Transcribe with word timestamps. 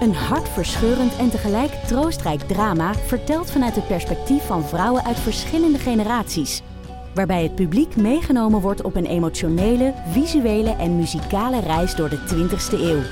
Een 0.00 0.14
hartverscheurend 0.14 1.16
en 1.16 1.30
tegelijk 1.30 1.72
troostrijk 1.72 2.40
drama 2.40 2.94
verteld 2.94 3.50
vanuit 3.50 3.74
het 3.74 3.86
perspectief 3.86 4.46
van 4.46 4.64
vrouwen 4.64 5.04
uit 5.04 5.18
verschillende 5.18 5.78
generaties. 5.78 6.62
Waarbij 7.14 7.42
het 7.42 7.54
publiek 7.54 7.96
meegenomen 7.96 8.60
wordt 8.60 8.82
op 8.82 8.96
een 8.96 9.06
emotionele, 9.06 9.94
visuele 10.10 10.70
en 10.70 10.96
muzikale 10.96 11.60
reis 11.60 11.94
door 11.94 12.08
de 12.08 12.18
20ste 12.18 12.80
eeuw. 12.80 13.02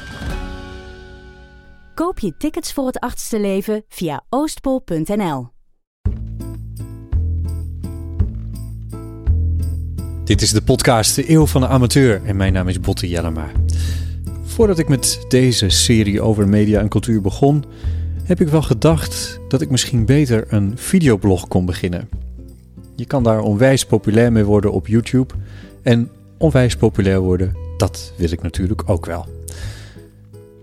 Koop 1.94 2.18
je 2.18 2.36
tickets 2.36 2.72
voor 2.72 2.86
het 2.86 2.98
achtste 2.98 3.40
leven 3.40 3.84
via 3.88 4.24
oostpol.nl. 4.28 5.48
Dit 10.24 10.42
is 10.42 10.50
de 10.50 10.62
podcast 10.62 11.14
De 11.14 11.30
Eeuw 11.30 11.46
van 11.46 11.60
de 11.60 11.68
Amateur 11.68 12.24
en 12.24 12.36
mijn 12.36 12.52
naam 12.52 12.68
is 12.68 12.80
Botte 12.80 13.08
Jellema. 13.08 13.50
Voordat 14.58 14.78
ik 14.78 14.88
met 14.88 15.24
deze 15.28 15.68
serie 15.68 16.20
over 16.20 16.48
media 16.48 16.80
en 16.80 16.88
cultuur 16.88 17.20
begon, 17.20 17.64
heb 18.24 18.40
ik 18.40 18.48
wel 18.48 18.62
gedacht 18.62 19.40
dat 19.48 19.60
ik 19.60 19.70
misschien 19.70 20.04
beter 20.04 20.44
een 20.48 20.72
videoblog 20.78 21.48
kon 21.48 21.66
beginnen. 21.66 22.08
Je 22.96 23.04
kan 23.04 23.22
daar 23.22 23.40
onwijs 23.40 23.86
populair 23.86 24.32
mee 24.32 24.44
worden 24.44 24.72
op 24.72 24.86
YouTube 24.86 25.34
en 25.82 26.10
onwijs 26.38 26.76
populair 26.76 27.20
worden, 27.20 27.56
dat 27.76 28.12
wil 28.16 28.32
ik 28.32 28.42
natuurlijk 28.42 28.82
ook 28.86 29.06
wel. 29.06 29.26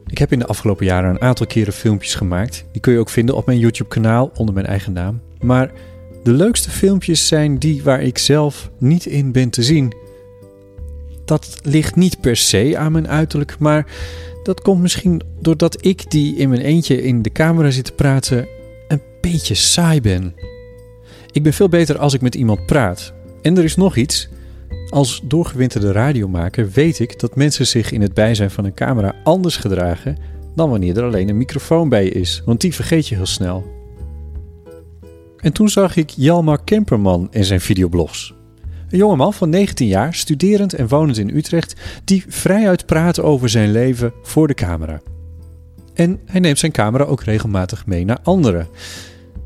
Ik 0.07 0.17
heb 0.17 0.31
in 0.31 0.39
de 0.39 0.47
afgelopen 0.47 0.85
jaren 0.85 1.09
een 1.09 1.21
aantal 1.21 1.45
keren 1.45 1.73
filmpjes 1.73 2.15
gemaakt. 2.15 2.65
Die 2.71 2.81
kun 2.81 2.93
je 2.93 2.99
ook 2.99 3.09
vinden 3.09 3.35
op 3.35 3.45
mijn 3.45 3.59
YouTube-kanaal 3.59 4.31
onder 4.35 4.53
mijn 4.53 4.65
eigen 4.65 4.93
naam. 4.93 5.21
Maar 5.41 5.71
de 6.23 6.31
leukste 6.31 6.69
filmpjes 6.69 7.27
zijn 7.27 7.57
die 7.57 7.83
waar 7.83 8.01
ik 8.01 8.17
zelf 8.17 8.71
niet 8.77 9.05
in 9.05 9.31
ben 9.31 9.49
te 9.49 9.63
zien. 9.63 9.93
Dat 11.25 11.57
ligt 11.61 11.95
niet 11.95 12.19
per 12.19 12.35
se 12.37 12.77
aan 12.77 12.91
mijn 12.91 13.07
uiterlijk, 13.07 13.55
maar 13.59 13.85
dat 14.43 14.61
komt 14.61 14.81
misschien 14.81 15.21
doordat 15.39 15.85
ik 15.85 16.11
die 16.11 16.35
in 16.35 16.49
mijn 16.49 16.61
eentje 16.61 17.01
in 17.01 17.21
de 17.21 17.31
camera 17.31 17.69
zit 17.69 17.85
te 17.85 17.93
praten 17.93 18.47
een 18.87 19.01
beetje 19.21 19.55
saai 19.55 20.01
ben. 20.01 20.33
Ik 21.31 21.43
ben 21.43 21.53
veel 21.53 21.69
beter 21.69 21.97
als 21.97 22.13
ik 22.13 22.21
met 22.21 22.35
iemand 22.35 22.65
praat. 22.65 23.13
En 23.41 23.57
er 23.57 23.63
is 23.63 23.75
nog 23.75 23.95
iets. 23.95 24.29
Als 24.89 25.21
doorgewinterde 25.23 25.91
radiomaker 25.91 26.69
weet 26.69 26.99
ik 26.99 27.19
dat 27.19 27.35
mensen 27.35 27.67
zich 27.67 27.91
in 27.91 28.01
het 28.01 28.13
bijzijn 28.13 28.51
van 28.51 28.65
een 28.65 28.73
camera 28.73 29.15
anders 29.23 29.57
gedragen 29.57 30.17
dan 30.55 30.69
wanneer 30.69 30.97
er 30.97 31.03
alleen 31.03 31.29
een 31.29 31.37
microfoon 31.37 31.89
bij 31.89 32.07
is, 32.07 32.41
want 32.45 32.61
die 32.61 32.73
vergeet 32.73 33.07
je 33.07 33.15
heel 33.15 33.25
snel. 33.25 33.65
En 35.37 35.53
toen 35.53 35.69
zag 35.69 35.95
ik 35.95 36.09
Jalmar 36.09 36.63
Kemperman 36.63 37.27
in 37.31 37.45
zijn 37.45 37.61
videoblogs. 37.61 38.34
Een 38.95 39.01
jongeman 39.01 39.33
van 39.33 39.49
19 39.49 39.87
jaar, 39.87 40.13
studerend 40.13 40.73
en 40.73 40.87
wonend 40.87 41.17
in 41.17 41.35
Utrecht, 41.35 41.73
die 42.03 42.25
vrijuit 42.27 42.85
praat 42.85 43.19
over 43.19 43.49
zijn 43.49 43.71
leven 43.71 44.13
voor 44.23 44.47
de 44.47 44.53
camera. 44.53 45.01
En 45.93 46.19
hij 46.25 46.39
neemt 46.39 46.59
zijn 46.59 46.71
camera 46.71 47.03
ook 47.03 47.23
regelmatig 47.23 47.85
mee 47.85 48.05
naar 48.05 48.19
anderen. 48.23 48.67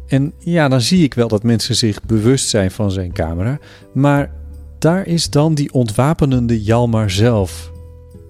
En 0.08 0.34
ja, 0.38 0.68
dan 0.68 0.82
zie 0.82 1.04
ik 1.04 1.14
wel 1.14 1.28
dat 1.28 1.44
mensen 1.44 1.76
zich 1.76 2.04
bewust 2.04 2.50
zijn 2.50 2.72
van 2.72 2.92
zijn 2.92 3.12
camera, 3.12 3.60
maar 3.94 4.32
daar 4.80 5.08
is 5.08 5.30
dan 5.30 5.54
die 5.54 5.74
ontwapenende 5.74 6.64
Jalmar 6.64 7.10
zelf. 7.10 7.72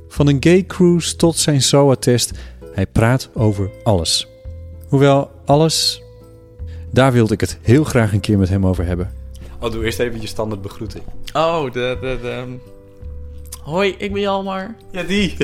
Van 0.07 0.27
een 0.27 0.37
gay 0.39 0.65
cruise 0.65 1.15
tot 1.15 1.37
zijn 1.37 1.61
SOA-test, 1.61 2.31
hij 2.73 2.85
praat 2.87 3.29
over 3.33 3.69
alles. 3.83 4.27
Hoewel 4.87 5.31
alles, 5.45 6.01
daar 6.91 7.11
wilde 7.11 7.33
ik 7.33 7.41
het 7.41 7.59
heel 7.61 7.83
graag 7.83 8.13
een 8.13 8.19
keer 8.19 8.37
met 8.37 8.49
hem 8.49 8.65
over 8.65 8.85
hebben. 8.85 9.18
Oh, 9.59 9.71
doe 9.71 9.83
eerst 9.85 9.99
even 9.99 10.21
je 10.21 10.27
standaard 10.27 10.61
begroeting. 10.61 11.03
Oh, 11.33 11.63
de, 11.71 11.97
de, 12.01 12.17
de... 12.21 12.57
Hoi, 13.63 13.95
ik 13.97 14.13
ben 14.13 14.21
Jalmar. 14.21 14.75
Ja, 14.91 15.03
die. 15.03 15.35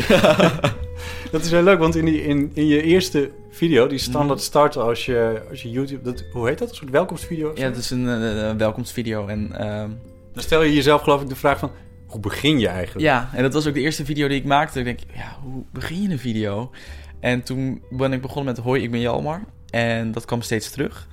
dat 1.32 1.44
is 1.44 1.50
wel 1.50 1.64
leuk, 1.64 1.80
want 1.80 1.96
in, 1.96 2.06
die, 2.06 2.24
in, 2.24 2.52
in 2.54 2.68
je 2.68 2.82
eerste 2.82 3.32
video, 3.50 3.88
die 3.88 3.98
standaard 3.98 4.40
Mhm. 4.40 4.48
start 4.48 4.78
als 4.78 5.06
je, 5.06 5.42
als 5.50 5.62
je 5.62 5.70
YouTube... 5.72 6.02
Dat, 6.04 6.24
hoe 6.32 6.48
heet 6.48 6.58
dat? 6.58 6.70
Een 6.70 6.76
soort 6.76 6.90
welkomstvideo? 6.92 7.52
Ja, 7.56 7.64
het 7.66 7.78
is 7.78 7.90
een, 7.90 8.08
eh, 8.08 8.48
een 8.48 8.58
welkomstvideo 8.58 9.28
en... 9.28 9.52
ehm, 9.60 9.90
Dan 10.34 10.44
stel 10.44 10.64
je 10.64 10.74
jezelf 10.74 11.02
geloof 11.02 11.22
ik 11.22 11.30
de 11.30 11.36
vraag 11.36 11.60
van... 11.60 11.72
Hoe 12.08 12.20
begin 12.20 12.60
je 12.60 12.68
eigenlijk? 12.68 13.06
ja, 13.06 13.30
en 13.34 13.42
dat 13.44 13.54
was 13.54 13.68
ook 13.68 13.74
de 13.74 13.80
eerste 13.80 14.06
video 14.06 14.28
die 14.28 14.38
ik 14.38 14.46
maakte. 14.46 14.80
Ik 14.80 14.86
denk, 14.86 15.00
ja, 15.16 15.38
hoe 15.44 15.64
begin 15.72 16.02
je 16.02 16.10
een 16.10 16.20
video? 16.20 16.72
En 17.20 17.44
toen 17.44 17.82
ben 17.90 18.14
ik 18.14 18.22
begonnen 18.22 18.54
met 18.56 18.64
hoi, 18.64 18.84
ik 18.84 18.92
ben 18.92 19.00
Jalmar. 19.00 19.44
En 19.70 20.12
dat 20.12 20.26
kwam 20.26 20.42
steeds 20.42 20.70
terug. 20.72 21.08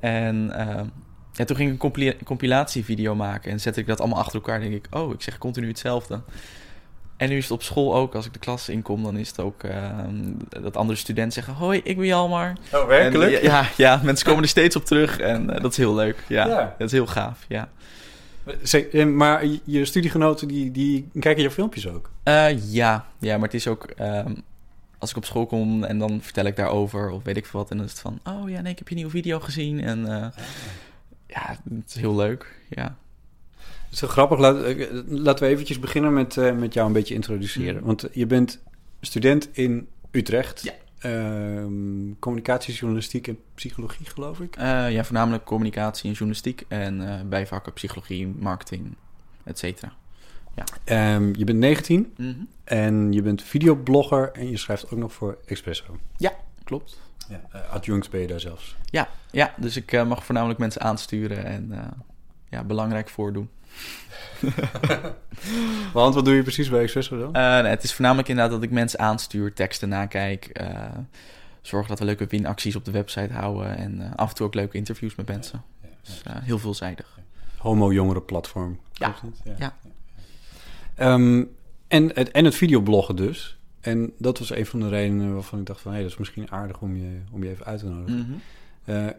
En 0.00 0.50
ehm, 0.58 0.86
ja, 1.36 1.44
toen 1.44 1.56
ging 1.56 1.68
ik 1.68 1.74
een 1.74 1.80
compila- 1.80 2.14
compilatievideo 2.24 3.14
maken. 3.14 3.50
En 3.50 3.60
zette 3.60 3.80
ik 3.80 3.86
dat 3.86 4.00
allemaal 4.00 4.18
achter 4.18 4.34
elkaar. 4.34 4.60
denk 4.60 4.74
ik, 4.74 4.86
oh, 4.90 5.12
ik 5.12 5.22
zeg 5.22 5.38
continu 5.38 5.68
hetzelfde. 5.68 6.20
En 7.16 7.28
nu 7.28 7.36
is 7.36 7.42
het 7.42 7.52
op 7.52 7.62
school 7.62 7.94
ook, 7.96 8.14
als 8.14 8.26
ik 8.26 8.32
de 8.32 8.38
klas 8.38 8.68
inkom, 8.68 9.02
dan 9.02 9.16
is 9.16 9.28
het 9.28 9.40
ook 9.40 9.62
ehm, 9.62 10.32
dat 10.62 10.76
andere 10.76 10.98
studenten 10.98 11.32
zeggen: 11.32 11.54
Hoi, 11.54 11.80
ik 11.84 11.96
ben 11.96 12.06
Jalmar. 12.06 12.52
Oh, 12.72 12.86
werkelijk? 12.86 13.32
En, 13.32 13.42
ja, 13.42 13.68
ja, 13.76 14.00
mensen 14.04 14.26
komen 14.26 14.42
er 14.42 14.48
steeds 14.48 14.76
op 14.76 14.84
terug 14.84 15.18
en 15.18 15.50
eh, 15.54 15.60
dat 15.62 15.70
is 15.70 15.76
heel 15.76 15.94
leuk. 15.94 16.24
Ja, 16.28 16.46
Ja. 16.46 16.74
dat 16.78 16.86
is 16.86 16.92
heel 16.92 17.06
gaaf. 17.06 17.44
Ja. 17.48 17.68
Eh, 18.92 19.06
Maar 19.06 19.44
je 19.64 19.84
studiegenoten, 19.84 20.48
die, 20.48 20.70
die 20.70 21.08
kijken 21.18 21.42
je 21.42 21.50
filmpjes 21.50 21.88
ook? 21.88 22.10
Eh, 22.22 22.72
ja. 22.72 23.06
ja, 23.18 23.34
maar 23.36 23.44
het 23.44 23.54
is 23.54 23.66
ook 23.68 23.84
ehm, 23.84 24.34
als 24.98 25.10
ik 25.10 25.16
op 25.16 25.24
school 25.24 25.46
kom 25.46 25.84
en 25.84 25.98
dan 25.98 26.18
vertel 26.22 26.44
ik 26.44 26.56
daarover 26.56 27.10
of 27.10 27.22
weet 27.24 27.36
ik 27.36 27.46
veel 27.46 27.60
wat. 27.60 27.70
En 27.70 27.76
dan 27.76 27.86
is 27.86 27.92
het 27.92 28.00
van: 28.00 28.20
Oh 28.24 28.50
ja, 28.50 28.60
nee, 28.60 28.72
ik 28.72 28.78
heb 28.78 28.88
je 28.88 28.94
nieuwe 28.94 29.10
video 29.10 29.40
gezien. 29.40 29.80
En 29.84 30.06
eh, 30.22 30.26
ja, 31.34 31.56
het 31.74 31.88
is 31.88 31.94
heel 31.94 32.14
leuk. 32.14 32.54
Ja. 32.68 32.96
Het 33.56 33.92
is 33.92 34.00
heel 34.00 34.08
grappig. 34.08 34.38
Eh, 34.38 34.88
laten 35.06 35.44
we 35.44 35.50
eventjes 35.50 35.78
beginnen 35.78 36.12
met, 36.12 36.36
eh, 36.36 36.56
met 36.56 36.74
jou 36.74 36.86
een 36.86 36.92
beetje 36.92 37.14
introduceren. 37.14 37.76
Mhm. 37.76 37.84
Want 37.84 38.08
je 38.12 38.26
bent 38.26 38.62
student 39.00 39.48
in 39.52 39.88
Utrecht. 40.10 40.62
Ja. 40.62 40.72
Communicatiejournalistiek 42.18 43.28
en 43.28 43.38
psychologie, 43.54 44.06
geloof 44.06 44.40
ik. 44.40 44.56
Eh, 44.56 44.92
ja, 44.92 45.04
voornamelijk 45.04 45.44
communicatie 45.44 46.04
en 46.04 46.10
journalistiek 46.10 46.64
en 46.68 47.26
bijvakken 47.28 47.72
psychologie, 47.72 48.26
marketing, 48.26 48.94
et 49.44 49.58
cetera. 49.58 49.92
Ehm, 50.84 51.34
je 51.34 51.44
bent 51.44 51.58
19 51.58 52.12
Mhm. 52.16 52.34
en 52.64 53.12
je 53.12 53.22
bent 53.22 53.42
videoblogger 53.42 54.32
en 54.32 54.50
je 54.50 54.56
schrijft 54.56 54.90
ook 54.90 54.98
nog 54.98 55.12
voor 55.12 55.38
Expresso. 55.46 55.96
Klopt. 56.64 57.00
Ja. 57.28 57.60
adjunct 57.70 58.10
ben 58.10 58.20
je 58.20 58.26
daar 58.26 58.40
zelfs. 58.40 58.76
Ja, 58.84 59.08
ja 59.30 59.54
dus 59.56 59.76
ik 59.76 59.92
eh, 59.92 60.06
mag 60.06 60.24
voornamelijk 60.24 60.58
mensen 60.58 60.80
aansturen 60.80 61.44
en 61.44 61.72
eh, 61.72 61.78
ja, 62.48 62.64
belangrijk 62.64 63.08
voordoen. 63.08 63.50
Want 65.92 66.14
wat 66.14 66.24
doe 66.24 66.34
je 66.34 66.42
precies 66.42 66.70
bij 66.70 66.82
Expresso 66.82 67.18
dan? 67.18 67.34
Eh, 67.34 67.62
nee, 67.62 67.70
het 67.70 67.82
is 67.82 67.92
voornamelijk 67.92 68.28
inderdaad 68.28 68.52
dat 68.52 68.62
ik 68.62 68.70
mensen 68.70 68.98
aanstuur, 68.98 69.52
teksten 69.52 69.88
nakijk, 69.88 70.46
eh 70.46 70.88
zorg 71.66 71.86
dat 71.86 71.98
we 71.98 72.04
leuke 72.04 72.26
winacties 72.26 72.76
op 72.76 72.84
de 72.84 72.90
website 72.90 73.32
houden 73.32 73.76
en 73.76 74.00
eh, 74.00 74.14
af 74.16 74.28
en 74.28 74.34
toe 74.34 74.46
ook 74.46 74.54
leuke 74.54 74.76
interviews 74.76 75.14
met 75.14 75.26
mensen. 75.26 75.62
Dus 76.02 76.22
eh, 76.22 76.36
heel 76.40 76.58
veelzijdig. 76.58 77.18
Homo-jongerenplatform. 77.56 78.78
Ja. 78.92 79.14
Ja. 79.58 79.76
Ehm, 80.94 81.44
en, 81.88 82.10
het, 82.14 82.30
en 82.30 82.44
het 82.44 82.54
videobloggen 82.54 83.16
dus. 83.16 83.58
En 83.84 84.12
dat 84.18 84.38
was 84.38 84.50
een 84.50 84.66
van 84.66 84.80
de 84.80 84.88
redenen 84.88 85.34
waarvan 85.34 85.58
ik 85.58 85.66
dacht 85.66 85.80
van... 85.80 85.92
hé, 85.92 86.00
dat 86.02 86.10
is 86.10 86.16
misschien 86.16 86.50
aardig 86.50 86.80
om 86.80 86.96
je, 86.96 87.20
om 87.30 87.44
je 87.44 87.50
even 87.50 87.66
uit 87.66 87.78
te 87.78 87.86
nodigen. 87.86 88.18
Mhm. 88.18 88.38
Eh, 88.98 89.10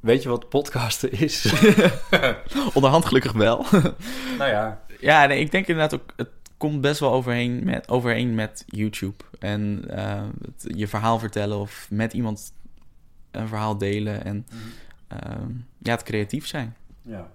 weet 0.00 0.22
je 0.22 0.28
wat 0.28 0.48
podcasten 0.48 1.12
is? 1.12 1.52
Onderhand 2.74 3.04
gelukkig 3.04 3.32
wel. 3.32 3.64
nou 4.38 4.50
ja. 4.50 4.80
ja, 5.00 5.26
nee, 5.26 5.40
ik 5.40 5.50
denk 5.50 5.66
inderdaad 5.66 6.00
ook, 6.00 6.12
het 6.16 6.28
komt 6.56 6.80
best 6.80 7.00
wel 7.00 7.12
overheen 7.12 7.64
met, 7.64 7.88
overheen 7.88 8.34
met 8.34 8.64
YouTube. 8.66 9.24
En 9.38 9.84
eh, 9.88 10.22
het- 10.44 10.72
je 10.76 10.86
verhaal 10.88 11.18
vertellen 11.18 11.58
of 11.58 11.86
met 11.90 12.12
iemand 12.12 12.52
een 13.30 13.48
verhaal 13.48 13.78
delen 13.78 14.24
en 14.24 14.46
ehm, 15.08 15.50
ja, 15.78 15.90
het 15.92 16.02
creatief 16.02 16.46
zijn. 16.46 16.76
ja. 17.02 17.30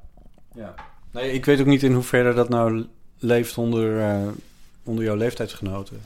ja. 0.55 0.75
Nee, 1.11 1.31
ik 1.31 1.45
weet 1.45 1.59
ook 1.59 1.65
niet 1.65 1.83
in 1.83 1.93
hoeverre 1.93 2.33
dat 2.33 2.49
nou 2.49 2.85
leeft 3.17 3.57
onder, 3.57 3.99
eh, 4.01 4.27
onder 4.83 5.03
jouw 5.03 5.15
leeftijdsgenoten. 5.15 5.99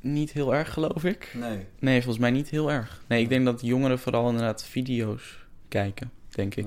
Niet 0.00 0.32
heel 0.32 0.54
erg, 0.54 0.72
geloof 0.72 1.04
ik. 1.04 1.34
Nee. 1.34 1.66
Nee, 1.78 1.96
volgens 1.96 2.18
mij 2.18 2.30
niet 2.30 2.48
heel 2.48 2.70
erg. 2.70 3.02
Nee, 3.06 3.22
ik 3.22 3.28
denk 3.28 3.44
dat 3.44 3.60
jongeren 3.60 3.98
vooral 3.98 4.28
inderdaad 4.28 4.64
video's 4.64 5.46
kijken, 5.68 6.10
denk 6.28 6.54
ik. 6.54 6.66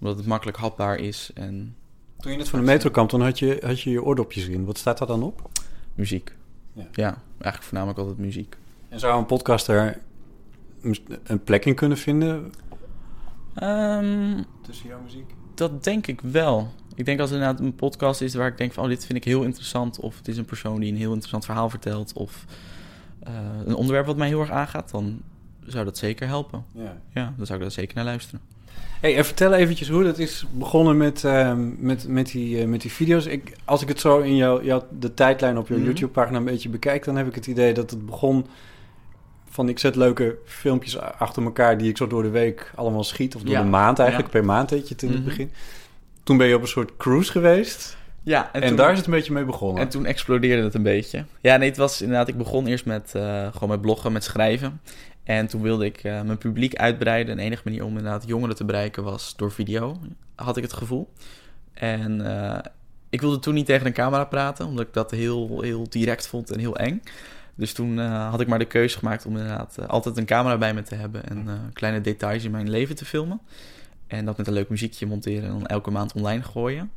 Omdat 0.00 0.16
het 0.16 0.26
makkelijk 0.26 0.56
hapbaar 0.58 0.96
is 0.98 1.30
en 1.34 1.76
Toen 2.18 2.32
je 2.32 2.38
net 2.38 2.48
van 2.48 2.58
de 2.58 2.64
metro 2.64 2.90
kwam, 2.90 3.08
dan 3.08 3.22
had 3.22 3.38
je, 3.38 3.58
had 3.64 3.80
je 3.80 3.90
je 3.90 4.02
oordopjes 4.02 4.46
in. 4.46 4.64
Wat 4.64 4.78
staat 4.78 4.98
daar 4.98 5.06
dan 5.06 5.22
op? 5.22 5.50
muziek. 5.94 6.34
Ja. 6.72 6.86
Ja. 6.92 7.22
eigenlijk 7.32 7.62
voornamelijk 7.62 7.98
altijd 7.98 8.18
muziek. 8.18 8.56
En 8.88 9.00
zou 9.00 9.18
een 9.18 9.26
podcaster 9.26 10.00
een 11.24 11.44
plek 11.44 11.64
in 11.64 11.74
kunnen 11.74 11.98
vinden 11.98 12.52
Ehm, 13.54 14.42
tussen 14.62 14.88
jouw 14.88 15.00
muziek? 15.00 15.30
dat 15.54 15.84
denk 15.84 16.06
ik 16.06 16.20
wel. 16.20 16.72
Ik 16.94 17.04
denk 17.04 17.20
als 17.20 17.30
het 17.30 17.38
inderdaad 17.38 17.64
een 17.64 17.74
podcast 17.74 18.20
is 18.20 18.34
waar 18.34 18.46
ik 18.48 18.58
denk 18.58 18.72
van... 18.72 18.82
oh, 18.84 18.88
dit 18.88 19.06
vind 19.06 19.18
ik 19.18 19.24
heel 19.24 19.42
interessant. 19.42 20.00
Of 20.00 20.16
het 20.16 20.28
is 20.28 20.36
een 20.36 20.44
persoon 20.44 20.80
die 20.80 20.90
een 20.90 20.96
heel 20.98 21.08
interessant 21.10 21.44
verhaal 21.44 21.70
vertelt. 21.70 22.12
Of 22.12 22.44
eh, 23.22 23.32
een 23.66 23.74
onderwerp 23.74 24.06
wat 24.06 24.16
mij 24.16 24.28
heel 24.28 24.40
erg 24.40 24.50
aangaat. 24.50 24.90
Dan 24.90 25.20
zou 25.66 25.84
dat 25.84 25.98
zeker 25.98 26.26
helpen. 26.26 26.64
Ja. 26.74 26.96
Ja, 27.14 27.34
dan 27.36 27.46
zou 27.46 27.58
ik 27.58 27.64
daar 27.64 27.74
zeker 27.74 27.94
naar 27.96 28.04
luisteren. 28.04 28.40
Hey, 29.00 29.16
en 29.16 29.24
vertel 29.24 29.52
eventjes 29.52 29.88
hoe 29.88 30.04
dat 30.04 30.18
is 30.18 30.46
begonnen 30.52 30.96
met, 30.96 31.24
ehm, 31.24 31.68
met, 31.86 32.08
met, 32.08 32.30
die, 32.30 32.60
eh, 32.60 32.66
met 32.66 32.80
die 32.80 32.92
video's. 32.92 33.26
Ik, 33.26 33.52
als 33.64 33.82
ik 33.82 33.88
het 33.88 34.00
zo 34.00 34.18
in 34.18 34.36
jouw, 34.36 34.62
jouw, 34.62 34.86
de 34.98 35.14
tijdlijn 35.14 35.58
op 35.58 35.68
jouw 35.68 35.76
Mhm. 35.78 35.86
YouTube-pagina 35.86 36.38
een 36.38 36.44
beetje 36.44 36.68
bekijk... 36.68 37.04
dan 37.04 37.16
heb 37.16 37.26
ik 37.26 37.34
het 37.34 37.46
idee 37.46 37.74
dat 37.74 37.90
het 37.90 38.06
begon 38.06 38.46
van... 39.48 39.68
ik 39.68 39.78
zet 39.78 39.96
leuke 39.96 40.36
filmpjes 40.44 40.98
achter 40.98 41.42
elkaar 41.42 41.78
die 41.78 41.88
ik 41.88 41.96
zo 41.96 42.06
door 42.06 42.22
de 42.22 42.30
week 42.30 42.72
allemaal 42.74 43.04
schiet. 43.04 43.34
Of 43.34 43.42
door 43.42 43.52
Ja. 43.52 43.62
de 43.62 43.68
maand 43.68 43.98
eigenlijk, 43.98 44.32
Ja. 44.32 44.38
per 44.38 44.46
maand 44.48 44.68
deed 44.68 44.88
je 44.88 44.94
het 44.94 45.02
in 45.02 45.08
het 45.08 45.18
Mhm. 45.18 45.28
begin. 45.28 45.50
Toen 46.22 46.36
ben 46.36 46.46
je 46.46 46.54
op 46.54 46.62
een 46.62 46.68
soort 46.68 46.96
cruise 46.96 47.30
geweest. 47.30 47.96
Ja, 48.22 48.52
En, 48.52 48.76
daar 48.76 48.90
is 48.90 48.96
het 48.96 49.06
een 49.06 49.12
beetje 49.12 49.32
mee 49.32 49.44
begonnen. 49.44 49.82
En 49.82 49.88
toen 49.88 50.06
explodeerde 50.06 50.62
het 50.62 50.74
een 50.74 50.82
beetje. 50.82 51.24
Ja, 51.40 51.56
nee, 51.56 51.68
het 51.68 51.78
was 51.78 52.02
inderdaad... 52.02 52.28
Ik 52.28 52.36
begon 52.36 52.66
eerst 52.66 52.84
met, 52.84 53.14
eh, 53.14 53.46
gewoon 53.52 53.68
met 53.68 53.80
bloggen, 53.80 54.12
met 54.12 54.24
schrijven. 54.24 54.80
En 55.24 55.46
toen 55.46 55.62
wilde 55.62 55.84
ik 55.84 55.96
eh, 55.96 56.22
mijn 56.22 56.38
publiek 56.38 56.74
uitbreiden. 56.74 57.30
En 57.30 57.36
de 57.36 57.42
enige 57.42 57.62
manier 57.64 57.84
om 57.84 57.96
inderdaad 57.96 58.26
jongeren 58.26 58.56
te 58.56 58.64
bereiken 58.64 59.02
was 59.02 59.36
door 59.36 59.52
video. 59.52 59.98
Had 60.34 60.56
ik 60.56 60.62
het 60.62 60.72
gevoel. 60.72 61.12
En 61.74 62.26
eh, 62.26 62.58
ik 63.10 63.20
wilde 63.20 63.38
toen 63.38 63.54
niet 63.54 63.66
tegen 63.66 63.86
een 63.86 63.92
camera 63.92 64.24
praten. 64.24 64.66
Omdat 64.66 64.86
ik 64.86 64.92
dat 64.92 65.10
heel, 65.10 65.60
heel 65.60 65.86
direct 65.88 66.26
vond 66.26 66.50
en 66.50 66.58
heel 66.58 66.76
eng. 66.76 67.02
Dus 67.54 67.72
toen 67.72 67.98
had 67.98 68.40
ik 68.40 68.46
maar 68.46 68.58
de 68.58 68.64
keuze 68.64 68.98
gemaakt 68.98 69.26
om 69.26 69.36
inderdaad 69.36 69.88
altijd 69.88 70.16
een 70.16 70.24
camera 70.24 70.58
bij 70.58 70.74
me 70.74 70.82
te 70.82 70.94
hebben. 70.94 71.28
En 71.28 71.70
kleine 71.72 72.00
details 72.00 72.44
in 72.44 72.50
mijn 72.50 72.70
leven 72.70 72.96
te 72.96 73.04
filmen. 73.04 73.40
En 74.18 74.24
dat 74.24 74.36
met 74.36 74.46
een 74.46 74.52
leuk 74.52 74.68
muziekje 74.68 75.06
monteren 75.06 75.42
en 75.44 75.50
dan 75.50 75.66
elke 75.66 75.90
maand 75.90 76.12
online 76.12 76.42
gooien. 76.42 76.90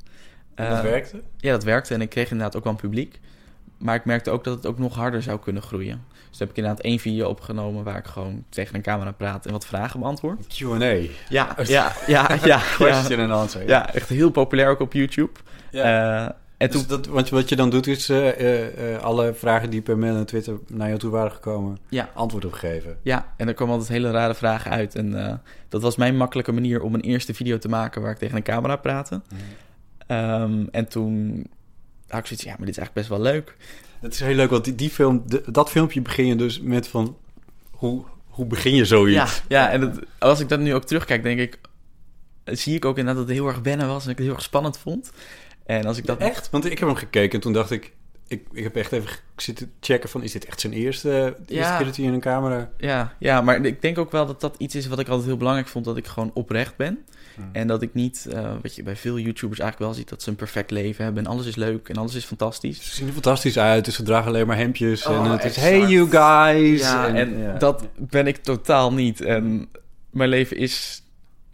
En 0.56 0.70
dat 0.70 0.78
Eh, 0.78 0.84
werkte? 0.84 1.22
ja, 1.38 1.52
dat 1.52 1.64
werkte 1.64 1.94
en 1.94 2.02
ik 2.02 2.10
kreeg 2.10 2.32
inderdaad 2.32 2.56
ook 2.56 2.64
wel 2.64 2.74
een 2.74 2.80
publiek. 2.80 3.20
Maar 3.78 3.96
ik 3.96 4.06
merkte 4.06 4.30
ook 4.32 4.44
dat 4.44 4.56
het 4.56 4.66
ook 4.66 4.78
nog 4.80 4.96
harder 4.96 5.22
zou 5.24 5.40
kunnen 5.40 5.62
groeien. 5.62 6.04
Dus 6.30 6.40
heb 6.40 6.50
ik 6.50 6.56
inderdaad 6.58 6.82
één 6.84 7.00
video 7.00 7.30
opgenomen 7.30 7.84
waar 7.84 7.98
ik 7.98 8.06
gewoon 8.06 8.44
tegen 8.50 8.76
een 8.76 8.82
camera 8.82 9.12
praat 9.12 9.46
en 9.46 9.52
wat 9.52 9.66
vragen 9.66 10.00
beantwoord. 10.00 10.48
Q&A. 10.48 10.76
Ja, 10.86 11.08
ja, 11.30 11.56
ja, 11.68 11.92
ja. 12.08 12.28
ja, 12.44 12.58
Question 12.76 13.20
and 13.20 13.32
answer. 13.32 13.68
ja 13.68 13.94
echt 13.94 14.10
heel 14.10 14.30
populair 14.32 14.68
ook 14.70 14.80
op 14.80 14.94
YouTube. 14.94 15.32
Ja. 15.72 16.26
Eh, 16.26 16.30
en 16.57 16.69
toen, 16.69 16.80
Dus 16.80 16.88
dat, 16.90 17.06
wat, 17.07 17.30
wat 17.30 17.50
je 17.50 17.56
dan 17.56 17.69
doet 17.69 17.88
is 17.88 18.10
eh, 18.10 18.30
eh, 18.30 18.94
eh, 18.96 19.02
alle 19.02 19.34
vragen 19.34 19.69
die 19.69 19.81
per 19.81 19.98
mail 19.98 20.16
en 20.16 20.25
Twitter 20.25 20.57
naar 20.68 20.88
jou 20.88 21.00
toe 21.00 21.10
waren 21.12 21.31
gekomen, 21.31 21.78
ja, 21.90 22.10
antwoord 22.13 22.46
op 22.46 22.54
geven. 22.54 22.98
ja, 23.02 23.34
en 23.38 23.48
er 23.48 23.54
kwamen 23.54 23.74
altijd 23.74 23.92
hele 23.92 24.12
rare 24.12 24.36
vragen 24.36 24.72
uit. 24.72 24.96
En 24.96 25.42
dat 25.69 25.81
was 25.81 25.96
mijn 25.96 26.18
makkelijke 26.18 26.52
manier 26.52 26.81
om 26.81 26.94
een 26.94 27.02
eerste 27.02 27.34
video 27.34 27.57
te 27.57 27.68
maken 27.69 28.02
waar 28.02 28.12
ik 28.12 28.18
tegen 28.18 28.36
een 28.38 28.44
camera 28.44 28.75
praatte. 28.75 29.22
Ehm, 30.07 30.66
en 30.72 30.88
toen 30.88 31.46
had 32.07 32.19
ik 32.19 32.25
zoiets 32.25 32.46
ja, 32.46 32.56
maar 32.58 32.66
dit 32.66 32.78
is 32.78 32.78
eigenlijk 32.78 32.94
best 32.94 33.10
wel 33.10 33.19
leuk. 33.34 33.56
Het 34.00 34.13
is 34.13 34.19
heel 34.19 34.36
leuk, 34.36 34.50
want 34.50 34.63
die, 34.63 34.75
die 34.75 34.90
film, 34.90 35.24
de- 35.25 35.44
dat 35.51 35.69
filmpje 35.69 36.01
begin 36.01 36.25
je 36.25 36.36
dus 36.36 36.62
met 36.62 36.88
van, 36.88 37.18
hoe, 37.72 38.04
hoe 38.28 38.46
begin 38.46 38.75
je 38.75 38.86
zoiets? 38.86 39.42
Ja, 39.48 39.66
ja 39.66 39.72
en 39.72 39.81
het- 39.81 40.00
als 40.19 40.40
ik 40.40 40.50
dat 40.50 40.60
nu 40.60 40.74
ook 40.74 40.84
terugkijk, 40.86 41.24
denk 41.24 41.40
ik... 41.40 41.60
Zie 42.46 42.75
ik 42.75 42.86
ook 42.86 42.98
inderdaad 42.98 43.22
dat 43.22 43.30
het 43.31 43.38
heel 43.42 43.48
erg 43.48 43.60
wennen 43.60 43.88
was 43.88 44.06
en 44.06 44.10
ik 44.12 44.18
het 44.18 44.25
heel 44.25 44.36
erg 44.36 44.44
spannend 44.44 44.78
vond. 44.78 45.12
En 45.66 45.86
als 45.86 45.98
ik 45.98 46.06
dat... 46.06 46.18
Echt? 46.18 46.50
Want 46.50 46.66
ik 46.66 46.80
heb 46.80 46.88
hem 46.88 46.98
gekeken 46.98 47.32
en 47.34 47.40
toen 47.40 47.54
dacht 47.54 47.72
ik, 47.72 47.94
ik, 48.28 48.48
ik 48.52 48.64
heb 48.64 48.76
echt 48.76 48.92
even 48.92 49.10
zitten 49.36 49.72
checken 49.80 50.10
van, 50.10 50.24
is 50.24 50.32
dit 50.32 50.46
echt 50.46 50.60
zijn 50.60 50.74
eerste, 50.74 51.10
de 51.46 51.54
eerste 51.54 51.72
Ja. 51.72 51.78
keer 51.78 51.86
dat 51.86 51.96
hij 51.96 52.06
in 52.06 52.14
een 52.14 52.20
camera... 52.20 52.70
Ja, 52.78 53.16
ja, 53.20 53.42
maar 53.42 53.66
ik 53.66 53.82
denk 53.82 53.98
ook 53.98 54.12
wel 54.12 54.26
dat 54.26 54.42
dat 54.42 54.56
iets 54.58 54.76
is 54.76 54.88
wat 54.88 55.00
ik 55.00 55.08
altijd 55.08 55.28
heel 55.28 55.38
belangrijk 55.38 55.68
vond. 55.68 55.86
Dat 55.86 55.98
ik 55.98 56.08
gewoon 56.08 56.32
oprecht 56.34 56.76
ben. 56.76 57.06
Hmm. 57.36 57.50
En 57.52 57.68
dat 57.68 57.82
ik 57.82 57.94
niet, 57.94 58.28
eh, 58.32 58.52
wat 58.62 58.76
je 58.76 58.84
bij 58.84 58.96
veel 58.96 59.20
YouTubers 59.20 59.60
eigenlijk 59.60 59.92
wel 59.92 60.00
ziet, 60.00 60.10
dat 60.10 60.22
ze 60.22 60.30
een 60.30 60.36
perfect 60.36 60.72
leven 60.72 61.04
hebben. 61.04 61.26
En 61.26 61.32
alles 61.32 61.46
is 61.46 61.56
leuk 61.56 61.90
en 61.90 61.96
alles 61.96 62.16
is 62.16 62.26
fantastisch. 62.26 62.78
Ze 62.90 62.96
zien 62.96 63.08
er 63.08 63.14
fantastisch 63.14 63.58
uit, 63.58 63.86
dus 63.86 63.96
ze 63.96 64.04
dragen 64.04 64.28
alleen 64.28 64.48
maar 64.48 64.58
hemdjes 64.58 65.06
en 65.06 65.12
Oh, 65.12 65.32
het 65.32 65.44
is, 65.44 65.56
hey 65.56 65.80
you 65.80 66.10
guys. 66.10 66.82
Ja, 66.82 67.14
en 67.14 67.38
ja. 67.40 67.58
dat 67.58 67.88
ben 67.98 68.28
ik 68.28 68.38
totaal 68.38 68.94
niet. 68.94 69.22
En 69.22 69.70
mijn 70.10 70.30
leven 70.30 70.58
is, 70.58 71.04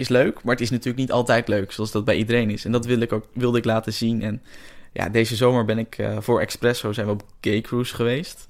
is 0.01 0.09
leuk, 0.09 0.43
maar 0.43 0.53
het 0.53 0.63
is 0.63 0.69
natuurlijk 0.69 0.97
niet 0.97 1.11
altijd 1.11 1.47
leuk, 1.47 1.71
zoals 1.71 1.91
dat 1.91 2.05
bij 2.05 2.15
iedereen 2.15 2.49
is. 2.49 2.65
En 2.65 2.71
dat 2.71 2.85
wil 2.85 2.99
ik 2.99 3.13
ook, 3.13 3.25
wilde 3.33 3.57
ik 3.57 3.65
laten 3.65 3.93
zien. 3.93 4.21
En 4.21 4.41
ja, 4.93 5.09
deze 5.09 5.35
zomer 5.35 5.65
ben 5.65 5.77
ik 5.77 5.97
eh, 5.97 6.17
voor 6.19 6.39
Expresso 6.39 6.93
zijn 6.93 7.05
we 7.05 7.11
op 7.11 7.23
Gay 7.41 7.61
Cruise 7.61 7.95
geweest. 7.95 8.45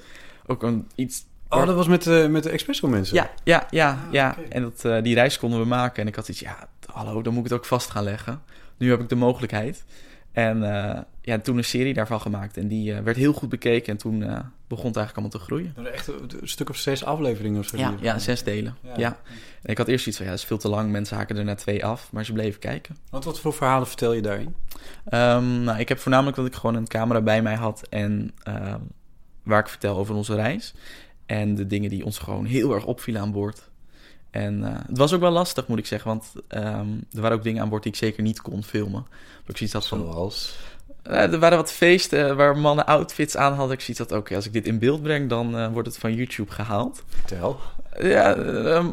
Ook 0.46 0.64
een 0.64 0.88
iets... 0.96 1.26
Oh, 1.50 1.66
dat 1.66 1.76
was 1.76 1.88
met, 1.88 2.04
de 2.04 2.28
met 2.30 2.44
de 2.44 2.50
Expresso 2.50 2.88
mensen? 2.88 3.16
Ja, 3.16 3.32
ja, 3.44 3.68
ja, 3.70 4.08
ja. 4.12 4.30
Ah, 4.30 4.38
oké. 4.38 4.48
En 4.50 4.62
dat, 4.62 4.86
eh, 4.86 5.04
die 5.04 5.16
reis 5.16 5.40
konden 5.40 5.60
we 5.60 5.66
maken. 5.66 6.02
En 6.02 6.08
ik 6.08 6.16
had 6.16 6.30
iets, 6.30 6.40
ja, 6.40 6.70
hallo, 6.86 7.22
dan 7.22 7.34
moet 7.34 7.46
ik 7.46 7.50
het 7.50 7.60
ook 7.60 7.66
vast 7.66 7.90
gaan 7.90 8.04
leggen. 8.04 8.42
Nu 8.78 8.90
heb 8.90 9.02
ik 9.02 9.10
de 9.10 9.16
mogelijkheid. 9.16 9.84
En 10.32 10.64
eh, 10.64 11.02
ja, 11.22 11.40
toen 11.40 11.58
een 11.58 11.64
serie 11.64 11.94
daarvan 11.94 12.22
gemaakt. 12.22 12.58
En 12.58 12.68
die 12.68 12.94
eh, 12.94 13.04
werd 13.04 13.18
heel 13.18 13.34
goed 13.34 13.50
bekeken. 13.50 13.92
En 13.92 13.98
toen 13.98 14.24
eh, 14.24 14.40
begon 14.68 14.88
het 14.88 14.98
eigenlijk 14.98 15.16
allemaal 15.16 15.30
te 15.30 15.40
groeien. 15.40 15.94
Echt 15.94 16.08
een 16.08 16.32
een 16.42 16.48
stuk 16.48 16.70
of 16.70 16.78
zes 16.78 17.04
afleveringen 17.04 17.60
of 17.60 17.68
zo. 17.68 17.78
Ja, 17.78 17.96
ja, 18.02 18.20
zes 18.20 18.44
delen. 18.44 18.78
Ja. 18.82 18.94
Ja. 18.98 19.18
En 19.62 19.72
ik 19.72 19.78
had 19.78 19.88
eerst 19.88 20.08
iets 20.08 20.18
van, 20.18 20.26
ja, 20.26 20.32
dat 20.32 20.42
is 20.42 20.48
veel 20.48 20.58
te 20.58 20.70
lang. 20.70 20.92
Mensen 20.92 21.18
haken 21.18 21.38
er 21.38 21.44
na 21.44 21.56
twee 21.56 21.86
af. 21.86 22.12
Maar 22.12 22.26
ze 22.26 22.34
bleven 22.34 22.60
kijken. 22.60 22.98
Want 23.10 23.24
wat 23.24 23.40
voor 23.40 23.54
verhalen 23.54 23.88
vertel 23.88 24.14
je 24.14 24.22
daarin? 24.22 24.56
Ehm, 25.06 25.64
nou, 25.64 25.80
ik 25.80 25.90
heb 25.90 26.00
voornamelijk 26.00 26.38
dat 26.38 26.46
ik 26.46 26.56
gewoon 26.56 26.76
een 26.76 26.88
camera 26.88 27.22
bij 27.22 27.42
mij 27.42 27.56
had. 27.56 27.88
En 27.90 28.32
ehm, 28.44 28.80
waar 29.44 29.60
ik 29.60 29.70
vertel 29.70 29.98
over 29.98 30.16
onze 30.16 30.36
reis. 30.36 30.74
En 31.26 31.56
de 31.56 31.68
dingen 31.68 31.90
die 31.90 32.06
ons 32.06 32.18
gewoon 32.18 32.46
heel 32.46 32.74
erg 32.74 32.86
opvielen 32.86 33.22
aan 33.22 33.32
boord. 33.32 33.71
En 34.32 34.64
eh, 34.64 34.74
het 34.88 34.98
was 34.98 35.14
ook 35.14 35.20
wel 35.20 35.32
lastig, 35.32 35.68
moet 35.68 35.80
ik 35.80 35.86
zeggen. 35.86 36.10
Want 36.10 36.32
ehm, 36.48 36.88
er 37.12 37.22
waren 37.22 37.38
ook 37.38 37.44
dingen 37.44 37.62
aan 37.62 37.70
boord 37.70 37.84
die 37.84 37.92
ik 37.92 37.98
zeker 37.98 38.24
niet 38.24 38.42
kon 38.42 38.64
filmen. 38.64 39.06
Dat 39.40 39.50
ik 39.50 39.58
zoiets 39.58 39.76
had 39.76 39.88
van... 39.88 40.00
Zoals? 40.00 40.56
Eh, 41.04 41.34
er 41.34 41.40
waren 41.40 41.58
wat 41.58 41.72
feesten 41.72 42.36
waar 42.36 42.58
mannen 42.58 42.86
outfits 42.86 43.38
aan 43.38 43.54
hadden. 43.54 43.76
Ik 43.76 43.82
zoiets 43.82 44.00
had, 44.00 44.20
oké, 44.20 44.36
als 44.36 44.46
ik 44.46 44.54
dit 44.54 44.66
in 44.66 44.80
beeld 44.80 45.02
breng, 45.02 45.30
dan 45.30 45.58
eh, 45.58 45.72
wordt 45.72 45.88
het 45.88 45.98
van 45.98 46.14
YouTube 46.14 46.52
gehaald. 46.52 47.04
Vertel. 47.08 47.60
Ja, 48.00 48.36
ehm, 48.36 48.88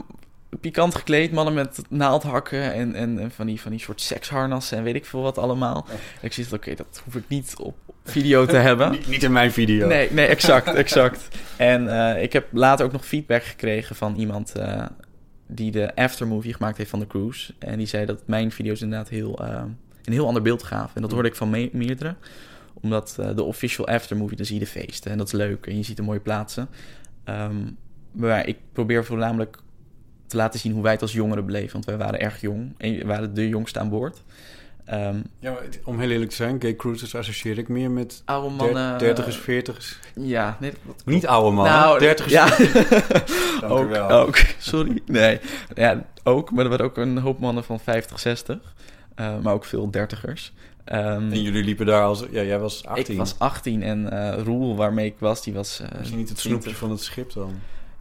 pikant 0.60 0.94
gekleed, 0.94 1.32
mannen 1.32 1.54
met 1.54 1.82
naaldhakken 1.88 2.72
en, 2.72 2.94
en, 2.94 3.18
en 3.18 3.30
van, 3.30 3.46
die, 3.46 3.60
van 3.60 3.70
die 3.70 3.80
soort 3.80 4.00
seksharnassen 4.00 4.78
en 4.78 4.84
weet 4.84 4.94
ik 4.94 5.04
veel 5.04 5.22
wat 5.22 5.38
allemaal. 5.38 5.86
En 5.90 6.26
ik 6.26 6.32
zie 6.32 6.46
oké, 6.52 6.74
dat 6.74 7.02
hoef 7.04 7.14
ik 7.14 7.28
niet 7.28 7.54
op 7.58 7.76
video 8.04 8.46
te 8.46 8.56
hebben. 8.56 8.90
Niet, 8.98 9.08
niet 9.08 9.22
in 9.22 9.32
mijn 9.32 9.52
video. 9.52 9.86
Nee, 9.86 10.12
nee, 10.12 10.26
exact, 10.26 10.74
exact. 10.84 11.28
En 11.56 12.12
eh, 12.14 12.22
ik 12.22 12.32
heb 12.32 12.46
later 12.52 12.86
ook 12.86 12.92
nog 12.92 13.06
feedback 13.06 13.42
gekregen 13.42 13.96
van 13.96 14.14
iemand 14.16 14.52
eh, 14.52 14.84
die 15.48 15.70
de 15.70 15.94
aftermovie 15.94 16.54
gemaakt 16.54 16.76
heeft 16.76 16.90
van 16.90 16.98
de 16.98 17.06
cruise. 17.06 17.54
En 17.58 17.78
die 17.78 17.86
zei 17.86 18.06
dat 18.06 18.22
mijn 18.26 18.50
video's 18.52 18.80
inderdaad 18.80 19.08
heel, 19.08 19.38
eh, 19.44 19.62
een 20.04 20.12
heel 20.12 20.26
ander 20.26 20.42
beeld 20.42 20.62
gaven. 20.62 20.94
En 20.94 21.02
dat 21.02 21.12
hoorde 21.12 21.28
ik 21.28 21.34
van 21.34 21.50
me- 21.50 21.70
meerdere. 21.72 22.14
Omdat 22.80 23.16
eh, 23.20 23.34
de 23.36 23.42
official 23.42 23.86
aftermovie, 23.86 24.36
dan 24.36 24.46
zie 24.46 24.54
je 24.58 24.64
de 24.64 24.70
feesten. 24.70 25.10
En 25.10 25.18
dat 25.18 25.26
is 25.26 25.32
leuk 25.32 25.66
en 25.66 25.76
je 25.76 25.82
ziet 25.82 25.96
de 25.96 26.02
mooie 26.02 26.20
plaatsen. 26.20 26.68
Ehm, 27.24 27.56
maar 28.12 28.46
ik 28.46 28.56
probeer 28.72 29.04
voornamelijk 29.04 29.58
te 30.26 30.36
laten 30.36 30.60
zien 30.60 30.72
hoe 30.72 30.82
wij 30.82 30.92
het 30.92 31.02
als 31.02 31.12
jongeren 31.12 31.46
beleven. 31.46 31.72
Want 31.72 31.84
wij 31.84 31.96
waren 31.96 32.20
erg 32.20 32.40
jong 32.40 32.74
en 32.76 32.96
we 32.96 33.04
waren 33.04 33.34
de 33.34 33.48
jongste 33.48 33.78
aan 33.78 33.88
boord. 33.88 34.22
Ehm, 34.88 35.16
Ja, 35.40 35.52
maar 35.52 35.62
het- 35.62 35.80
om 35.84 35.98
heel 36.00 36.10
eerlijk 36.10 36.30
te 36.30 36.36
zijn, 36.36 36.60
gay 36.60 36.76
cruises 36.76 37.14
associeer 37.14 37.58
ik 37.58 37.68
meer 37.68 37.90
met 37.90 38.22
oude 38.24 38.54
mannen... 38.54 38.98
dertigers, 38.98 39.36
veertigers. 39.36 39.98
Ja, 40.14 40.56
nee, 40.60 40.72
dat 40.86 41.02
Niet 41.04 41.26
oude 41.26 41.50
mannen, 41.56 41.72
Nou, 41.74 41.98
dertigers. 41.98 42.32
ja. 42.32 42.46
Dank 43.60 43.72
u 43.72 43.76
ook, 43.76 43.88
wel. 43.88 44.10
ook. 44.10 44.36
Sorry. 44.58 45.02
Nee. 45.06 45.40
Ja, 45.74 46.04
ook. 46.24 46.50
Maar 46.50 46.64
er 46.64 46.70
waren 46.70 46.84
ook 46.86 46.96
een 46.96 47.18
hoop 47.18 47.38
mannen 47.38 47.64
van 47.64 47.80
50, 47.80 48.18
60. 48.20 48.74
eh, 49.14 49.38
maar 49.42 49.54
ook 49.54 49.64
veel 49.64 49.90
dertigers. 49.90 50.52
Ehm, 50.84 51.32
En 51.32 51.42
jullie 51.42 51.64
liepen 51.64 51.86
daar 51.86 52.02
als... 52.04 52.24
Ja, 52.30 52.42
jij 52.42 52.58
was 52.58 52.84
18. 52.86 53.12
ik 53.12 53.18
was 53.18 53.38
18 53.38 53.82
en 53.82 54.10
eh 54.10 54.42
Roel, 54.42 54.76
waarmee 54.76 55.06
ik 55.06 55.14
was, 55.18 55.42
die 55.42 55.52
was... 55.54 55.80
eh, 55.80 55.98
Misschien 55.98 56.18
niet 56.18 56.28
het 56.28 56.38
20. 56.38 56.62
snoepje 56.62 56.78
van 56.80 56.90
het 56.90 57.00
schip 57.02 57.32
dan. 57.32 57.50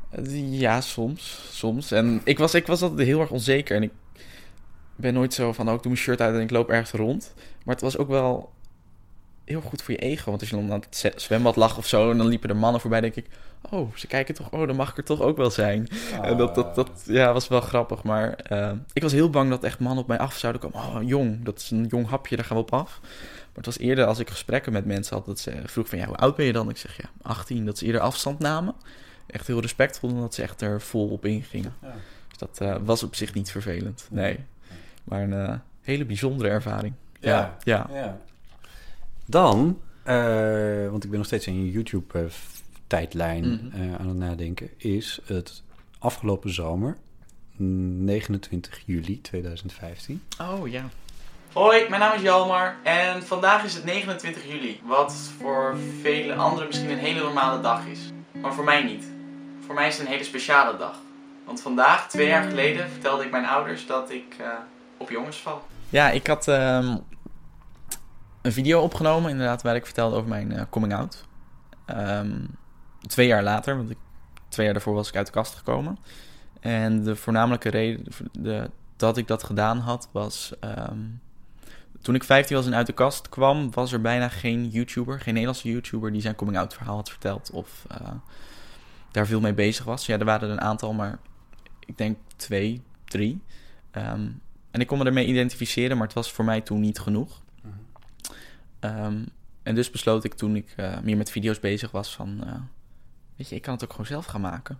Eh, 0.09 0.59
Ja, 0.59 0.81
soms. 0.81 1.39
Soms. 1.51 1.91
En 1.91 2.21
ik 2.23 2.37
was, 2.37 2.53
ik 2.53 2.67
was 2.67 2.81
altijd 2.81 3.07
heel 3.07 3.19
erg 3.21 3.29
onzeker. 3.29 3.75
En 3.75 3.83
ik 3.83 3.91
ben 4.97 5.13
nooit 5.13 5.33
zo 5.33 5.53
van, 5.53 5.67
oh, 5.67 5.73
ik 5.73 5.81
doe 5.81 5.91
mijn 5.91 6.03
shirt 6.03 6.21
uit 6.21 6.35
en 6.35 6.41
ik 6.41 6.51
loop 6.51 6.69
ergens 6.69 6.91
rond. 6.91 7.33
Maar 7.63 7.75
het 7.75 7.83
was 7.83 7.97
ook 7.97 8.07
wel 8.07 8.51
heel 9.47 9.61
goed 9.61 9.81
voor 9.81 9.93
je 9.93 9.99
ego. 9.99 10.29
Want 10.29 10.39
als 10.39 10.49
je 10.49 10.55
dan 10.55 10.71
aan 10.71 10.83
het 10.89 11.13
zwembad 11.15 11.55
lag 11.55 11.77
of 11.77 11.87
zo... 11.87 12.11
en 12.11 12.17
dan 12.17 12.27
liepen 12.27 12.49
er 12.49 12.55
mannen 12.55 12.81
voorbij, 12.81 13.01
denk 13.01 13.15
ik... 13.15 13.27
oh, 13.69 13.95
ze 13.95 14.07
kijken 14.07 14.35
toch... 14.35 14.51
oh, 14.51 14.67
dan 14.67 14.75
mag 14.75 14.89
ik 14.89 14.97
er 14.97 15.03
toch 15.03 15.21
ook 15.21 15.37
wel 15.37 15.51
zijn. 15.51 15.87
En 16.21 16.37
dat, 16.37 16.55
dat, 16.55 16.75
dat 16.75 16.89
ja, 17.05 17.33
was 17.33 17.47
wel 17.47 17.61
grappig. 17.61 18.03
Maar 18.03 18.33
eh, 18.33 18.71
ik 18.93 19.01
was 19.01 19.11
heel 19.11 19.29
bang 19.29 19.49
dat 19.49 19.63
echt 19.63 19.79
mannen 19.79 20.01
op 20.01 20.07
mij 20.07 20.17
af 20.17 20.37
zouden 20.37 20.61
komen. 20.61 20.79
Oh, 20.79 21.07
jong, 21.07 21.43
dat 21.43 21.59
is 21.59 21.71
een 21.71 21.85
jong 21.85 22.07
hapje, 22.07 22.35
daar 22.35 22.45
gaan 22.45 22.57
we 22.57 22.63
op 22.63 22.73
af. 22.73 22.99
Maar 23.01 23.65
het 23.65 23.65
was 23.65 23.77
eerder 23.79 24.05
als 24.05 24.19
ik 24.19 24.29
gesprekken 24.29 24.73
met 24.73 24.85
mensen 24.85 25.15
had... 25.15 25.25
dat 25.25 25.39
ze 25.39 25.51
vroeg 25.65 25.89
van, 25.89 25.97
ja, 25.97 26.05
hoe 26.05 26.17
oud 26.17 26.35
ben 26.35 26.45
je 26.45 26.53
dan? 26.53 26.69
Ik 26.69 26.77
zeg, 26.77 26.97
ja, 26.97 27.09
18. 27.21 27.65
Dat 27.65 27.77
ze 27.77 27.85
eerder 27.85 28.01
afstand 28.01 28.39
namen. 28.39 28.75
Echt 29.27 29.47
heel 29.47 29.61
respectvol, 29.61 30.09
omdat 30.09 30.33
ze 30.33 30.41
echt 30.41 30.61
er 30.61 30.81
vol 30.81 31.09
op 31.09 31.25
ingingen. 31.25 31.73
Ja. 31.81 31.93
Dus 32.27 32.37
dat 32.37 32.57
eh, 32.61 32.75
was 32.85 33.03
op 33.03 33.15
zich 33.15 33.33
niet 33.33 33.51
vervelend, 33.51 34.07
nee. 34.11 34.39
Maar 35.07 35.21
een 35.21 35.33
eh, 35.33 35.53
hele 35.81 36.05
bijzondere 36.05 36.49
ervaring. 36.49 36.93
Ja. 37.19 37.57
ja. 37.63 37.87
Ja. 37.93 38.17
Dan, 39.25 39.79
eh, 40.03 40.89
want 40.89 41.03
ik 41.03 41.09
ben 41.09 41.17
nog 41.17 41.27
steeds 41.27 41.47
in 41.47 41.65
je 41.65 41.71
YouTube 41.71 42.19
eh, 42.19 42.25
tijdlijn 42.87 43.43
Mhm. 43.71 43.81
eh, 43.81 43.95
aan 43.95 44.07
het 44.07 44.17
nadenken, 44.17 44.69
is 44.77 45.19
het 45.25 45.63
afgelopen 45.99 46.53
zomer, 46.53 46.97
29 47.55 48.81
juli 48.85 49.21
2015. 49.21 50.21
Oh 50.41 50.67
ja. 50.69 50.83
Hoi, 51.53 51.89
mijn 51.89 52.01
naam 52.01 52.15
is 52.15 52.21
Jalmar 52.21 52.75
en 52.83 53.23
vandaag 53.23 53.63
is 53.63 53.73
het 53.73 53.83
29 53.83 54.43
juli. 54.47 54.79
Wat 54.85 55.13
voor 55.39 55.77
vele 56.01 56.33
anderen 56.35 56.67
misschien 56.67 56.89
een 56.89 56.97
hele 56.97 57.19
normale 57.19 57.61
dag 57.61 57.85
is. 57.85 57.99
Maar 58.41 58.53
voor 58.53 58.63
mij 58.63 58.83
niet. 58.83 59.05
Voor 59.65 59.75
mij 59.75 59.87
is 59.87 59.97
het 59.97 60.05
een 60.05 60.11
hele 60.11 60.23
speciale 60.23 60.77
dag. 60.77 60.99
Want 61.45 61.61
vandaag, 61.61 62.09
twee 62.09 62.27
jaar 62.27 62.43
geleden, 62.49 62.89
vertelde 62.89 63.23
ik 63.23 63.31
mijn 63.31 63.45
ouders 63.45 63.85
dat 63.85 64.11
ik 64.11 64.35
eh, 64.39 64.47
op 64.97 65.09
jongens 65.09 65.37
val. 65.37 65.61
Ja, 65.89 66.09
ik 66.09 66.27
had 66.27 66.47
ehm, 66.47 66.97
een 68.41 68.51
video 68.51 68.81
opgenomen 68.81 69.31
inderdaad 69.31 69.61
waar 69.61 69.75
ik 69.75 69.85
vertelde 69.85 70.15
over 70.15 70.29
mijn 70.29 70.51
eh, 70.51 70.63
coming 70.69 70.93
out. 70.93 71.25
Ehm, 71.85 72.39
twee 73.07 73.27
jaar 73.27 73.43
later, 73.43 73.77
want 73.77 73.89
ik, 73.89 73.97
twee 74.49 74.65
jaar 74.65 74.73
daarvoor 74.73 74.93
was 74.93 75.07
ik 75.07 75.15
uit 75.15 75.25
de 75.25 75.31
kast 75.31 75.55
gekomen. 75.55 75.97
En 76.59 77.03
de 77.03 77.15
voornamelijke 77.15 77.69
reden 77.69 78.03
de, 78.31 78.69
dat 78.95 79.17
ik 79.17 79.27
dat 79.27 79.43
gedaan 79.43 79.77
had 79.79 80.09
was... 80.11 80.53
ehm, 80.59 80.99
toen 82.01 82.15
ik 82.15 82.23
15 82.23 82.55
was 82.55 82.65
en 82.65 82.75
uit 82.75 82.87
de 82.87 82.93
kast 82.93 83.29
kwam, 83.29 83.71
was 83.71 83.91
er 83.91 84.01
bijna 84.01 84.29
geen 84.29 84.69
YouTuber, 84.69 85.19
geen 85.19 85.33
Nederlandse 85.33 85.69
YouTuber 85.69 86.11
die 86.11 86.21
zijn 86.21 86.35
coming-out 86.35 86.73
verhaal 86.73 86.95
had 86.95 87.09
verteld 87.09 87.51
of 87.51 87.85
eh, 87.87 88.07
daar 89.11 89.27
veel 89.27 89.39
mee 89.39 89.53
bezig 89.53 89.85
was. 89.85 90.05
Ja, 90.05 90.17
er 90.17 90.25
waren 90.25 90.47
er 90.47 90.53
een 90.53 90.61
aantal, 90.61 90.93
maar 90.93 91.19
ik 91.85 91.97
denk 91.97 92.17
twee, 92.35 92.81
drie. 93.05 93.41
En 94.77 94.83
ik 94.83 94.89
kon 94.89 94.97
me 94.97 95.05
ermee 95.05 95.25
identificeren, 95.27 95.97
maar 95.97 96.05
het 96.05 96.15
was 96.15 96.31
voor 96.31 96.45
mij 96.45 96.61
toen 96.61 96.79
niet 96.79 96.99
genoeg. 96.99 97.41
Ehm, 98.79 99.17
en 99.63 99.75
dus 99.75 99.89
besloot 99.91 100.23
ik 100.23 100.33
toen 100.33 100.55
ik 100.55 100.73
eh, 100.75 100.99
meer 100.99 101.17
met 101.17 101.31
video's 101.31 101.59
bezig 101.59 101.91
was 101.91 102.15
van, 102.15 102.43
eh, 102.43 102.53
weet 103.35 103.49
je, 103.49 103.55
ik 103.55 103.61
kan 103.61 103.73
het 103.73 103.83
ook 103.83 103.91
gewoon 103.91 104.05
zelf 104.05 104.25
gaan 104.25 104.41
maken. 104.41 104.79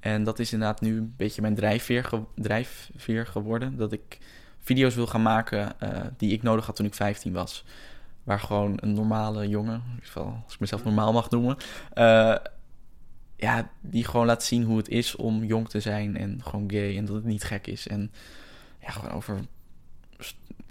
En 0.00 0.24
dat 0.24 0.38
is 0.38 0.52
inderdaad 0.52 0.80
nu 0.80 0.96
een 0.96 1.14
beetje 1.16 1.40
mijn 1.42 1.54
drijfveer, 1.54 2.04
ge- 2.04 2.24
drijfveer 2.34 3.26
geworden. 3.26 3.76
Dat 3.76 3.92
ik 3.92 4.18
video's 4.58 4.94
wil 4.94 5.06
gaan 5.06 5.22
maken 5.22 5.80
eh, 5.80 6.00
die 6.16 6.32
ik 6.32 6.42
nodig 6.42 6.66
had 6.66 6.76
toen 6.76 6.86
ik 6.86 6.94
15 6.94 7.32
was. 7.32 7.64
Waar 8.24 8.40
gewoon 8.40 8.72
een 8.80 8.92
normale 8.92 9.48
jongen, 9.48 9.74
in 9.74 9.90
ieder 9.90 10.04
geval 10.06 10.40
als 10.44 10.54
ik 10.54 10.60
mezelf 10.60 10.84
normaal 10.84 11.12
mag 11.12 11.30
noemen, 11.30 11.56
ja, 13.36 13.70
die 13.80 14.04
gewoon 14.04 14.26
laat 14.26 14.42
zien 14.44 14.62
hoe 14.62 14.76
het 14.76 14.88
is 14.88 15.16
om 15.16 15.44
jong 15.44 15.68
te 15.68 15.80
zijn 15.80 16.16
en 16.16 16.40
gewoon 16.42 16.70
gay 16.70 16.96
en 16.96 17.04
dat 17.04 17.14
het 17.14 17.24
niet 17.24 17.44
gek 17.44 17.66
is. 17.66 17.88
En 17.88 18.12
ja, 18.80 18.90
gewoon 18.90 19.10
over 19.10 19.40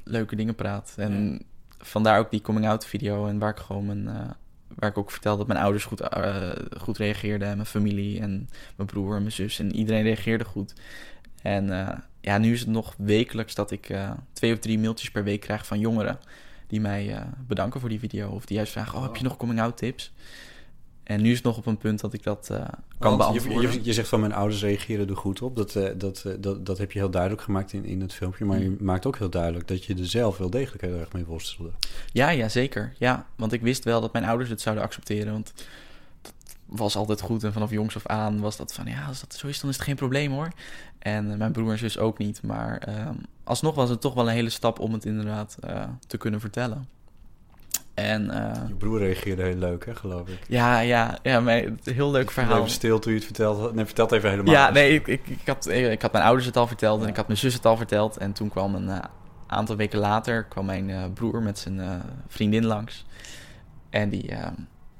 leuke 0.04 0.36
dingen 0.36 0.56
praat. 0.56 0.94
En 0.98 1.42
vandaar 1.78 2.20
ook 2.20 2.32
die 2.32 2.42
coming 2.42 2.68
out 2.68 2.86
video 2.86 3.28
en 3.28 3.40
waar 3.40 3.50
ik 3.50 3.58
gewoon 3.58 3.86
mijn, 3.86 4.08
eh, 4.08 4.30
waar 4.76 4.90
ik 4.90 4.98
ook 4.98 5.12
vertelde 5.12 5.38
dat 5.38 5.48
mijn 5.48 5.60
ouders 5.60 5.86
goed, 5.86 6.02
eh, 6.02 6.52
goed 6.80 6.98
reageerden 6.98 7.48
en 7.48 7.56
mijn 7.56 7.68
familie 7.68 8.20
en 8.20 8.50
mijn 8.76 8.90
broer 8.90 9.16
en 9.16 9.22
mijn 9.22 9.34
zus 9.34 9.60
en 9.60 9.76
iedereen 9.76 10.04
reageerde 10.04 10.46
goed. 10.46 10.74
En 11.42 11.72
eh, 11.72 11.98
ja, 12.22 12.38
nu 12.38 12.54
is 12.54 12.60
het 12.60 12.70
nog 12.70 12.96
wekelijks 12.98 13.56
dat 13.56 13.72
ik 13.72 13.96
twee 14.34 14.54
of 14.54 14.60
drie 14.60 14.80
mailtjes 14.80 15.12
per 15.12 15.24
week 15.24 15.42
krijg 15.42 15.66
van 15.66 15.80
jongeren 15.80 16.20
die 16.68 16.82
mij 16.82 17.24
bedanken 17.48 17.80
voor 17.80 17.90
die 17.90 18.00
video. 18.00 18.30
Of 18.30 18.46
die 18.46 18.56
juist 18.56 18.72
vragen, 18.72 18.98
oh, 18.98 19.04
heb 19.04 19.16
je 19.16 19.24
nog 19.24 19.38
coming-out 19.38 19.78
tips? 19.78 20.14
En 21.08 21.22
nu 21.22 21.30
is 21.30 21.36
het 21.36 21.46
nog 21.46 21.58
op 21.58 21.66
een 21.66 21.78
punt 21.78 22.00
dat 22.00 22.14
ik 22.14 22.24
dat 22.24 22.50
eh, 22.52 22.58
kan 23.00 23.12
je, 23.12 23.18
beantwoorden. 23.18 23.72
je, 23.72 23.80
je 23.84 23.94
zegt 23.94 24.08
van 24.08 24.20
mijn 24.20 24.34
ouders 24.34 24.62
reageren 24.62 25.10
er 25.10 25.16
goed 25.16 25.42
op. 25.42 25.56
Dat, 25.56 25.76
eh, 25.76 25.90
dat, 25.98 26.24
eh, 26.26 26.34
dat, 26.40 26.66
dat 26.66 26.78
heb 26.78 26.92
je 26.92 27.00
heel 27.00 27.10
duidelijk 27.10 27.42
gemaakt 27.42 27.74
in, 27.74 27.86
in 27.86 28.02
het 28.02 28.14
filmpje. 28.14 28.46
Maar 28.46 28.60
je 28.60 28.76
maakt 28.80 29.06
ook 29.06 29.18
heel 29.18 29.30
duidelijk 29.30 29.68
dat 29.68 29.86
je 29.86 29.96
er 29.96 30.08
zelf 30.08 30.38
wel 30.38 30.50
degelijk 30.50 30.84
heel 30.84 31.00
erg 31.00 31.12
mee 31.14 31.26
worstelde. 31.26 31.72
Ja, 32.12 32.30
ja, 32.30 32.50
zeker. 32.50 32.94
Ja, 32.98 33.26
want 33.36 33.54
ik 33.54 33.62
wist 33.62 33.84
wel 33.84 34.02
dat 34.02 34.14
mijn 34.14 34.26
ouders 34.26 34.50
het 34.50 34.62
zouden 34.62 34.84
accepteren. 34.84 35.32
Want 35.32 35.54
dat 36.22 36.34
was 36.66 36.96
altijd 36.96 37.22
goed. 37.22 37.44
En 37.44 37.54
vanaf 37.54 37.72
jongs 37.72 37.96
af 37.96 38.06
aan 38.06 38.40
was 38.40 38.58
dat 38.58 38.74
van, 38.74 38.86
ja, 38.86 39.06
als 39.06 39.20
dat 39.20 39.34
zo 39.34 39.48
is, 39.48 39.60
dan 39.60 39.70
is 39.70 39.76
het 39.76 39.86
geen 39.86 39.96
probleem 39.96 40.32
hoor. 40.32 40.52
En 41.00 41.38
mijn 41.38 41.52
broer 41.52 41.72
en 41.72 41.78
zus 41.78 41.98
ook 41.98 42.18
niet. 42.18 42.42
Maar 42.42 42.78
ehm, 42.78 43.16
alsnog 43.44 43.76
was 43.76 43.90
het 43.90 44.02
toch 44.02 44.14
wel 44.14 44.28
een 44.28 44.36
hele 44.36 44.50
stap 44.50 44.80
om 44.80 44.94
het 44.94 45.06
inderdaad 45.06 45.58
te 46.08 46.18
kunnen 46.18 46.40
vertellen. 46.40 46.97
En 47.98 48.30
eh, 48.30 48.68
Je 48.68 48.74
broer 48.74 49.00
reageerde 49.00 49.44
heel 49.44 49.56
leuk, 49.56 49.86
hè, 49.86 49.96
geloof 49.96 50.28
ik. 50.28 50.40
ja, 50.48 50.80
ja, 50.80 51.18
ja, 51.24 51.38
een 51.38 51.80
heel 51.84 52.12
leuk 52.12 52.28
Je 52.28 52.34
verhaal. 52.34 52.58
Even 52.58 52.70
stil 52.70 53.00
toen 53.00 53.12
je 53.12 53.18
het 53.18 53.28
vertelde. 53.28 53.74
Nee, 53.74 53.86
vertel 53.86 54.06
het 54.06 54.14
even 54.14 54.30
helemaal. 54.30 54.54
Ja, 54.54 54.70
nee, 54.70 54.94
ik, 54.94 55.08
ik, 55.08 55.28
ik, 55.28 55.48
had, 55.48 55.68
ik 55.68 56.02
had 56.02 56.12
mijn 56.12 56.24
ouders 56.24 56.46
het 56.46 56.58
al 56.58 56.68
verteld 56.68 57.02
en 57.02 57.08
ik 57.08 57.16
had 57.16 57.28
mijn 57.28 57.40
zus 57.40 57.54
het 57.54 57.66
al 57.66 57.78
verteld. 57.78 58.18
En 58.18 58.34
toen 58.34 58.50
kwam 58.50 58.76
een 58.76 58.90
eh, 58.90 59.00
aantal 59.48 59.76
weken 59.76 60.00
later 60.00 60.44
kwam 60.44 60.66
mijn 60.66 60.90
eh, 60.90 61.04
broer 61.14 61.42
met 61.42 61.60
zijn 61.60 62.02
vriendin 62.28 62.66
langs. 62.66 63.06
En 63.90 64.10
die, 64.10 64.32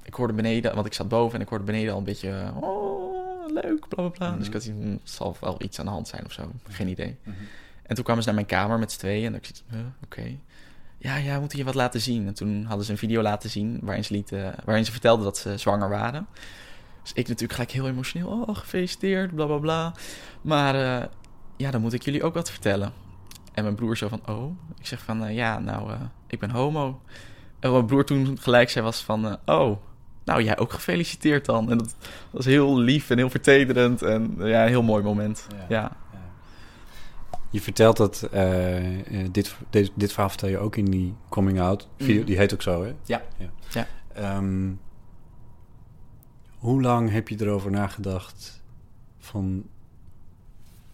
ik 0.04 0.14
hoorde 0.14 0.34
beneden, 0.34 0.76
want 0.76 0.86
ik 0.86 0.94
zat 0.94 1.08
boven 1.08 1.36
en 1.36 1.42
ik 1.42 1.50
hoorde 1.50 1.66
beneden 1.66 1.92
al 1.92 1.98
een 1.98 2.04
beetje, 2.04 2.52
oh, 2.60 3.48
leuk, 3.48 3.88
bla 3.88 4.04
bla 4.04 4.10
bla. 4.10 4.30
Mhm. 4.30 4.38
Dus 4.38 4.48
ik 4.48 4.54
had 4.54 4.64
hm, 4.64 4.98
zal 5.04 5.38
wel 5.40 5.56
iets 5.64 5.80
aan 5.80 5.86
de 5.86 5.92
hand 5.92 6.08
zijn 6.08 6.26
of 6.26 6.32
zo, 6.32 6.52
geen 6.70 6.88
idee. 6.88 7.18
Mhm. 7.24 7.36
En 7.84 7.96
toen 7.96 8.04
kwamen 8.04 8.24
ze 8.24 8.28
naar 8.30 8.38
mijn 8.38 8.50
kamer 8.50 8.80
met 8.80 8.92
z'n 8.92 9.00
tweeën 9.00 9.26
en 9.26 9.36
ik 9.36 9.46
zit, 9.46 9.64
oké. 10.04 10.38
Ja, 10.98 11.16
ja, 11.16 11.34
we 11.34 11.40
moeten 11.40 11.58
je 11.58 11.64
wat 11.64 11.76
laten 11.76 12.02
zien. 12.02 12.28
En 12.28 12.34
toen 12.34 12.66
hadden 12.66 12.86
ze 12.86 12.92
een 12.92 12.98
video 12.98 13.22
laten 13.22 13.50
zien 13.50 13.80
waarin 13.82 14.04
ze, 14.04 14.14
lieten, 14.14 14.56
waarin 14.66 14.86
ze 14.86 14.92
vertelden 14.92 15.26
dat 15.26 15.38
ze 15.38 15.58
zwanger 15.58 15.90
waren. 15.90 16.28
Dus 17.02 17.12
ik 17.14 17.28
natuurlijk 17.28 17.54
gelijk 17.54 17.72
heel 17.72 17.88
emotioneel. 17.88 18.46
Oh, 18.48 18.56
gefeliciteerd, 18.56 19.36
bla 19.36 19.46
bla 19.46 19.58
bla. 19.58 19.94
Maar 20.42 20.76
eh, 20.76 21.06
ja, 21.56 21.72
dan 21.72 21.82
moet 21.82 21.94
ik 21.94 22.02
jullie 22.02 22.24
ook 22.24 22.34
wat 22.34 22.52
vertellen. 22.52 22.94
En 23.54 23.64
mijn 23.64 23.76
broer 23.76 23.98
zo 23.98 24.08
van, 24.08 24.22
oh. 24.28 24.58
Ik 24.80 24.88
zeg 24.88 25.04
van, 25.04 25.26
eh, 25.26 25.36
ja, 25.36 25.60
nou, 25.60 25.92
eh, 25.92 26.02
ik 26.28 26.40
ben 26.40 26.50
homo. 26.50 27.02
En 27.60 27.70
wat 27.70 27.72
mijn 27.72 27.86
broer 27.86 28.06
toen 28.06 28.38
gelijk 28.40 28.70
zei 28.70 28.86
was 28.86 29.04
van, 29.04 29.38
oh, 29.46 29.78
nou, 30.24 30.44
jij 30.44 30.58
ook 30.58 30.74
gefeliciteerd 30.74 31.46
dan. 31.46 31.72
En 31.72 31.78
dat 31.78 31.96
was 32.32 32.46
heel 32.46 32.78
lief 32.78 33.10
en 33.10 33.18
heel 33.18 33.30
vertederend. 33.30 34.02
En 34.02 34.36
ja, 34.38 34.64
een 34.64 34.70
heel 34.70 34.84
mooi 34.84 35.04
moment. 35.04 35.48
Ja. 35.58 35.66
Ja, 35.70 35.92
Je 37.50 37.62
vertelt 37.62 37.98
dat, 37.98 38.24
eh, 38.32 39.22
eh, 39.22 39.28
dit, 39.32 39.56
dit, 39.70 39.92
dit 39.96 40.12
verhaal 40.12 40.30
vertel 40.30 40.50
je 40.50 40.58
ook 40.58 40.76
in 40.76 40.86
die 40.86 41.14
coming 41.30 41.60
out 41.60 41.88
video. 41.98 42.16
Mhm. 42.16 42.26
Die 42.26 42.38
heet 42.38 42.54
ook 42.54 42.62
zo, 42.62 42.84
hè? 42.84 42.94
Ja. 43.06 43.22
Ja. 43.70 43.88
Ehm, 44.14 44.72
hoe 46.58 46.82
lang 46.82 47.12
heb 47.12 47.28
je 47.28 47.42
erover 47.42 47.72
nagedacht 47.72 48.64
van... 49.20 49.66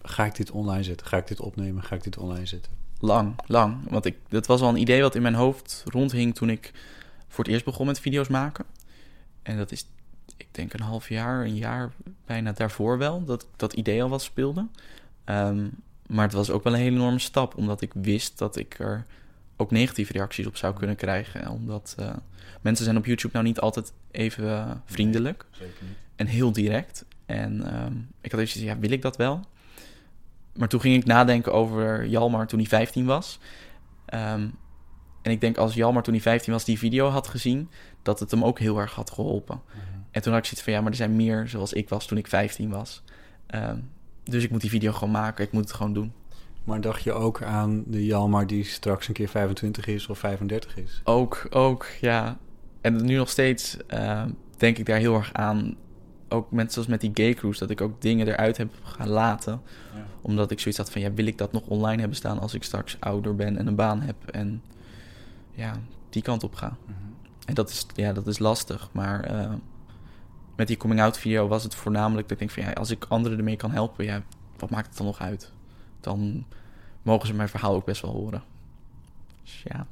Ga 0.02 0.24
ik 0.24 0.36
dit 0.36 0.50
online 0.50 0.82
zetten? 0.82 1.06
Ga 1.06 1.16
ik 1.16 1.26
dit 1.26 1.40
opnemen? 1.40 1.82
Ga 1.82 1.94
ik 1.94 2.02
dit 2.02 2.18
online 2.18 2.46
zetten? 2.46 2.72
Lang, 2.98 3.34
lang. 3.46 3.90
Want 3.90 4.04
ik, 4.04 4.16
dat 4.28 4.46
was 4.46 4.60
al 4.60 4.68
een 4.68 4.80
idee 4.80 5.02
wat 5.02 5.14
in 5.14 5.22
mijn 5.22 5.34
hoofd 5.34 5.84
rondhing 5.86 6.34
toen 6.34 6.50
ik 6.50 6.72
voor 7.28 7.44
het 7.44 7.52
eerst 7.52 7.64
begon 7.64 7.86
met 7.86 8.00
video's 8.00 8.28
maken. 8.28 8.64
En 9.42 9.56
dat 9.56 9.72
is, 9.72 9.86
ik 10.36 10.48
denk 10.50 10.72
een 10.72 10.80
half 10.80 11.08
jaar, 11.08 11.44
een 11.44 11.56
jaar 11.56 11.92
bijna 12.26 12.52
daarvoor 12.52 12.98
wel, 12.98 13.24
dat 13.24 13.46
dat 13.56 13.72
idee 13.72 14.02
al 14.02 14.08
wat 14.08 14.22
speelde. 14.22 14.66
Ehm, 15.24 15.66
maar 16.06 16.24
het 16.24 16.32
was 16.32 16.50
ook 16.50 16.64
wel 16.64 16.72
een 16.72 16.78
hele 16.78 16.96
enorme 16.96 17.18
stap, 17.18 17.56
omdat 17.56 17.80
ik 17.80 17.92
wist 17.94 18.38
dat 18.38 18.56
ik 18.56 18.78
er 18.78 19.06
ook 19.56 19.70
negatieve 19.70 20.12
reacties 20.12 20.46
op 20.46 20.56
zou 20.56 20.74
kunnen 20.74 20.96
krijgen. 20.96 21.48
Omdat 21.48 21.94
eh, 21.98 22.14
mensen 22.60 22.84
zijn 22.84 22.96
op 22.96 23.06
YouTube 23.06 23.32
nou 23.32 23.44
niet 23.44 23.60
altijd 23.60 23.92
even 24.10 24.50
eh, 24.50 24.70
vriendelijk 24.84 25.46
Zeker 25.50 25.74
niet. 25.80 25.96
en 26.16 26.26
heel 26.26 26.52
direct. 26.52 27.04
En 27.26 27.66
ehm, 27.66 27.92
ik 28.20 28.30
had 28.30 28.40
even 28.40 28.52
zoiets, 28.52 28.72
ja, 28.72 28.78
wil 28.78 28.90
ik 28.90 29.02
dat 29.02 29.16
wel? 29.16 29.40
Maar 30.56 30.68
toen 30.68 30.80
ging 30.80 30.96
ik 30.96 31.04
nadenken 31.04 31.52
over 31.52 32.06
Jalmar 32.06 32.46
toen 32.46 32.58
hij 32.58 32.68
15 32.68 33.04
was. 33.04 33.38
Ehm, 34.06 34.48
en 35.22 35.30
ik 35.30 35.40
denk 35.40 35.56
als 35.56 35.74
Jalmar 35.74 36.02
toen 36.02 36.14
hij 36.14 36.22
15 36.22 36.52
was 36.52 36.64
die 36.64 36.78
video 36.78 37.08
had 37.08 37.28
gezien, 37.28 37.70
dat 38.02 38.20
het 38.20 38.30
hem 38.30 38.44
ook 38.44 38.58
heel 38.58 38.78
erg 38.78 38.94
had 38.94 39.10
geholpen. 39.10 39.60
En 40.10 40.22
toen 40.22 40.32
had 40.32 40.40
ik 40.40 40.48
zoiets 40.48 40.64
van, 40.64 40.72
ja, 40.72 40.80
maar 40.80 40.90
er 40.90 40.96
zijn 40.96 41.16
meer 41.16 41.48
zoals 41.48 41.72
ik 41.72 41.88
was 41.88 42.06
toen 42.06 42.18
ik 42.18 42.26
15 42.26 42.70
was. 42.70 43.02
Ehm, 43.46 43.78
dus 44.24 44.42
ik 44.42 44.50
moet 44.50 44.60
die 44.60 44.70
video 44.70 44.92
gewoon 44.92 45.10
maken, 45.12 45.44
ik 45.44 45.52
moet 45.52 45.64
het 45.64 45.72
gewoon 45.72 45.92
doen. 45.92 46.12
Maar 46.64 46.80
dacht 46.80 47.02
je 47.02 47.12
ook 47.12 47.42
aan 47.42 47.84
de 47.86 48.04
Jalmar 48.04 48.46
die 48.46 48.64
straks 48.64 49.08
een 49.08 49.14
keer 49.14 49.28
25 49.28 49.86
is 49.86 50.06
of 50.06 50.18
35 50.18 50.76
is? 50.76 51.00
Ook, 51.04 51.46
ook, 51.50 51.86
ja. 52.00 52.38
En 52.80 53.04
nu 53.04 53.16
nog 53.16 53.28
steeds 53.28 53.76
ehm, 53.86 54.30
denk 54.56 54.78
ik 54.78 54.86
daar 54.86 54.98
heel 54.98 55.14
erg 55.14 55.32
aan. 55.32 55.76
Ook 56.28 56.50
mensen 56.50 56.72
zoals 56.72 56.88
met 56.88 57.00
die 57.00 57.10
gay 57.14 57.34
cruise, 57.34 57.58
dat 57.58 57.70
ik 57.70 57.80
ook 57.80 58.00
dingen 58.00 58.28
eruit 58.28 58.56
heb 58.56 58.70
gaan 58.82 59.08
laten. 59.08 59.60
Ja. 59.94 60.06
Omdat 60.20 60.50
ik 60.50 60.60
zoiets 60.60 60.80
had 60.80 60.90
van, 60.90 61.00
ja, 61.00 61.12
wil 61.12 61.26
ik 61.26 61.38
dat 61.38 61.52
nog 61.52 61.66
online 61.66 61.98
hebben 61.98 62.16
staan 62.16 62.38
als 62.38 62.54
ik 62.54 62.62
straks 62.62 62.96
ouder 63.00 63.34
ben 63.34 63.56
en 63.56 63.66
een 63.66 63.74
baan 63.74 64.00
heb 64.00 64.16
en 64.30 64.62
ja, 65.52 65.80
die 66.10 66.22
kant 66.22 66.44
op 66.44 66.54
ga. 66.54 66.76
En 67.44 67.54
dat 67.54 67.70
is, 67.70 67.86
ja, 67.94 68.12
dat 68.12 68.26
is 68.26 68.38
lastig, 68.38 68.88
maar 68.92 69.24
eh, 69.24 69.52
met 70.56 70.66
die 70.66 70.76
coming-out 70.76 71.18
video 71.18 71.48
was 71.48 71.62
het 71.62 71.74
voornamelijk 71.74 72.28
dat 72.28 72.30
ik 72.30 72.38
denk 72.38 72.50
van, 72.50 72.62
ja, 72.72 72.78
als 72.80 72.90
ik 72.90 73.04
anderen 73.08 73.38
ermee 73.38 73.56
kan 73.56 73.70
helpen, 73.70 74.04
ja, 74.04 74.22
wat 74.58 74.70
maakt 74.70 74.86
het 74.88 74.96
dan 74.96 75.06
nog 75.06 75.20
uit? 75.20 75.52
Dan 76.00 76.44
mogen 77.02 77.26
ze 77.26 77.34
mijn 77.34 77.48
verhaal 77.48 77.74
ook 77.74 77.84
best 77.84 78.02
wel 78.02 78.10
horen. 78.12 78.42
Dus 79.42 79.62
ja, 79.64 79.86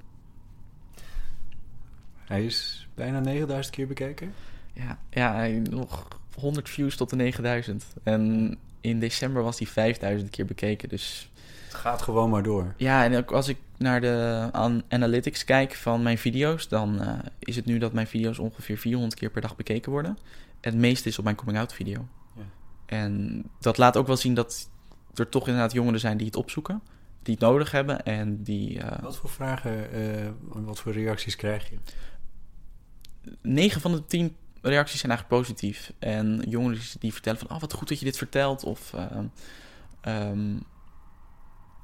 Hij 2.24 2.44
is 2.44 2.88
bijna 2.94 3.20
9000 3.20 3.74
keer 3.74 3.86
bekeken. 3.86 4.32
ja, 4.72 4.98
ja 5.10 5.34
hij- 5.34 5.62
nog 5.70 6.08
100 6.34 6.68
views 6.68 6.96
tot 6.96 7.10
de 7.10 7.16
9000. 7.16 7.84
En 8.02 8.54
in 8.80 9.00
december 9.00 9.42
was 9.42 9.58
hij 9.58 9.66
5000 9.68 10.30
keer 10.30 10.44
bekeken, 10.44 10.88
dus 10.88 11.30
Het 11.64 11.74
gaat 11.74 12.02
gewoon 12.02 12.30
maar 12.30 12.42
door. 12.42 12.74
Ja, 12.76 13.04
en 13.04 13.16
ook 13.16 13.32
als 13.32 13.48
ik 13.48 13.56
naar 13.76 14.00
de 14.00 14.48
an- 14.52 14.82
analytics 14.88 15.44
kijk 15.44 15.74
van 15.74 16.02
mijn 16.02 16.18
video's, 16.18 16.68
dan 16.68 17.00
eh, 17.02 17.18
is 17.38 17.56
het 17.56 17.64
nu 17.64 17.78
dat 17.78 17.92
mijn 17.92 18.06
video's 18.06 18.38
ongeveer 18.38 18.78
400 18.78 19.14
keer 19.14 19.30
per 19.30 19.40
dag 19.40 19.56
bekeken 19.56 19.92
worden. 19.92 20.18
Het 20.62 20.74
meeste 20.74 21.08
is 21.08 21.18
op 21.18 21.24
mijn 21.24 21.36
coming-out 21.36 21.72
video. 21.72 22.08
Ja. 22.36 22.42
En 22.86 23.42
dat 23.60 23.78
laat 23.78 23.96
ook 23.96 24.06
wel 24.06 24.16
zien 24.16 24.34
dat 24.34 24.70
er 25.14 25.28
toch 25.28 25.46
inderdaad 25.46 25.72
jongeren 25.72 26.00
zijn 26.00 26.16
die 26.16 26.26
het 26.26 26.36
opzoeken, 26.36 26.82
die 27.22 27.34
het 27.34 27.42
nodig 27.42 27.70
hebben 27.70 28.04
en 28.04 28.42
die... 28.42 28.78
eh, 28.82 29.02
Wat 29.02 29.16
voor 29.16 29.30
vragen, 29.30 29.92
eh, 29.92 30.30
wat 30.48 30.80
voor 30.80 30.92
reacties 30.92 31.36
krijg 31.36 31.70
je? 31.70 31.78
9 33.42 33.80
van 33.80 33.92
de 33.92 34.04
10 34.04 34.36
reacties 34.62 35.00
zijn 35.00 35.12
eigenlijk 35.12 35.42
positief. 35.42 35.92
En 35.98 36.42
jongeren 36.48 36.80
die 36.98 37.12
vertellen 37.12 37.38
van, 37.38 37.50
oh 37.50 37.60
wat 37.60 37.72
goed 37.72 37.88
dat 37.88 37.98
je 37.98 38.04
dit 38.04 38.16
vertelt. 38.16 38.64
Of 38.64 38.94
ehm, 38.94 39.26
ehm, 40.00 40.56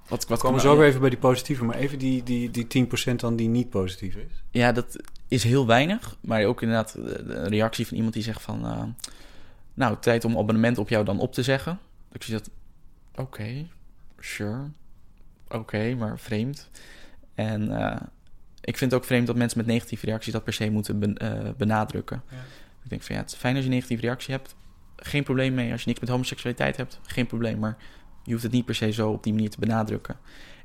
wat, 0.08 0.22
We 0.22 0.28
wat 0.28 0.40
komen 0.40 0.60
zo 0.60 0.76
weer 0.76 0.86
even 0.86 1.00
bij 1.00 1.10
die 1.10 1.18
positieve, 1.18 1.64
maar 1.64 1.76
even 1.76 1.98
die, 1.98 2.22
die, 2.22 2.50
die 2.50 2.86
10% 3.12 3.14
dan 3.14 3.36
die 3.36 3.48
niet 3.48 3.70
positief 3.70 4.14
is. 4.14 4.42
Ja, 4.50 4.72
dat 4.72 4.96
is 5.28 5.44
heel 5.44 5.66
weinig. 5.66 6.16
Maar 6.20 6.44
ook 6.44 6.62
inderdaad 6.62 6.92
de- 6.92 7.02
de- 7.26 7.34
een 7.34 7.48
reactie 7.48 7.86
van 7.86 7.96
iemand 7.96 8.14
die 8.14 8.22
zegt 8.22 8.42
van... 8.42 8.64
eh, 8.66 8.82
nou, 9.74 9.96
tijd 10.00 10.24
om 10.24 10.38
abonnement 10.38 10.78
op 10.78 10.88
jou 10.88 11.04
dan 11.04 11.18
op 11.18 11.32
te 11.32 11.42
zeggen. 11.42 11.78
Ik 12.12 12.22
zie 12.22 12.34
dat... 12.34 12.50
Oké, 13.16 13.66
sure. 14.18 14.60
Oké, 15.48 15.94
maar 15.94 16.18
vreemd. 16.18 16.70
En 17.34 17.78
eh, 17.80 18.00
ik 18.60 18.76
vind 18.78 18.90
het 18.90 19.00
ook 19.00 19.06
vreemd 19.06 19.26
dat 19.26 19.36
mensen 19.36 19.58
met 19.58 19.66
negatieve 19.66 20.06
reacties... 20.06 20.32
dat 20.32 20.44
per 20.44 20.52
se 20.52 20.70
moeten 20.70 20.98
ben- 20.98 21.16
eh, 21.16 21.50
benadrukken. 21.56 22.22
Ja. 22.30 22.36
Ik 22.84 22.90
denk 22.90 23.02
van 23.02 23.14
ja, 23.14 23.20
het 23.20 23.30
is 23.32 23.36
fijn 23.38 23.54
als 23.54 23.64
je 23.64 23.68
een 23.70 23.74
negatieve 23.76 24.02
reactie 24.02 24.34
hebt. 24.34 24.54
Geen 24.96 25.24
probleem 25.24 25.54
mee. 25.54 25.72
Als 25.72 25.80
je 25.82 25.88
niks 25.88 26.00
met 26.00 26.08
homoseksualiteit 26.08 26.76
hebt, 26.76 27.00
geen 27.02 27.26
probleem. 27.26 27.58
Maar 27.58 27.76
je 28.22 28.32
hoeft 28.32 28.42
het 28.42 28.52
niet 28.52 28.64
per 28.64 28.74
se 28.74 28.92
zo 28.92 29.10
op 29.10 29.22
die 29.22 29.32
manier 29.32 29.50
te 29.50 29.60
benadrukken. 29.60 30.16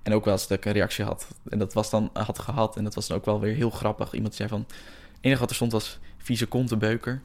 En 0.04 0.14
ook 0.14 0.26
wel 0.26 0.34
eens 0.34 0.48
dat 0.48 0.58
ik 0.58 0.66
een 0.66 0.72
reactie 0.72 1.06
had. 1.06 1.28
En 1.50 1.60
dat 1.60 1.74
was 1.74 1.90
dan, 1.90 2.10
had 2.14 2.40
gehad. 2.40 2.78
En 2.78 2.84
dat 2.84 2.96
was 2.96 3.08
dan 3.08 3.18
ook 3.18 3.26
wel 3.26 3.40
weer 3.40 3.56
heel 3.56 3.70
grappig. 3.70 4.14
Iemand 4.14 4.36
zei 4.36 4.50
van... 4.50 4.66
Het 4.68 5.22
enige 5.22 5.40
wat 5.40 5.50
er 5.50 5.56
stond 5.56 5.72
was 5.72 6.00
vieze 6.18 6.46
kontenbeuker. 6.46 7.22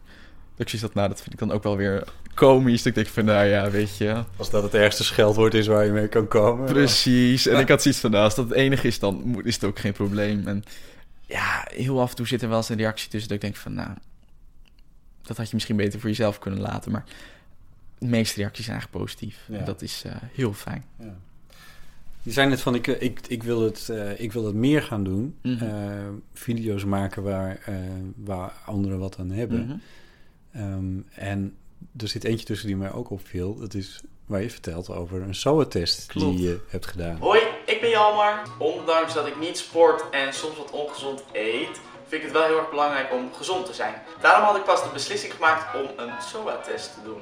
Dat 0.57 0.73
ik 0.73 0.81
had, 0.81 0.95
nou, 0.95 1.09
dat 1.09 1.21
vind 1.21 1.33
ik 1.33 1.39
dan 1.39 1.53
ook 1.53 1.63
wel 1.63 1.77
weer 1.77 2.09
komisch. 2.35 2.77
Dat 2.77 2.87
ik 2.87 2.95
denk 2.95 3.07
van, 3.07 3.25
nou 3.25 3.47
ja, 3.47 3.71
weet 3.71 3.97
je... 3.97 4.25
Als 4.37 4.51
dat 4.51 4.63
het 4.63 4.75
ergste 4.75 5.05
scheldwoord 5.05 5.55
is 5.55 5.67
waar 5.67 5.85
je 5.85 5.93
mee 5.93 6.09
kan 6.09 6.29
komen. 6.29 6.67
Precies. 6.67 7.47
En 7.47 7.59
ik 7.59 7.69
had 7.69 7.83
zoiets 7.83 8.01
van, 8.01 8.11
nou, 8.11 8.25
als 8.25 8.35
dat 8.35 8.49
het 8.49 8.59
enige 8.59 8.87
is, 8.87 8.99
dan 8.99 9.41
is 9.45 9.55
het 9.55 9.65
ook 9.65 9.79
geen 9.79 9.93
probleem. 9.93 10.47
En 10.47 10.65
ja, 11.27 11.67
heel 11.75 12.01
af 12.01 12.11
en 12.11 12.17
toe 12.17 12.27
zit 12.27 12.43
er 12.43 12.49
wel 12.49 12.57
eens 12.57 12.69
een 12.69 12.77
reactie 12.77 13.11
tussen 13.11 13.29
dat 13.29 13.37
ik 13.37 13.43
denk 13.43 13.57
van, 13.57 13.75
nou, 13.75 13.91
dat 15.23 15.37
had 15.37 15.49
je 15.49 15.55
misschien 15.55 15.77
beter 15.77 16.01
voor 16.01 16.09
jezelf 16.09 16.39
kunnen 16.39 16.61
laten. 16.61 16.93
Maar 16.93 17.05
de 17.99 18.07
meeste 18.07 18.41
reacties 18.41 18.65
zijn 18.65 18.77
eigenlijk 18.77 19.05
positief. 19.05 19.45
Ja. 19.49 19.59
En 19.59 19.65
dat 19.65 19.83
is 19.83 20.03
eh, 20.07 20.13
heel 20.33 20.53
fijn. 20.53 20.85
Ja. 20.99 21.17
Je 22.29 22.35
zei 22.35 22.49
net 22.49 22.61
van, 22.61 22.75
ik, 22.75 22.87
ik, 22.87 23.21
ik, 23.29 23.43
wil 23.43 23.61
het, 23.61 23.89
eh, 23.89 24.21
ik 24.21 24.33
wil 24.33 24.45
het 24.45 24.55
meer 24.55 24.83
gaan 24.83 25.05
doen. 25.05 25.39
Mhm. 25.43 25.65
Eh, 25.65 26.09
video's 26.33 26.85
maken 26.85 27.23
waar, 27.23 27.59
eh, 27.65 27.75
waar 28.17 28.53
anderen 28.67 28.99
wat 28.99 29.17
aan 29.19 29.31
hebben. 29.31 29.65
Mhm. 29.67 29.77
Ehm, 30.53 31.21
en 31.21 31.57
er 31.97 32.09
zit 32.09 32.25
eentje 32.25 32.47
tussen 32.47 32.67
die 32.67 32.77
mij 32.77 32.93
ook 32.93 33.11
opviel. 33.11 33.59
Dat 33.59 33.75
is 33.75 34.01
waar 34.27 34.43
je 34.43 34.51
vertelt 34.51 34.91
over 34.91 35.23
een 35.23 35.35
SOA-test 35.35 36.13
die 36.13 36.41
je 36.41 36.61
hebt 36.69 36.87
gedaan. 36.87 37.17
Hoi, 37.17 37.41
ik 37.67 37.81
ben 37.81 37.91
Jalmar. 37.91 38.43
Ondanks 38.59 39.15
dat 39.15 39.27
ik 39.27 39.41
niet 39.41 39.59
sport 39.59 40.11
en 40.11 40.33
soms 40.33 40.57
wat 40.57 40.71
ongezond 40.71 41.25
eet, 41.33 41.81
vind 42.07 42.23
ik 42.23 42.23
het 42.23 42.33
wel 42.33 42.47
heel 42.47 42.59
erg 42.59 42.71
belangrijk 42.71 43.13
om 43.13 43.33
gezond 43.33 43.67
te 43.67 43.75
zijn. 43.75 43.95
Daarom 44.21 44.45
had 44.45 44.57
ik 44.57 44.65
pas 44.65 44.83
de 44.83 44.91
beslissing 44.93 45.35
gemaakt 45.35 45.75
om 45.75 46.05
een 46.05 46.13
SOA-test 46.23 46.95
te 46.95 47.01
doen. 47.05 47.21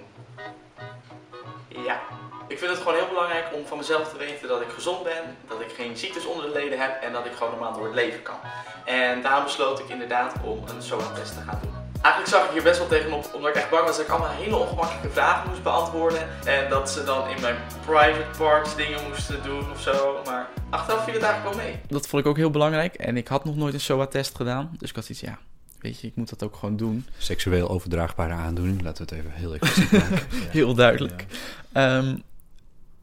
Ja, 1.84 2.00
ik 2.48 2.58
vind 2.58 2.70
het 2.70 2.80
gewoon 2.80 2.94
heel 2.94 3.08
belangrijk 3.08 3.46
om 3.52 3.66
van 3.66 3.78
mezelf 3.78 4.08
te 4.08 4.16
weten 4.16 4.48
dat 4.48 4.60
ik 4.60 4.68
gezond 4.68 5.02
ben, 5.02 5.36
dat 5.48 5.60
ik 5.60 5.72
geen 5.76 5.96
ziektes 5.96 6.26
onder 6.26 6.44
de 6.44 6.52
leden 6.52 6.80
heb 6.80 7.02
en 7.02 7.12
dat 7.12 7.26
ik 7.26 7.32
gewoon 7.32 7.52
normaal 7.52 7.72
door 7.72 7.84
het 7.84 7.94
leven 7.94 8.22
kan. 8.22 8.38
En 8.84 9.22
daarom 9.22 9.44
besloot 9.44 9.78
ik 9.78 9.88
inderdaad 9.88 10.34
om 10.44 10.62
een 10.68 10.82
SOA-test 10.82 11.34
te 11.34 11.40
gaan 11.40 11.58
doen. 11.62 11.74
Eigenlijk 12.02 12.34
zag 12.34 12.44
ik 12.44 12.50
hier 12.52 12.62
best 12.62 12.78
wel 12.78 12.88
tegenop, 12.88 13.30
omdat 13.34 13.50
ik 13.50 13.56
echt 13.56 13.70
bang 13.70 13.84
was 13.86 13.96
dat 13.96 14.06
ik 14.06 14.12
allemaal 14.12 14.30
hele 14.30 14.56
ongemakkelijke 14.56 15.10
vragen 15.10 15.48
moest 15.48 15.62
beantwoorden. 15.62 16.28
En 16.44 16.68
dat 16.68 16.90
ze 16.90 17.04
dan 17.04 17.28
in 17.28 17.40
mijn 17.40 17.56
private 17.84 18.38
parts 18.38 18.76
dingen 18.76 19.08
moesten 19.08 19.42
doen 19.42 19.70
of 19.70 19.80
zo. 19.80 20.20
Maar 20.24 20.48
achteraf 20.70 21.04
viel 21.04 21.14
het 21.14 21.22
eigenlijk 21.22 21.56
wel 21.56 21.64
mee. 21.64 21.80
Dat 21.88 22.06
vond 22.06 22.22
ik 22.22 22.28
ook 22.28 22.36
heel 22.36 22.50
belangrijk. 22.50 22.94
En 22.94 23.16
ik 23.16 23.28
had 23.28 23.44
nog 23.44 23.56
nooit 23.56 23.74
een 23.74 23.80
SOA-test 23.80 24.36
gedaan. 24.36 24.74
Dus 24.78 24.90
ik 24.90 24.96
had 24.96 25.08
iets, 25.08 25.20
ja, 25.20 25.38
weet 25.80 26.00
je, 26.00 26.06
ik 26.06 26.16
moet 26.16 26.28
dat 26.28 26.42
ook 26.42 26.56
gewoon 26.56 26.76
doen. 26.76 27.06
Seksueel 27.18 27.68
overdraagbare 27.68 28.32
aandoening, 28.32 28.82
laten 28.82 29.06
we 29.06 29.14
het 29.14 29.24
even 29.24 29.38
heel 29.38 29.54
expliciet 29.54 29.92
maken. 29.92 30.26
Heel 30.58 30.74
duidelijk. 30.74 31.26
Ehm, 31.72 32.16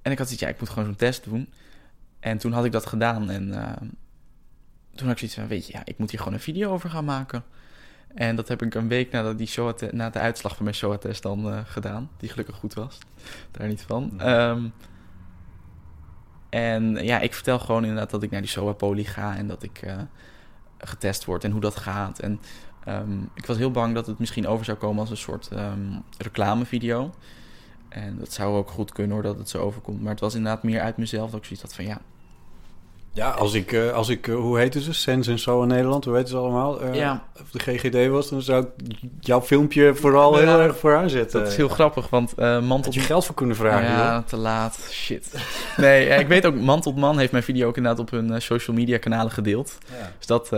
en 0.02 0.12
ik 0.12 0.18
had 0.18 0.28
zoiets, 0.28 0.46
ja, 0.46 0.48
ik 0.48 0.60
moet 0.60 0.70
gewoon 0.70 0.86
zo'n 0.86 0.96
test 0.96 1.24
doen. 1.24 1.54
En 2.20 2.38
toen 2.38 2.52
had 2.52 2.66
ik 2.66 2.72
dat 2.72 2.86
gedaan. 2.86 3.30
En 3.30 3.54
ehm, 3.54 3.88
toen 4.96 5.08
had 5.08 5.12
ik 5.12 5.18
zoiets 5.18 5.36
van, 5.36 5.48
weet 5.48 5.68
je, 5.68 5.74
ja, 5.74 5.82
ik 5.86 5.98
moet 5.98 6.10
hier 6.10 6.20
gewoon 6.20 6.34
een 6.34 6.40
video 6.40 6.72
over 6.72 6.90
gaan 6.90 7.06
maken. 7.06 7.44
En 8.14 8.36
dat 8.36 8.48
heb 8.48 8.62
ik 8.62 8.76
een 8.76 8.88
week 8.88 9.12
nadat 9.12 9.38
die 9.38 9.48
SOA 9.48 9.74
na 9.92 10.10
de 10.10 10.20
uitslag 10.20 10.56
van 10.56 10.64
mijn 10.64 10.76
SOA-test 10.76 11.24
dan 11.24 11.50
eh, 11.50 11.60
gedaan. 11.66 12.10
Die 12.18 12.30
gelukkig 12.30 12.56
goed 12.56 12.74
was. 12.74 12.98
Daar 13.52 13.68
niet 13.68 13.82
van. 13.82 14.20
Ehm, 14.20 14.66
en 16.50 16.96
ja, 17.06 17.20
ik 17.20 17.34
vertel 17.34 17.60
gewoon 17.60 17.84
inderdaad 17.84 18.10
dat 18.10 18.24
ik 18.24 18.32
naar 18.32 18.42
die 18.42 18.50
SOA-poli 18.50 19.06
ga. 19.06 19.36
En 19.36 19.48
dat 19.48 19.64
ik 19.64 19.82
eh, 19.82 19.98
getest 20.86 21.26
word 21.26 21.44
en 21.44 21.52
hoe 21.52 21.62
dat 21.62 21.76
gaat. 21.76 22.20
En 22.20 22.40
ehm, 22.84 23.22
ik 23.34 23.46
was 23.46 23.58
heel 23.58 23.72
bang 23.72 23.94
dat 23.94 24.08
het 24.08 24.20
misschien 24.20 24.48
over 24.48 24.66
zou 24.66 24.78
komen 24.78 25.00
als 25.00 25.10
een 25.10 25.18
soort 25.18 25.48
ehm, 25.48 26.00
reclamevideo. 26.18 27.12
En 27.90 28.18
dat 28.20 28.34
zou 28.34 28.58
ook 28.58 28.70
goed 28.70 28.92
kunnen 28.92 29.14
hoor, 29.14 29.24
dat 29.24 29.38
het 29.38 29.50
zo 29.50 29.62
overkomt. 29.62 30.02
Maar 30.02 30.12
het 30.12 30.20
was 30.20 30.36
inderdaad 30.36 30.64
meer 30.64 30.82
uit 30.82 30.98
mezelf 30.98 31.30
dat 31.30 31.40
ik 31.40 31.46
zoiets 31.46 31.62
had 31.62 31.76
van 31.76 31.86
ja, 31.86 32.02
Ja, 33.14 33.30
als 33.30 33.54
ik, 33.54 33.72
eh, 33.72 33.92
als 33.92 34.10
ik 34.10 34.28
eh, 34.28 34.36
hoe 34.36 34.60
heet 34.60 34.74
het, 34.74 34.88
Sens 34.90 35.28
en 35.28 35.40
zo 35.40 35.62
in 35.62 35.68
Nederland, 35.68 36.06
hoe 36.06 36.16
heet 36.16 36.30
ze 36.30 36.38
allemaal? 36.38 36.82
Eh, 36.82 36.94
Ja. 36.94 37.24
Of 37.42 37.50
de 37.52 37.60
GGD 37.60 38.08
was, 38.08 38.30
dan 38.30 38.42
zou 38.42 38.64
ik 38.64 38.96
jouw 39.20 39.42
filmpje 39.42 39.96
vooral 39.96 40.38
heel 40.38 40.60
erg 40.60 40.78
vooraan 40.78 41.10
zetten. 41.10 41.40
dat 41.40 41.50
is 41.50 41.56
heel 41.56 41.68
grappig, 41.68 42.10
want 42.10 42.34
eh 42.34 42.62
man 42.62 42.82
Had 42.84 42.94
je 42.94 43.00
geld 43.00 43.26
voor 43.26 43.36
kunnen 43.36 43.56
vragen, 43.56 43.90
ja, 43.90 44.22
te 44.22 44.38
laat. 44.38 44.80
Shit. 44.92 45.34
Nee, 45.78 46.08
ik 46.08 46.28
weet 46.28 46.46
ook, 46.46 46.56
man 46.56 46.82
tot 46.82 46.96
man 46.96 47.18
heeft 47.18 47.32
mijn 47.32 47.44
video 47.44 47.68
ook 47.68 47.78
inderdaad 47.78 48.02
op 48.02 48.10
hun 48.10 48.42
social 48.42 48.76
media 48.76 48.98
kanalen 48.98 49.32
gedeeld. 49.32 49.78
Ja. 50.00 50.12
Dus 50.18 50.28
dat 50.28 50.50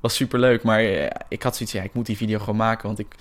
was 0.00 0.14
super 0.14 0.38
leuk. 0.38 0.62
Maar 0.62 0.82
ik 1.28 1.42
had 1.42 1.56
zoiets, 1.56 1.74
ja, 1.74 1.82
ik 1.82 1.94
moet 1.94 2.06
die 2.06 2.16
video 2.16 2.38
gewoon 2.38 2.56
maken. 2.56 2.86
Want 2.86 2.98
ik 2.98 3.14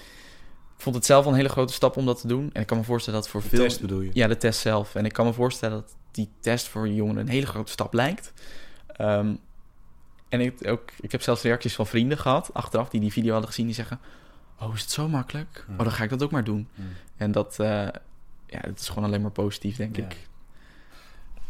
vond 0.78 0.96
het 0.96 1.06
zelf 1.06 1.26
een 1.26 1.34
hele 1.34 1.50
grote 1.50 1.74
stap 1.74 1.98
om 1.98 2.06
dat 2.06 2.22
te 2.22 2.28
doen. 2.28 2.50
En 2.54 2.62
ik 2.62 2.68
kan 2.68 2.78
me 2.78 2.84
voorstellen 2.84 3.20
dat 3.20 3.30
voor 3.30 3.42
De 3.42 3.48
veel... 3.48 3.60
test 3.60 3.82
bedoel 3.82 4.02
je? 4.02 4.10
Ja, 4.14 4.28
de 4.28 4.38
test 4.38 4.60
zelf. 4.60 4.96
En 4.96 5.06
ik 5.06 5.14
kan 5.14 5.26
me 5.26 5.34
voorstellen 5.34 5.76
dat 5.82 5.96
die 6.12 6.30
test 6.42 6.68
voor 6.68 6.88
jongeren 6.88 7.22
een 7.22 7.28
hele 7.28 7.46
grote 7.46 7.72
stap 7.72 7.94
lijkt. 7.94 8.34
Ehm, 9.02 9.34
en 10.30 10.42
ik, 10.42 10.68
ook, 10.68 10.90
ik 11.00 11.12
heb 11.12 11.22
zelfs 11.22 11.42
reacties 11.42 11.76
van 11.76 11.88
vrienden 11.88 12.18
gehad, 12.18 12.50
achteraf, 12.54 12.90
die 12.90 13.00
die 13.00 13.12
video 13.12 13.32
hadden 13.32 13.50
gezien, 13.50 13.66
die 13.66 13.76
zeggen... 13.76 14.00
Oh, 14.60 14.74
is 14.74 14.82
het 14.82 14.92
zo 14.92 15.08
makkelijk? 15.08 15.64
Hmm. 15.66 15.76
Oh, 15.78 15.84
dan 15.84 15.92
ga 15.92 16.04
ik 16.04 16.10
dat 16.10 16.24
ook 16.24 16.32
maar 16.32 16.44
doen. 16.44 16.68
Hmm. 16.76 16.86
En 17.18 17.32
dat, 17.32 17.60
eh, 17.60 17.68
ja, 18.46 18.60
dat 18.62 18.80
is 18.80 18.90
gewoon 18.90 19.04
alleen 19.04 19.22
maar 19.22 19.32
positief, 19.32 19.76
denk 19.76 19.96
Ja. 19.96 20.04
ik. 20.06 20.28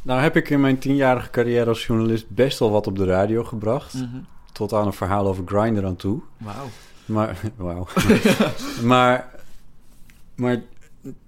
Nou 0.01 0.21
heb 0.21 0.35
ik 0.35 0.49
in 0.49 0.61
mijn 0.61 0.79
tienjarige 0.79 1.29
carrière 1.29 1.65
als 1.69 1.85
journalist 1.85 2.29
best 2.29 2.59
wel 2.59 2.71
wat 2.71 2.87
op 2.87 2.97
de 2.97 3.05
radio 3.05 3.43
gebracht. 3.43 3.93
Mhm. 3.93 4.21
Tot 4.51 4.73
aan 4.73 4.85
een 4.85 4.93
verhaal 4.93 5.27
over 5.27 5.43
Grindr 5.45 5.85
aan 5.85 5.95
toe. 5.95 6.21
Wauw. 6.37 6.67
Maar, 7.05 7.39
wauw. 7.55 7.87
maar, 8.83 9.29
maar 10.35 10.61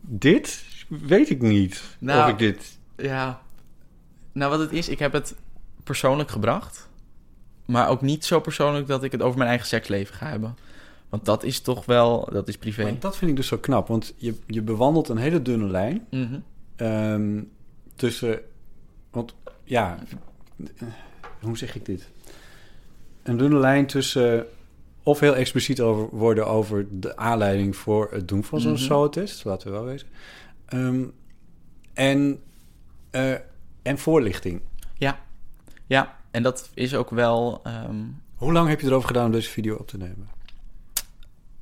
dit 0.02 0.66
weet 0.88 1.30
ik 1.30 1.42
niet. 1.42 1.84
Nou, 2.00 2.24
of 2.24 2.30
ik 2.30 2.38
dit... 2.38 2.78
Ja. 2.98 3.42
Nou, 4.32 4.52
wat 4.52 4.60
het 4.60 4.72
is, 4.72 4.90
ik 4.90 5.00
heb 5.00 5.14
het 5.14 5.36
persoonlijk 5.84 6.30
gebracht. 6.32 6.90
Maar 7.66 7.90
ook 7.90 8.02
niet 8.02 8.26
zo 8.26 8.40
persoonlijk 8.40 8.88
dat 8.88 9.04
ik 9.04 9.12
het 9.12 9.22
over 9.22 9.38
mijn 9.38 9.50
eigen 9.50 9.68
seksleven 9.68 10.16
ga 10.16 10.28
hebben. 10.28 10.58
Want 11.10 11.26
dat 11.26 11.44
is 11.44 11.60
toch 11.62 11.86
wel, 11.86 12.30
dat 12.32 12.48
is 12.48 12.58
privé. 12.58 12.84
Maar 12.84 13.00
dat 13.00 13.18
vind 13.18 13.32
ik 13.32 13.38
dus 13.38 13.48
zo 13.48 13.58
knap. 13.58 13.88
Want 13.88 14.14
je, 14.18 14.36
je 14.48 14.62
bewandelt 14.62 15.10
een 15.10 15.18
hele 15.18 15.42
dunne 15.42 15.68
lijn. 15.68 16.08
Mhm. 16.10 16.40
ehm, 16.76 17.42
tussen... 17.96 18.40
Want 19.12 19.36
ja... 19.64 20.00
Hoe 21.40 21.58
zeg 21.58 21.76
ik 21.76 21.86
dit? 21.86 22.10
Een 23.24 23.38
dunne 23.38 23.60
lijn 23.60 23.86
tussen... 23.88 24.46
Of 25.04 25.20
heel 25.20 25.36
expliciet 25.36 25.82
over 25.82 26.18
worden 26.18 26.48
over 26.48 26.86
de 27.00 27.18
aanleiding 27.18 27.76
voor 27.76 28.08
het 28.12 28.28
doen 28.28 28.44
van 28.44 28.60
zo'n 28.60 28.72
Mhm. 28.72 28.82
SOA-test. 28.82 29.46
Laten 29.46 29.68
we 29.68 29.74
wel 29.74 29.86
wezen. 29.86 30.08
Ehm, 30.66 31.04
en, 31.94 32.40
eh, 33.12 33.34
en 33.82 33.98
voorlichting. 33.98 34.62
Ja. 34.98 35.20
Ja, 35.94 36.16
en 36.32 36.44
dat 36.44 36.70
is 36.74 36.96
ook 36.96 37.10
wel 37.10 37.60
ehm, 37.64 37.96
Hoe 38.36 38.52
lang 38.52 38.70
heb 38.70 38.80
je 38.82 38.88
erover 38.88 39.08
gedaan 39.08 39.26
om 39.26 39.32
deze 39.32 39.50
video 39.50 39.76
op 39.76 39.88
te 39.88 39.98
nemen? 39.98 40.30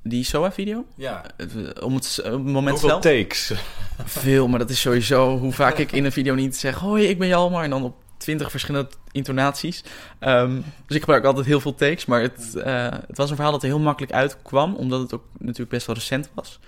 die 0.04 0.24
SOA-video. 0.24 0.86
Ja. 0.96 1.24
Eh, 1.38 1.48
Om 1.84 1.94
het, 1.96 2.06
s- 2.06 2.20
op 2.20 2.26
het 2.26 2.44
moment 2.44 2.70
Hoeveel 2.80 2.90
zelf. 2.90 3.02
takes? 3.02 3.54
Veel, 4.06 4.48
maar 4.48 4.60
dat 4.60 4.70
is 4.70 4.82
sowieso 4.82 5.38
hoe 5.38 5.52
vaak 5.52 5.78
ik 5.78 5.92
in 5.92 6.06
een 6.06 6.12
video 6.12 6.34
niet 6.34 6.58
zeg... 6.58 6.76
Hoi, 6.80 7.06
ik 7.08 7.20
ben 7.20 7.28
Jalmar. 7.28 7.64
En 7.64 7.70
dan 7.70 7.84
op 7.84 7.96
twintig 8.18 8.50
verschillende 8.52 8.90
intonaties. 9.12 9.84
Ehm, 10.20 10.56
dus 10.86 10.96
ik 10.96 11.00
gebruik 11.02 11.24
altijd 11.26 11.46
heel 11.46 11.60
veel 11.60 11.76
takes. 11.76 12.06
Maar 12.06 12.22
het, 12.22 12.56
eh, 12.56 12.90
het 13.08 13.18
was 13.18 13.30
een 13.30 13.36
verhaal 13.36 13.52
dat 13.54 13.62
er 13.62 13.68
heel 13.68 13.80
makkelijk 13.80 14.14
uitkwam. 14.14 14.76
Omdat 14.76 15.02
het 15.02 15.14
ook 15.14 15.24
natuurlijk 15.40 15.70
best 15.70 15.86
wel 15.86 15.96
recent 15.96 16.30
was. 16.34 16.60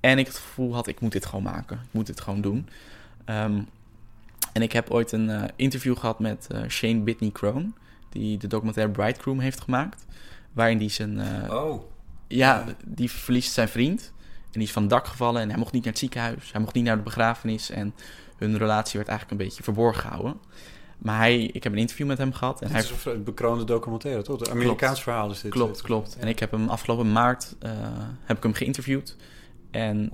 En 0.00 0.18
ik 0.18 0.26
het 0.26 0.36
gevoel 0.36 0.74
had, 0.74 0.86
ik 0.86 1.00
moet 1.00 1.12
dit 1.12 1.26
gewoon 1.26 1.44
maken. 1.44 1.76
Ik 1.76 1.88
moet 1.92 2.06
dit 2.06 2.20
gewoon 2.20 2.40
doen. 2.40 2.68
Ehm, 3.24 3.60
en 4.52 4.62
ik 4.62 4.72
heb 4.72 4.90
ooit 4.90 5.12
een 5.12 5.30
eh, 5.30 5.42
interview 5.56 5.96
gehad 5.98 6.18
met 6.18 6.46
eh, 6.50 6.60
Shane 6.68 7.00
Bitney 7.00 7.30
Crone. 7.30 7.70
Die 8.08 8.38
de 8.38 8.46
documentaire 8.46 8.92
Bridegroom 8.92 9.38
heeft 9.38 9.60
gemaakt. 9.60 10.06
Waarin 10.52 10.78
die 10.78 10.88
zijn... 10.90 11.18
eh, 11.20 11.54
Oh. 11.64 11.82
ja, 12.26 12.64
die 12.86 13.10
verliest 13.10 13.52
zijn 13.52 13.68
vriend. 13.68 14.12
En 14.44 14.58
die 14.58 14.62
is 14.62 14.72
van 14.72 14.82
het 14.82 14.90
dak 14.90 15.06
gevallen 15.06 15.42
en 15.42 15.48
hij 15.48 15.58
mocht 15.58 15.72
niet 15.72 15.82
naar 15.82 15.92
het 15.92 16.00
ziekenhuis. 16.00 16.52
Hij 16.52 16.60
mocht 16.60 16.74
niet 16.74 16.84
naar 16.84 16.96
de 16.96 17.02
begrafenis. 17.02 17.70
En 17.70 17.94
hun 18.36 18.58
relatie 18.58 18.96
werd 18.98 19.08
eigenlijk 19.08 19.40
een 19.40 19.46
beetje 19.46 19.62
verborgen 19.62 20.00
gehouden. 20.02 20.36
Maar 20.98 21.16
hij, 21.16 21.42
ik 21.44 21.62
heb 21.62 21.72
een 21.72 21.78
interview 21.78 22.06
met 22.06 22.18
hem 22.18 22.32
gehad. 22.32 22.60
En 22.60 22.66
Het 22.72 22.86
hij, 22.88 22.96
is 22.96 23.04
een 23.04 23.24
bekroonde 23.24 23.64
documentaire, 23.64 24.22
toch? 24.22 24.40
Een 24.40 24.50
Amerikaans 24.50 25.02
verhaal 25.02 25.30
is 25.30 25.40
dit. 25.40 25.50
klopt, 25.50 25.82
klopt. 25.82 26.16
En 26.16 26.28
ik 26.28 26.38
heb 26.38 26.50
hem 26.50 26.68
afgelopen 26.68 27.12
maart 27.12 27.56
heb 28.24 28.36
ik 28.36 28.42
hem 28.42 28.54
geïnterviewd. 28.54 29.16
En 29.70 30.10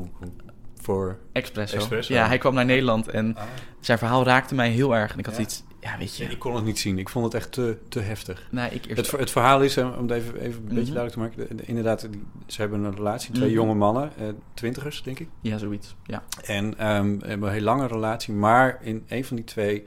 Voor... 0.87 1.19
Expresso. 1.33 1.77
Expresso. 1.77 2.15
Ja, 2.15 2.27
hij 2.27 2.39
kwam 2.39 2.55
naar 2.55 2.65
Nederland 2.65 3.09
en 3.09 3.37
Ah. 3.37 3.43
zijn 3.81 3.99
verhaal 3.99 4.25
raakte 4.25 4.55
mij 4.55 4.71
heel 4.71 4.95
erg. 4.97 5.13
En 5.13 5.19
ik 5.19 5.27
had 5.27 5.35
Ja? 5.37 5.41
iets, 5.43 5.63
ja, 5.81 5.99
weet 5.99 6.17
je. 6.17 6.25
Ik 6.25 6.39
kon 6.39 6.55
het 6.55 6.65
niet 6.65 6.79
zien. 6.79 6.99
Ik 6.99 7.09
vond 7.09 7.25
het 7.25 7.35
echt 7.35 7.53
te, 7.53 7.77
te 7.89 8.01
heftig. 8.01 8.49
nee, 8.51 8.71
ik 8.71 8.85
eerst 8.87 9.11
Het, 9.11 9.21
het 9.21 9.31
verhaal 9.31 9.63
is, 9.63 9.77
eh, 9.77 9.97
om 9.99 10.03
het 10.09 10.11
even, 10.11 10.35
even 10.41 10.59
een 10.61 10.75
beetje 10.75 10.93
Mhm. 10.93 10.95
duidelijk 10.95 11.13
te 11.13 11.19
maken... 11.19 11.47
de- 11.49 11.55
de- 11.55 11.69
inderdaad, 11.69 12.01
die, 12.11 12.23
ze 12.47 12.61
hebben 12.61 12.85
een 12.85 12.95
relatie. 12.95 13.33
Twee 13.33 13.49
Mhm. 13.49 13.57
jonge 13.59 13.75
mannen, 13.75 14.11
eh, 14.19 14.27
twintigers, 14.55 15.03
denk 15.03 15.19
ik. 15.19 15.29
Ja, 15.41 15.59
zoiets. 15.59 15.95
Ja. 16.05 16.23
En 16.45 16.79
ehm, 16.79 17.19
hebben 17.21 17.49
een 17.49 17.53
hele 17.55 17.65
lange 17.65 17.87
relatie. 17.87 18.35
Maar 18.35 18.79
in 18.83 19.05
een 19.09 19.25
van 19.25 19.37
die 19.37 19.45
twee 19.45 19.85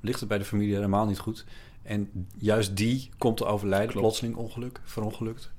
ligt 0.00 0.20
het 0.20 0.28
bij 0.28 0.38
de 0.38 0.44
familie 0.44 0.74
helemaal 0.74 1.06
niet 1.06 1.18
goed. 1.18 1.44
En 1.82 2.28
juist 2.38 2.76
die 2.76 3.08
komt 3.18 3.36
te 3.36 3.44
overlijden. 3.44 3.88
Klopt. 3.88 4.00
Plotseling 4.06 4.36
ongeluk, 4.36 4.80
verongelukt. 4.84 5.52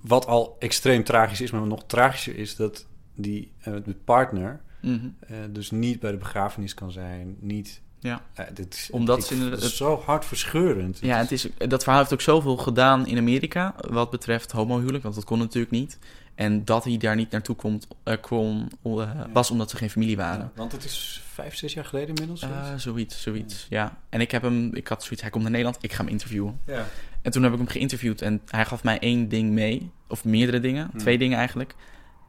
Wat 0.00 0.26
al 0.26 0.56
extreem 0.58 1.04
tragisch 1.04 1.40
is. 1.40 1.50
Maar 1.50 1.66
nog 1.66 1.84
tragischer 1.86 2.36
is 2.36 2.56
dat 2.56 2.86
die 3.18 3.52
eh, 3.60 3.72
de 3.84 3.94
partner... 4.04 4.60
Mhm. 4.80 5.08
eh, 5.20 5.36
dus 5.50 5.70
niet 5.70 6.00
bij 6.00 6.10
de 6.10 6.16
begrafenis 6.16 6.74
kan 6.74 6.92
zijn. 6.92 7.36
Niet... 7.40 7.80
ja. 7.98 8.22
eh, 8.34 8.44
dit 8.54 8.74
is, 8.74 8.88
Omdat 8.92 9.18
ik 9.18 9.24
ze 9.24 9.34
het 9.50 9.62
zo 9.62 10.02
hartverscheurend. 10.04 10.98
Ja, 11.00 11.18
het 11.18 11.32
is, 11.32 11.48
dat 11.68 11.82
verhaal 11.82 12.00
heeft 12.00 12.12
ook 12.12 12.20
zoveel 12.20 12.56
gedaan 12.56 13.06
in 13.06 13.18
Amerika 13.18 13.74
wat 13.90 14.10
betreft 14.10 14.52
homohuwelijk, 14.52 15.02
want 15.02 15.14
dat 15.14 15.24
kon 15.24 15.38
natuurlijk 15.38 15.72
niet. 15.72 15.98
En 16.34 16.64
dat 16.64 16.84
hij 16.84 16.96
daar 16.96 17.16
niet 17.16 17.30
naartoe 17.30 17.56
komt, 17.56 17.86
eh, 18.02 18.14
kon, 18.20 18.70
eh, 18.82 19.10
was 19.32 19.50
omdat 19.50 19.70
ze 19.70 19.76
geen 19.76 19.90
familie 19.90 20.16
waren. 20.16 20.40
Ja, 20.40 20.50
want 20.54 20.72
het 20.72 20.84
is 20.84 21.22
vijf, 21.32 21.56
zes 21.56 21.74
jaar 21.74 21.84
geleden 21.84 22.08
inmiddels. 22.08 22.42
Eh, 22.42 22.48
zoiets? 22.64 22.82
zoiets, 22.82 23.22
zoiets, 23.22 23.66
ja. 23.68 23.98
En 24.08 24.20
ik 24.20 24.30
heb 24.30 24.42
hem, 24.42 24.74
ik 24.74 24.88
had 24.88 25.02
zoiets, 25.02 25.20
hij 25.20 25.30
komt 25.30 25.42
naar 25.42 25.52
Nederland, 25.52 25.78
ik 25.84 25.92
ga 25.92 26.02
hem 26.02 26.12
interviewen. 26.12 26.60
ja. 26.66 26.86
En 27.22 27.30
toen 27.30 27.42
heb 27.42 27.52
ik 27.52 27.58
hem 27.58 27.68
geïnterviewd 27.68 28.22
en 28.22 28.40
hij 28.46 28.64
gaf 28.64 28.84
mij 28.84 28.98
één 28.98 29.28
ding 29.28 29.50
mee, 29.50 29.90
of 30.08 30.24
meerdere 30.24 30.60
dingen, 30.60 30.88
Hmm. 30.90 31.00
twee 31.00 31.18
dingen 31.18 31.38
eigenlijk. 31.38 31.74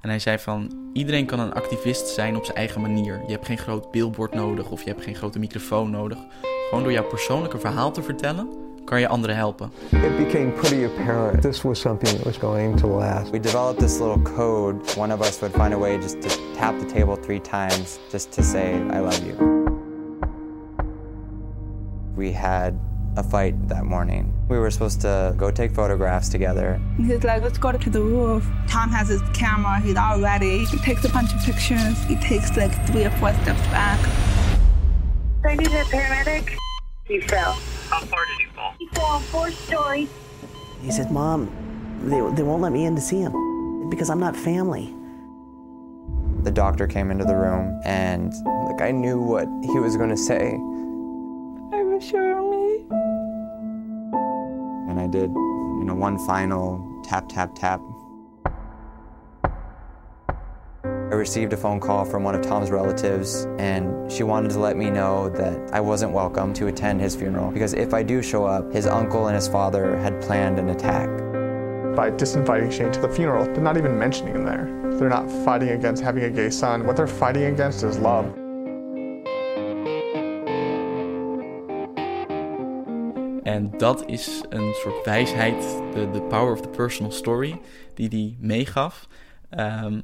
En 0.01 0.09
hij 0.09 0.19
zei 0.19 0.37
van, 0.37 0.71
iedereen 0.93 1.25
kan 1.25 1.39
een 1.39 1.53
activist 1.53 2.07
zijn 2.07 2.35
op 2.35 2.45
zijn 2.45 2.57
eigen 2.57 2.81
manier. 2.81 3.21
Je 3.25 3.31
hebt 3.31 3.45
geen 3.45 3.57
groot 3.57 3.91
billboard 3.91 4.33
nodig 4.33 4.69
of 4.69 4.83
je 4.83 4.89
hebt 4.89 5.03
geen 5.03 5.15
grote 5.15 5.39
microfoon 5.39 5.91
nodig. 5.91 6.17
Gewoon 6.69 6.83
door 6.83 6.93
jouw 6.93 7.07
persoonlijke 7.07 7.59
verhaal 7.59 7.91
te 7.91 8.03
vertellen, 8.03 8.49
kan 8.85 8.99
je 8.99 9.07
anderen 9.07 9.35
helpen. 9.35 9.71
It 9.89 10.17
became 10.17 10.49
pretty 10.51 10.85
apparent 10.85 11.41
this 11.41 11.61
was 11.61 11.79
something 11.79 12.15
that 12.15 12.23
was 12.23 12.37
going 12.37 12.79
to 12.79 12.87
last. 12.87 13.31
We 13.31 13.39
developed 13.39 13.79
this 13.79 13.99
little 13.99 14.21
code. 14.21 14.97
One 14.97 15.13
of 15.13 15.19
us 15.19 15.39
would 15.39 15.55
find 15.55 15.73
a 15.73 15.77
way 15.77 15.97
just 15.97 16.21
to 16.21 16.29
tap 16.57 16.79
the 16.79 16.85
table 16.85 17.17
three 17.21 17.41
times 17.41 17.99
just 18.11 18.31
to 18.31 18.43
say, 18.43 18.73
I 18.73 18.99
love 18.99 19.25
you. 19.27 19.35
We 22.15 22.31
had 22.31 22.73
a 23.19 23.23
fight 23.23 23.67
that 23.67 23.85
morning. 23.85 24.33
We 24.47 24.57
were 24.57 24.71
supposed 24.71 25.01
to 25.01 25.33
go 25.37 25.51
take 25.51 25.71
photographs 25.73 26.29
together. 26.29 26.81
He's 26.97 27.23
like, 27.23 27.43
let's 27.43 27.57
go 27.57 27.71
to 27.71 27.89
the 27.89 28.01
roof. 28.01 28.47
Tom 28.67 28.89
has 28.89 29.09
his 29.09 29.21
camera. 29.33 29.79
He's 29.79 29.97
all 29.97 30.19
ready. 30.19 30.65
He 30.65 30.77
takes 30.77 31.03
a 31.03 31.09
bunch 31.09 31.33
of 31.33 31.41
pictures. 31.41 32.03
He 32.05 32.15
takes 32.15 32.55
like 32.55 32.73
three 32.87 33.03
or 33.03 33.11
four 33.11 33.33
steps 33.33 33.61
back. 33.67 33.99
I 35.45 35.55
need 35.55 35.67
a 35.67 35.83
paramedic. 35.83 36.57
He 37.05 37.19
fell. 37.21 37.53
How 37.89 37.99
far 37.99 38.25
did 38.25 38.37
he 38.39 38.45
fall? 38.55 38.73
He 38.79 38.87
fell 38.87 39.19
four 39.19 39.51
stories. 39.51 40.09
He 40.81 40.91
said, 40.91 41.11
Mom, 41.11 41.49
they, 42.03 42.19
they 42.35 42.43
won't 42.43 42.61
let 42.61 42.71
me 42.71 42.85
in 42.85 42.95
to 42.95 43.01
see 43.01 43.19
him 43.19 43.89
because 43.89 44.09
I'm 44.09 44.19
not 44.19 44.35
family. 44.35 44.93
The 46.43 46.51
doctor 46.51 46.87
came 46.87 47.11
into 47.11 47.25
the 47.25 47.35
room 47.35 47.81
and 47.83 48.33
like 48.45 48.81
I 48.81 48.91
knew 48.91 49.19
what 49.19 49.47
he 49.63 49.77
was 49.79 49.97
going 49.97 50.09
to 50.09 50.17
say 50.17 50.51
Are 51.73 51.83
you 51.83 51.99
sure 51.99 52.39
of 52.39 52.49
me? 52.49 52.78
And 54.89 54.99
I 54.99 55.07
did, 55.07 55.29
you 55.29 55.83
know, 55.85 55.95
one 55.95 56.17
final 56.25 57.01
tap 57.03 57.29
tap 57.29 57.55
tap. 57.55 57.79
I 61.11 61.15
received 61.15 61.53
a 61.53 61.57
phone 61.57 61.79
call 61.79 62.05
from 62.05 62.23
one 62.23 62.35
of 62.35 62.41
Tom's 62.41 62.69
relatives, 62.69 63.45
and 63.57 64.11
she 64.11 64.23
wanted 64.23 64.51
to 64.51 64.59
let 64.59 64.77
me 64.77 64.89
know 64.89 65.29
that 65.29 65.73
I 65.73 65.79
wasn't 65.79 66.11
welcome 66.11 66.53
to 66.53 66.67
attend 66.67 67.01
his 67.01 67.15
funeral 67.15 67.51
because 67.51 67.73
if 67.73 67.93
I 67.93 68.03
do 68.03 68.21
show 68.21 68.45
up, 68.45 68.71
his 68.71 68.85
uncle 68.85 69.27
and 69.27 69.35
his 69.35 69.47
father 69.47 69.97
had 69.97 70.21
planned 70.21 70.59
an 70.59 70.69
attack. 70.69 71.09
by 71.95 72.09
disinviting 72.11 72.71
Shane 72.71 72.91
to 72.93 73.01
the 73.01 73.09
funeral. 73.09 73.43
They're 73.45 73.61
not 73.61 73.75
even 73.75 73.97
mentioning 73.97 74.35
him 74.35 74.45
there. 74.45 74.67
They're 74.97 75.09
not 75.09 75.29
fighting 75.43 75.69
against 75.69 76.01
having 76.01 76.23
a 76.23 76.29
gay 76.29 76.49
son. 76.49 76.85
What 76.85 76.95
they're 76.95 77.07
fighting 77.07 77.43
against 77.43 77.83
is 77.83 77.97
love. 77.99 78.38
En 83.59 83.71
dat 83.77 84.09
is 84.09 84.41
een 84.49 84.73
soort 84.73 85.05
wijsheid, 85.05 85.61
de, 85.93 86.09
de 86.11 86.21
power 86.21 86.51
of 86.51 86.61
the 86.61 86.67
personal 86.67 87.11
story, 87.11 87.61
die 87.93 88.09
die 88.09 88.37
meegaf. 88.39 89.07
Ehm, 89.49 90.01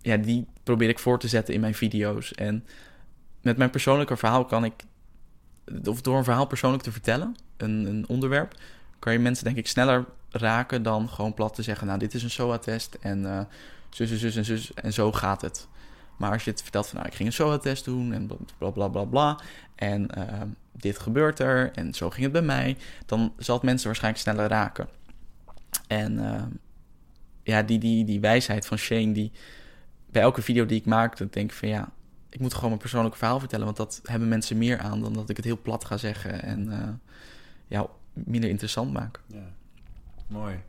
ja, 0.00 0.16
die 0.16 0.46
probeer 0.62 0.88
ik 0.88 0.98
voor 0.98 1.18
te 1.18 1.28
zetten 1.28 1.54
in 1.54 1.60
mijn 1.60 1.74
video's. 1.74 2.32
En 2.32 2.64
met 3.42 3.56
mijn 3.56 3.70
persoonlijke 3.70 4.16
verhaal 4.16 4.44
kan 4.44 4.64
ik, 4.64 4.72
of 5.84 6.00
door 6.00 6.16
een 6.16 6.24
verhaal 6.24 6.46
persoonlijk 6.46 6.82
te 6.82 6.92
vertellen, 6.92 7.36
een, 7.56 7.86
een 7.86 8.04
onderwerp, 8.08 8.54
kan 8.98 9.12
je 9.12 9.18
mensen 9.18 9.44
denk 9.44 9.56
ik 9.56 9.66
sneller 9.66 10.04
raken 10.30 10.82
dan 10.82 11.08
gewoon 11.08 11.34
plat 11.34 11.54
te 11.54 11.62
zeggen, 11.62 11.86
nou 11.86 11.98
dit 11.98 12.14
is 12.14 12.22
een 12.22 12.30
SOA-test 12.30 12.96
en 13.00 13.26
eh 13.26 13.40
zus 13.90 14.18
zus 14.18 14.36
en 14.36 14.44
zus 14.44 14.74
en 14.74 14.92
zo 14.92 15.12
gaat 15.12 15.40
het. 15.40 15.68
Maar 16.20 16.32
als 16.32 16.44
je 16.44 16.50
het 16.50 16.62
vertelt 16.62 16.86
van, 16.86 16.96
nou 16.96 17.08
ik 17.08 17.14
ging 17.14 17.28
een 17.28 17.34
SOA-test 17.34 17.84
doen 17.84 18.12
en 18.12 18.26
bla 18.58 18.70
bla 18.70 18.88
bla 18.88 19.04
bla 19.04 19.40
en 19.74 20.10
ehm, 20.10 20.48
dit 20.72 20.98
gebeurt 20.98 21.38
er 21.38 21.72
en 21.72 21.94
zo 21.94 22.10
ging 22.10 22.22
het 22.22 22.32
bij 22.32 22.42
mij, 22.42 22.76
dan 23.06 23.32
zal 23.38 23.54
het 23.54 23.64
mensen 23.64 23.86
waarschijnlijk 23.86 24.22
sneller 24.22 24.48
raken. 24.48 24.88
En 25.86 26.24
ehm, 26.24 26.48
ja, 27.42 27.62
die, 27.62 27.78
die, 27.78 28.04
die 28.04 28.20
wijsheid 28.20 28.66
van 28.66 28.76
Shane, 28.76 29.12
die 29.12 29.32
bij 30.06 30.22
elke 30.22 30.42
video 30.42 30.66
die 30.66 30.78
ik 30.78 30.86
maak, 30.86 31.16
dan 31.16 31.28
denk 31.30 31.50
ik 31.50 31.56
van 31.56 31.68
ja, 31.68 31.92
ik 32.28 32.40
moet 32.40 32.54
gewoon 32.54 32.68
mijn 32.68 32.80
persoonlijke 32.80 33.18
verhaal 33.18 33.38
vertellen, 33.38 33.64
want 33.64 33.76
dat 33.76 34.00
hebben 34.04 34.28
mensen 34.28 34.58
meer 34.58 34.78
aan 34.78 35.00
dan 35.00 35.12
dat 35.12 35.28
ik 35.28 35.36
het 35.36 35.44
heel 35.44 35.60
plat 35.62 35.84
ga 35.84 35.96
zeggen 35.96 36.42
en 36.42 36.72
eh, 36.72 36.88
ja, 37.66 37.86
minder 38.12 38.50
interessant 38.50 38.92
maak. 38.92 39.20
Ja, 39.26 39.52
mooi. 40.26 40.60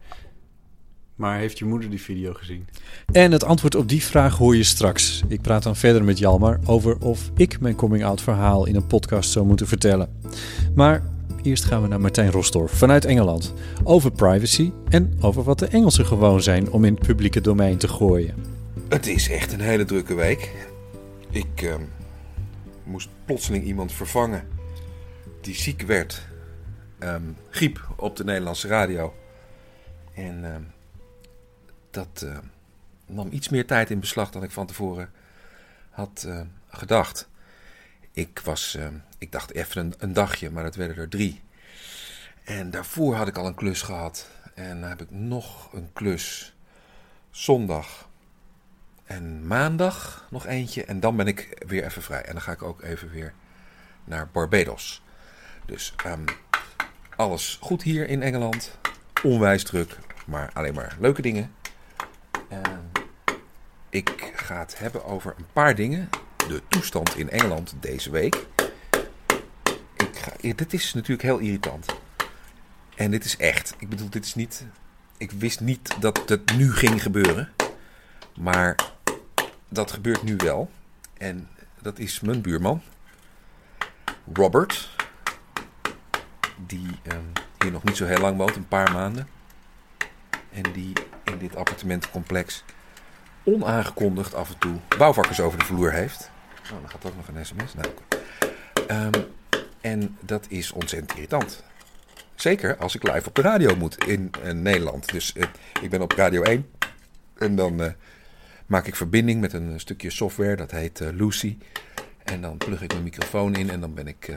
Maar 1.16 1.38
heeft 1.38 1.58
je 1.58 1.66
moeder 1.66 1.90
die 1.90 2.02
video 2.02 2.34
gezien? 2.34 2.68
En 3.12 3.32
het 3.32 3.44
antwoord 3.44 3.76
op 3.76 3.90
die 3.90 4.04
vraag 4.04 4.38
hoor 4.38 4.56
je 4.56 4.64
straks. 4.64 5.22
Ik 5.28 5.42
praat 5.42 5.64
dan 5.64 5.76
verder 5.76 6.04
met 6.04 6.18
Jalmar 6.18 6.60
over 6.66 6.98
of 7.00 7.32
ik 7.36 7.60
mijn 7.60 7.76
coming-out 7.76 8.22
verhaal 8.22 8.66
in 8.66 8.76
een 8.76 8.88
podcast 8.88 9.32
zou 9.32 9.46
moeten 9.46 9.68
vertellen. 9.68 10.10
Maar 10.76 11.04
eerst 11.44 11.64
gaan 11.64 11.82
we 11.82 11.88
naar 11.88 12.02
Martijn 12.02 12.32
Rosdorf 12.32 12.72
vanuit 12.72 13.06
Engeland. 13.06 13.54
Over 13.84 14.12
privacy 14.12 14.72
en 14.90 15.14
over 15.22 15.44
wat 15.44 15.60
de 15.60 15.68
Engelsen 15.68 16.06
gewoon 16.06 16.42
zijn 16.42 16.72
om 16.72 16.86
in 16.86 16.94
het 16.94 17.08
publieke 17.08 17.42
domein 17.42 17.78
te 17.78 17.88
gooien. 17.88 18.36
Het 18.90 19.08
is 19.08 19.30
echt 19.30 19.54
een 19.54 19.60
hele 19.60 19.86
drukke 19.86 20.14
week. 20.14 20.52
Ik 21.30 21.62
ehm, 21.62 21.82
moest 22.84 23.10
plotseling 23.26 23.64
iemand 23.64 23.92
vervangen 23.92 24.48
die 25.42 25.56
ziek 25.56 25.82
werd. 25.82 26.22
Ehm, 27.00 27.22
griep 27.50 27.88
op 27.96 28.16
de 28.16 28.24
Nederlandse 28.24 28.68
radio. 28.68 29.14
En 30.14 30.46
ehm, 30.54 30.62
dat 31.92 32.22
eh, 32.22 32.38
nam 33.06 33.28
iets 33.32 33.50
meer 33.50 33.66
tijd 33.66 33.90
in 33.90 34.00
beslag 34.00 34.32
dan 34.32 34.44
ik 34.44 34.52
van 34.52 34.68
tevoren 34.68 35.12
had 35.90 36.26
eh, 36.28 36.42
gedacht. 36.70 37.30
Ik, 38.12 38.40
was, 38.44 38.76
ehm, 38.76 38.94
ik 39.18 39.32
dacht 39.32 39.54
even 39.54 39.94
een, 39.98 40.14
dagje, 40.14 40.50
maar 40.50 40.64
het 40.64 40.76
werden 40.76 40.98
er 40.98 41.10
drie. 41.10 41.42
En 42.44 42.72
daarvoor 42.72 43.16
had 43.16 43.28
ik 43.28 43.38
al 43.38 43.48
een 43.48 43.56
klus 43.56 43.82
gehad. 43.82 44.30
En 44.54 44.80
dan 44.80 44.90
heb 44.90 45.02
ik 45.02 45.12
nog 45.12 45.74
een 45.74 45.90
klus 45.94 46.56
zondag. 47.30 48.10
En 49.04 49.48
maandag 49.48 50.28
nog 50.30 50.46
eentje. 50.46 50.86
En 50.86 51.00
dan 51.00 51.16
ben 51.16 51.28
ik 51.28 51.64
weer 51.68 51.84
even 51.84 52.02
vrij. 52.02 52.22
En 52.22 52.32
dan 52.34 52.42
ga 52.42 52.52
ik 52.52 52.64
ook 52.64 52.82
even 52.82 53.10
weer 53.10 53.34
naar 54.04 54.30
Barbados. 54.32 55.04
Dus 55.66 55.94
ehm, 56.06 56.26
alles 57.16 57.58
goed 57.62 57.84
hier 57.84 58.08
in 58.08 58.22
Engeland. 58.22 58.78
Onwijs 59.24 59.64
druk, 59.64 59.98
maar 60.26 60.50
alleen 60.54 60.74
maar 60.74 60.98
leuke 61.00 61.22
dingen. 61.22 61.52
En 62.52 62.92
ik 63.90 64.32
ga 64.36 64.60
het 64.60 64.78
hebben 64.78 65.06
over 65.06 65.34
een 65.38 65.46
paar 65.54 65.76
dingen. 65.76 66.10
De 66.38 66.62
toestand 66.68 67.16
in 67.16 67.30
Engeland 67.30 67.74
deze 67.80 68.12
week. 68.12 68.36
Ik 69.98 70.18
ga, 70.18 70.32
dit 70.56 70.74
is 70.74 70.94
natuurlijk 70.94 71.22
heel 71.22 71.38
irritant. 71.38 71.86
En 72.96 73.12
dit 73.12 73.26
is 73.26 73.38
echt. 73.38 73.76
Ik 73.78 73.90
bedoel, 73.90 74.10
dit 74.10 74.26
is 74.26 74.36
niet. 74.36 74.66
Ik 75.18 75.32
wist 75.32 75.60
niet 75.60 76.02
dat 76.02 76.30
het 76.30 76.56
nu 76.58 76.74
ging 76.74 77.02
gebeuren. 77.02 77.50
Maar 78.36 78.76
dat 79.70 79.92
gebeurt 79.92 80.24
nu 80.24 80.36
wel. 80.36 80.72
En 81.18 81.48
dat 81.82 82.00
is 82.00 82.20
mijn 82.20 82.42
buurman. 82.42 82.82
Robert. 84.34 84.90
Die 86.68 86.88
ehm, 87.04 87.26
hier 87.60 87.72
nog 87.72 87.84
niet 87.84 87.98
zo 87.98 88.06
heel 88.06 88.20
lang 88.20 88.38
woont, 88.38 88.56
een 88.56 88.68
paar 88.68 88.92
maanden. 88.92 89.28
En 90.52 90.72
die 90.74 90.94
in 91.32 91.38
dit 91.38 91.56
appartementencomplex 91.56 92.64
onaangekondigd 93.44 94.36
af 94.36 94.50
en 94.50 94.58
toe 94.58 94.76
bouwvakkers 94.98 95.40
over 95.40 95.60
de 95.60 95.66
vloer 95.66 95.92
heeft. 95.92 96.32
Oh, 96.64 96.70
dan 96.70 96.90
gaat 96.90 97.06
ook 97.06 97.16
nog 97.16 97.28
een 97.28 97.46
sms. 97.46 97.74
Nou, 97.74 97.88
Ehm, 98.92 99.22
en 99.82 100.18
dat 100.20 100.46
is 100.50 100.72
ontzettend 100.72 101.14
irritant. 101.14 101.64
Zeker 102.36 102.78
als 102.78 102.96
ik 102.96 103.04
live 103.04 103.28
op 103.28 103.36
de 103.36 103.42
radio 103.42 103.76
moet 103.76 104.06
in 104.06 104.30
eh, 104.44 104.54
Nederland. 104.54 105.12
Dus 105.12 105.34
eh, 105.34 105.48
ik 105.82 105.90
ben 105.90 106.02
op 106.02 106.12
Radio 106.12 106.42
1 106.42 106.66
en 107.38 107.56
dan 107.56 107.82
eh, 107.84 107.92
maak 108.66 108.88
ik 108.88 108.96
verbinding 108.96 109.42
met 109.42 109.54
een 109.54 109.80
stukje 109.80 110.10
software, 110.10 110.56
dat 110.56 110.72
heet 110.72 111.00
Lucy. 111.00 111.58
En 112.24 112.42
dan 112.42 112.58
plug 112.58 112.82
ik 112.82 112.92
mijn 112.92 113.04
microfoon 113.04 113.56
in 113.56 113.70
en 113.70 113.80
dan 113.80 113.94
ben 113.94 114.08
ik 114.08 114.30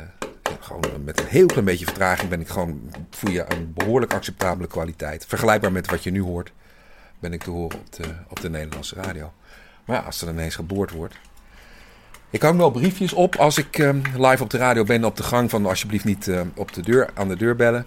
gewoon 0.60 1.04
met 1.04 1.20
een 1.20 1.26
heel 1.26 1.46
klein 1.46 1.64
beetje 1.64 1.84
vertraging 1.84 2.28
ben 2.28 2.40
ik 2.40 2.48
gewoon, 2.48 2.90
voel 3.10 3.30
je 3.30 3.52
een 3.52 3.72
behoorlijk 3.72 4.12
acceptabele 4.12 4.68
kwaliteit. 4.68 5.26
Vergelijkbaar 5.26 5.72
met 5.72 5.90
wat 5.90 6.02
je 6.02 6.10
nu 6.10 6.20
hoort, 6.22 6.52
ben 7.24 7.32
ik 7.32 7.42
te 7.42 7.50
horen 7.50 7.78
op 7.78 7.92
de, 7.92 8.04
op 8.28 8.40
de 8.40 8.50
Nederlandse 8.50 8.94
radio. 8.94 9.32
Maar 9.84 9.96
ja, 9.96 10.02
als 10.02 10.22
er 10.22 10.28
ineens 10.28 10.54
geboord 10.54 10.90
wordt. 10.90 11.14
Ik 12.30 12.42
hang 12.42 12.56
wel 12.56 12.70
briefjes 12.70 13.12
op 13.12 13.36
als 13.36 13.58
ik 13.58 13.78
ehm, 13.78 14.00
live 14.16 14.42
op 14.42 14.50
de 14.50 14.58
radio 14.58 14.84
ben 14.84 15.04
op 15.04 15.16
de 15.16 15.22
gang 15.22 15.50
van 15.50 15.66
alsjeblieft 15.66 16.04
niet 16.04 16.26
uh, 16.26 16.40
op 16.54 16.72
de 16.72 16.82
deur, 16.82 17.10
aan 17.14 17.28
de 17.28 17.36
deur 17.36 17.56
bellen. 17.56 17.86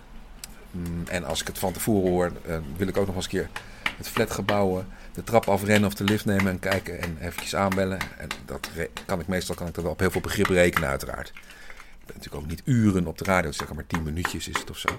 Mm, 0.71 1.03
en 1.07 1.23
als 1.23 1.41
ik 1.41 1.47
het 1.47 1.59
van 1.59 1.73
tevoren 1.73 2.11
hoor, 2.11 2.31
uh, 2.47 2.57
wil 2.77 2.87
ik 2.87 2.97
ook 2.97 3.05
nog 3.05 3.15
eens 3.15 3.23
een 3.23 3.31
keer 3.31 3.49
het 3.97 4.07
flatgebouw, 4.07 4.83
de 5.13 5.23
trap 5.23 5.47
afrennen 5.47 5.89
of 5.89 5.95
de 5.95 6.03
lift 6.03 6.25
nemen 6.25 6.47
en 6.47 6.59
kijken 6.59 7.01
en 7.01 7.17
eventjes 7.21 7.55
aanbellen. 7.55 7.99
En 8.17 8.27
dat 8.45 8.69
kan 9.05 9.19
ik 9.19 9.27
meestal 9.27 9.55
kan 9.55 9.67
ik 9.67 9.73
dat 9.73 9.83
wel 9.83 9.93
op 9.93 9.99
heel 9.99 10.11
veel 10.11 10.21
begrip 10.21 10.47
rekenen 10.47 10.89
uiteraard. 10.89 11.27
Ik 11.27 12.05
ben 12.05 12.15
natuurlijk 12.15 12.43
ook 12.43 12.49
niet 12.49 12.61
uren 12.65 13.07
op 13.07 13.17
de 13.17 13.23
radio, 13.23 13.51
zeg 13.51 13.73
maar 13.73 13.87
tien 13.87 14.03
minuutjes 14.03 14.47
is 14.47 14.59
het 14.59 14.69
of 14.69 14.77
zo. 14.77 14.89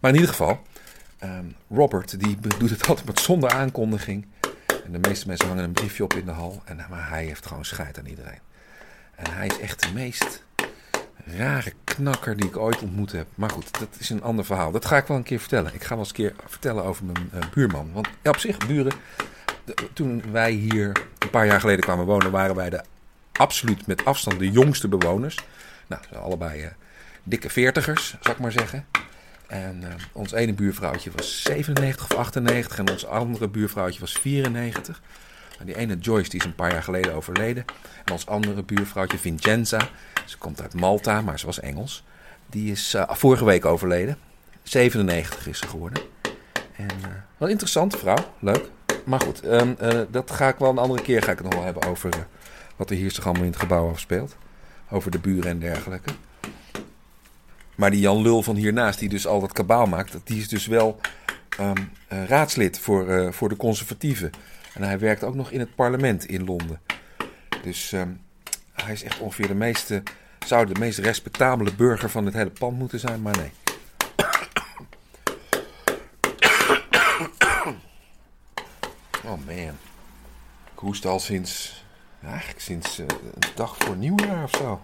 Maar 0.00 0.10
in 0.10 0.16
ieder 0.16 0.34
geval, 0.34 0.62
um, 1.24 1.54
Robert 1.70 2.20
die 2.20 2.38
doet 2.58 2.70
het 2.70 2.86
altijd 2.88 3.06
met 3.06 3.20
zonder 3.20 3.50
aankondiging. 3.50 4.26
En 4.84 4.92
de 4.92 5.08
meeste 5.08 5.26
mensen 5.26 5.48
hangen 5.48 5.64
een 5.64 5.72
briefje 5.72 6.04
op 6.04 6.14
in 6.14 6.24
de 6.24 6.30
hal. 6.30 6.62
En, 6.64 6.76
maar 6.90 7.08
hij 7.08 7.24
heeft 7.24 7.46
gewoon 7.46 7.64
scheid 7.64 7.98
aan 7.98 8.06
iedereen. 8.06 8.40
En 9.14 9.32
hij 9.32 9.46
is 9.46 9.58
echt 9.58 9.82
de 9.82 9.92
meest 9.92 10.46
rare 11.36 11.72
knakker 11.84 12.36
die 12.36 12.46
ik 12.46 12.56
ooit 12.56 12.82
ontmoet 12.82 13.12
heb. 13.12 13.26
Maar 13.34 13.50
goed, 13.50 13.78
dat 13.78 13.88
is 13.98 14.10
een 14.10 14.22
ander 14.22 14.44
verhaal. 14.44 14.70
Dat 14.70 14.84
ga 14.84 14.96
ik 14.96 15.06
wel 15.06 15.16
een 15.16 15.22
keer 15.22 15.38
vertellen. 15.38 15.74
Ik 15.74 15.82
ga 15.82 15.88
wel 15.88 15.98
eens 15.98 16.08
een 16.08 16.14
keer 16.14 16.34
vertellen 16.46 16.84
over 16.84 17.04
mijn 17.04 17.30
uh, 17.34 17.40
buurman. 17.54 17.92
Want 17.92 18.08
ja, 18.22 18.30
op 18.30 18.38
zich, 18.38 18.66
buren. 18.66 18.92
toen 19.92 20.22
wij 20.32 20.50
hier 20.50 21.02
een 21.18 21.30
paar 21.30 21.46
jaar 21.46 21.60
geleden 21.60 21.84
kwamen 21.84 22.06
wonen, 22.06 22.30
waren 22.30 22.54
wij 22.54 22.70
de 22.70 22.82
absoluut 23.32 23.86
met 23.86 24.04
afstand 24.04 24.38
de 24.38 24.50
jongste 24.50 24.88
bewoners. 24.88 25.38
Nou, 25.86 26.02
allebei 26.22 26.62
uh, 26.62 26.68
dikke 27.22 27.50
veertigers, 27.50 28.16
zou 28.20 28.34
ik 28.34 28.42
maar 28.42 28.52
zeggen. 28.52 28.86
En 29.48 29.80
uh, 29.82 29.88
ons 30.12 30.32
ene 30.32 30.54
buurvrouwtje 30.54 31.10
was 31.16 31.42
97 31.42 32.04
of 32.04 32.16
98 32.16 32.78
en 32.78 32.90
ons 32.90 33.06
andere 33.06 33.48
buurvrouwtje 33.48 34.00
was 34.00 34.12
94. 34.12 35.00
Die 35.64 35.76
ene 35.76 35.96
Joyce 35.96 36.30
die 36.30 36.40
is 36.40 36.46
een 36.46 36.54
paar 36.54 36.72
jaar 36.72 36.82
geleden 36.82 37.14
overleden. 37.14 37.64
En 38.04 38.12
ons 38.12 38.26
andere 38.26 38.62
buurvrouwtje 38.62 39.18
Vincenza, 39.18 39.88
ze 40.26 40.38
komt 40.38 40.62
uit 40.62 40.74
Malta, 40.74 41.20
maar 41.20 41.38
ze 41.38 41.46
was 41.46 41.60
Engels. 41.60 42.04
Die 42.46 42.70
is 42.70 42.94
uh, 42.94 43.02
vorige 43.08 43.44
week 43.44 43.64
overleden. 43.64 44.18
97 44.62 45.46
is 45.46 45.58
ze 45.58 45.66
geworden. 45.66 46.02
En 46.76 46.98
uh, 47.00 47.06
wel 47.36 47.48
interessante 47.48 47.98
vrouw, 47.98 48.34
leuk. 48.38 48.70
Maar 49.04 49.20
goed, 49.20 49.44
uh, 49.44 49.62
dat 50.10 50.30
ga 50.30 50.48
ik 50.48 50.58
wel 50.58 50.70
een 50.70 50.78
andere 50.78 51.02
keer 51.02 51.22
ga 51.22 51.30
ik 51.30 51.38
het 51.38 51.46
nog 51.46 51.54
wel 51.54 51.64
hebben 51.64 51.86
over 51.86 52.10
wat 52.76 52.90
er 52.90 52.96
hier 52.96 53.10
zich 53.10 53.24
allemaal 53.24 53.44
in 53.44 53.50
het 53.50 53.60
gebouw 53.60 53.90
afspeelt. 53.90 54.36
Over 54.90 55.10
de 55.10 55.18
buren 55.18 55.50
en 55.50 55.58
dergelijke. 55.58 56.10
Maar 57.78 57.90
die 57.90 58.00
Jan 58.00 58.22
Lul 58.22 58.42
van 58.42 58.56
hiernaast, 58.56 58.98
die 58.98 59.08
dus 59.08 59.26
al 59.26 59.40
dat 59.40 59.52
kabaal 59.52 59.86
maakt, 59.86 60.16
die 60.24 60.38
is 60.38 60.48
dus 60.48 60.66
wel 60.66 61.00
um, 61.60 61.90
raadslid 62.08 62.78
voor, 62.78 63.32
voor 63.32 63.48
de 63.48 63.56
conservatieven. 63.56 64.30
En 64.74 64.82
hij 64.82 64.98
werkt 64.98 65.24
ook 65.24 65.34
nog 65.34 65.50
in 65.50 65.60
het 65.60 65.74
parlement 65.74 66.24
in 66.24 66.44
Londen. 66.44 66.80
Dus 67.62 67.92
um, 67.92 68.20
hij 68.72 68.92
is 68.92 69.02
echt 69.02 69.18
ongeveer 69.18 69.46
de 69.46 69.54
meeste, 69.54 70.02
zou 70.46 70.66
de 70.66 70.78
meest 70.78 70.98
respectabele 70.98 71.74
burger 71.74 72.10
van 72.10 72.24
het 72.24 72.34
hele 72.34 72.50
pand 72.50 72.78
moeten 72.78 73.00
zijn, 73.00 73.22
maar 73.22 73.36
nee. 73.36 73.50
Oh 79.24 79.46
man. 79.46 79.76
Ik 80.72 80.84
hoest 80.84 81.06
al 81.06 81.20
sinds, 81.20 81.84
eigenlijk 82.24 82.60
sinds 82.60 82.98
uh, 82.98 83.06
een 83.06 83.50
dag 83.54 83.76
voor 83.78 83.96
nieuwjaar 83.96 84.42
of 84.42 84.50
zo. 84.50 84.80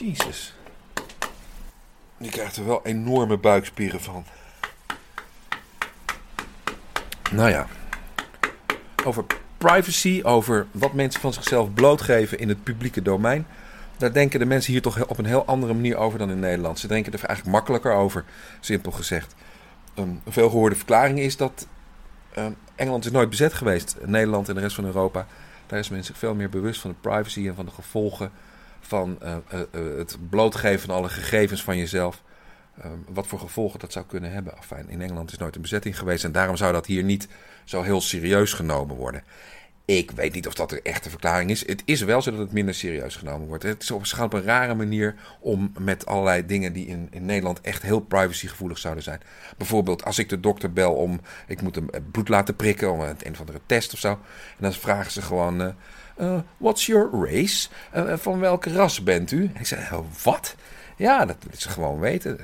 Jezus. 0.00 0.54
Je 2.18 2.30
krijgt 2.30 2.56
er 2.56 2.66
wel 2.66 2.80
enorme 2.84 3.36
buikspieren 3.36 4.00
van. 4.00 4.24
Nou 7.30 7.50
ja, 7.50 7.66
over 9.04 9.24
privacy, 9.58 10.20
over 10.24 10.66
wat 10.70 10.92
mensen 10.92 11.20
van 11.20 11.32
zichzelf 11.32 11.72
blootgeven 11.74 12.38
in 12.38 12.48
het 12.48 12.62
publieke 12.62 13.02
domein. 13.02 13.46
Daar 13.96 14.12
denken 14.12 14.38
de 14.38 14.46
mensen 14.46 14.72
hier 14.72 14.82
toch 14.82 15.06
op 15.06 15.18
een 15.18 15.24
heel 15.24 15.46
andere 15.46 15.74
manier 15.74 15.96
over 15.96 16.18
dan 16.18 16.30
in 16.30 16.40
Nederland. 16.40 16.78
Ze 16.78 16.86
denken 16.86 17.12
er 17.12 17.24
eigenlijk 17.24 17.56
makkelijker 17.56 17.92
over, 17.92 18.24
simpel 18.60 18.92
gezegd. 18.92 19.34
een 19.94 20.20
veelgehoorde 20.28 20.76
verklaring 20.76 21.18
is 21.18 21.36
dat 21.36 21.66
uh, 22.38 22.46
Engeland 22.74 23.04
is 23.04 23.10
nooit 23.10 23.30
bezet 23.30 23.52
geweest. 23.52 23.96
Nederland 24.04 24.48
en 24.48 24.54
de 24.54 24.60
rest 24.60 24.74
van 24.74 24.84
Europa. 24.84 25.26
Daar 25.66 25.78
is 25.78 25.88
men 25.88 26.04
zich 26.04 26.18
veel 26.18 26.34
meer 26.34 26.48
bewust 26.48 26.80
van 26.80 26.90
de 26.90 26.96
privacy 27.00 27.48
en 27.48 27.54
van 27.54 27.64
de 27.64 27.70
gevolgen 27.70 28.30
van 28.80 29.18
uh, 29.22 29.36
uh, 29.54 29.98
het 29.98 30.16
blootgeven 30.30 30.86
van 30.86 30.94
alle 30.94 31.08
gegevens 31.08 31.62
van 31.62 31.76
jezelf. 31.76 32.22
wat 33.08 33.26
voor 33.26 33.38
gevolgen 33.38 33.78
dat 33.78 33.92
zou 33.92 34.04
kunnen 34.04 34.32
hebben. 34.32 34.56
Enfin, 34.56 34.88
in 34.88 35.02
Engeland 35.02 35.32
is 35.32 35.38
nooit 35.38 35.54
een 35.54 35.62
bezetting 35.62 35.98
geweest 35.98 36.24
en 36.24 36.32
daarom 36.32 36.56
zou 36.56 36.72
dat 36.72 36.86
hier 36.86 37.02
niet 37.02 37.28
zo 37.64 37.82
heel 37.82 38.00
serieus 38.00 38.52
genomen 38.52 38.96
worden. 38.96 39.22
Ik 39.86 40.10
weet 40.10 40.32
niet 40.32 40.46
of 40.46 40.54
dat 40.54 40.70
de 40.70 40.82
echte 40.82 41.10
verklaring 41.10 41.50
is. 41.50 41.66
Het 41.66 41.82
is 41.84 42.00
wel 42.00 42.22
zo 42.22 42.30
dat 42.30 42.40
het 42.40 42.52
minder 42.52 42.74
serieus 42.74 43.16
genomen 43.16 43.48
wordt. 43.48 43.62
Het 43.62 43.82
is 43.82 43.90
op, 43.90 44.02
op 44.20 44.32
een 44.32 44.42
rare 44.42 44.74
manier 44.74 45.14
om 45.40 45.72
met 45.78 46.06
allerlei 46.06 46.46
dingen 46.46 46.72
die 46.72 46.86
in, 46.86 47.08
in 47.10 47.24
Nederland 47.24 47.60
echt 47.60 47.82
heel 47.82 48.00
privacygevoelig 48.00 48.78
zouden 48.78 49.02
zijn. 49.02 49.20
Bijvoorbeeld 49.56 50.04
als 50.04 50.18
ik 50.18 50.28
de 50.28 50.40
dokter 50.40 50.72
bel 50.72 50.94
om, 50.94 51.20
ik 51.46 51.62
moet 51.62 51.74
hem 51.74 51.88
bloed 52.10 52.28
laten 52.28 52.56
prikken 52.56 52.92
om 52.92 53.00
een, 53.00 53.16
een 53.22 53.32
of 53.32 53.40
andere 53.40 53.60
test 53.66 53.92
of 53.92 53.98
zo. 53.98 54.10
En 54.10 54.18
dan 54.58 54.72
vragen 54.72 55.12
ze 55.12 55.22
gewoon, 55.22 55.74
uh, 56.20 56.38
what's 56.56 56.86
your 56.86 57.26
race? 57.26 57.68
Uh, 57.96 58.16
van 58.16 58.38
welke 58.38 58.72
ras 58.72 59.02
bent 59.02 59.30
u? 59.30 59.50
En 59.54 59.60
ik 59.60 59.66
zeg, 59.66 59.92
wat? 60.22 60.56
Ja, 60.96 61.26
dat 61.26 61.36
willen 61.40 61.60
ze 61.60 61.68
gewoon 61.68 61.98
weten. 61.98 62.38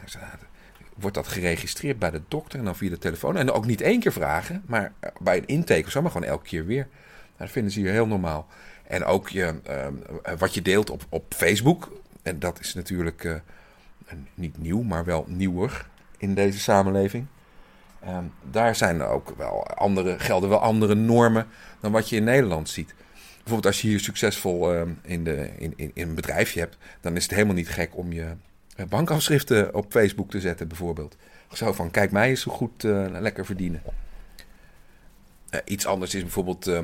Wordt 0.95 1.17
dat 1.17 1.29
geregistreerd 1.29 1.99
bij 1.99 2.11
de 2.11 2.23
dokter 2.29 2.59
en 2.59 2.65
dan 2.65 2.77
via 2.77 2.91
de 2.91 2.99
telefoon. 2.99 3.37
En 3.37 3.51
ook 3.51 3.67
niet 3.67 3.81
één 3.81 4.01
keer 4.01 4.13
vragen, 4.13 4.63
maar 4.67 4.93
bij 5.19 5.37
een 5.37 5.47
intake 5.47 5.85
of 5.85 5.91
zo, 5.91 6.03
maar 6.03 6.11
gewoon 6.11 6.29
elke 6.29 6.47
keer 6.47 6.67
weer. 6.67 6.89
Dat 7.37 7.51
vinden 7.51 7.73
ze 7.73 7.81
hier 7.81 7.91
heel 7.91 8.07
normaal. 8.07 8.47
En 8.87 9.05
ook 9.05 9.29
je, 9.29 9.55
uh, 9.69 10.33
wat 10.39 10.55
je 10.55 10.63
deelt 10.63 10.91
op, 10.91 11.07
op 11.09 11.35
Facebook. 11.35 11.93
En 12.23 12.39
dat 12.39 12.61
is 12.61 12.75
natuurlijk 12.75 13.41
niet 14.35 14.59
nieuw, 14.59 14.83
maar 14.83 15.05
wel 15.05 15.25
nieuwer 15.29 15.87
in 16.19 16.35
deze 16.35 16.59
samenleving. 16.59 17.27
Uh, 18.05 18.19
daar 18.51 18.77
zijn 18.77 19.03
ook 19.03 19.33
wel 19.37 19.67
andere, 19.67 20.19
gelden 20.19 20.49
wel 20.49 20.59
andere 20.59 20.95
normen 20.95 21.47
dan 21.81 21.93
wat 21.93 22.09
je 22.09 22.17
in 22.17 22.25
Nederland 22.25 22.69
ziet. 22.69 22.95
Bijvoorbeeld 23.43 23.67
als 23.67 23.83
je 23.83 23.89
hier 23.89 24.01
succesvol 24.01 24.75
ehm, 24.75 24.91
in, 25.03 25.25
de, 25.25 25.51
in, 25.59 25.73
in, 25.77 25.91
in 25.95 26.09
een 26.09 26.15
bedrijfje 26.15 26.61
hebt, 26.61 26.77
dan 27.01 27.17
is 27.17 27.23
het 27.23 27.33
helemaal 27.33 27.55
niet 27.55 27.69
gek 27.69 27.97
om 27.97 28.13
je 28.13 28.35
bankafschriften 28.89 29.75
op 29.75 29.87
Facebook 29.93 30.31
te 30.31 30.41
zetten, 30.41 30.69
bijvoorbeeld. 30.69 31.17
Zo 31.53 31.73
van, 31.73 31.91
kijk 31.91 32.11
mij 32.11 32.29
eens 32.29 32.41
zo 32.41 32.53
goed 32.53 32.85
uh, 32.85 33.07
lekker 33.11 33.47
verdienen. 33.47 33.83
Uh, 35.51 35.61
iets 35.65 35.87
anders 35.87 36.15
is 36.15 36.23
bijvoorbeeld 36.23 36.69
uh, 36.69 36.79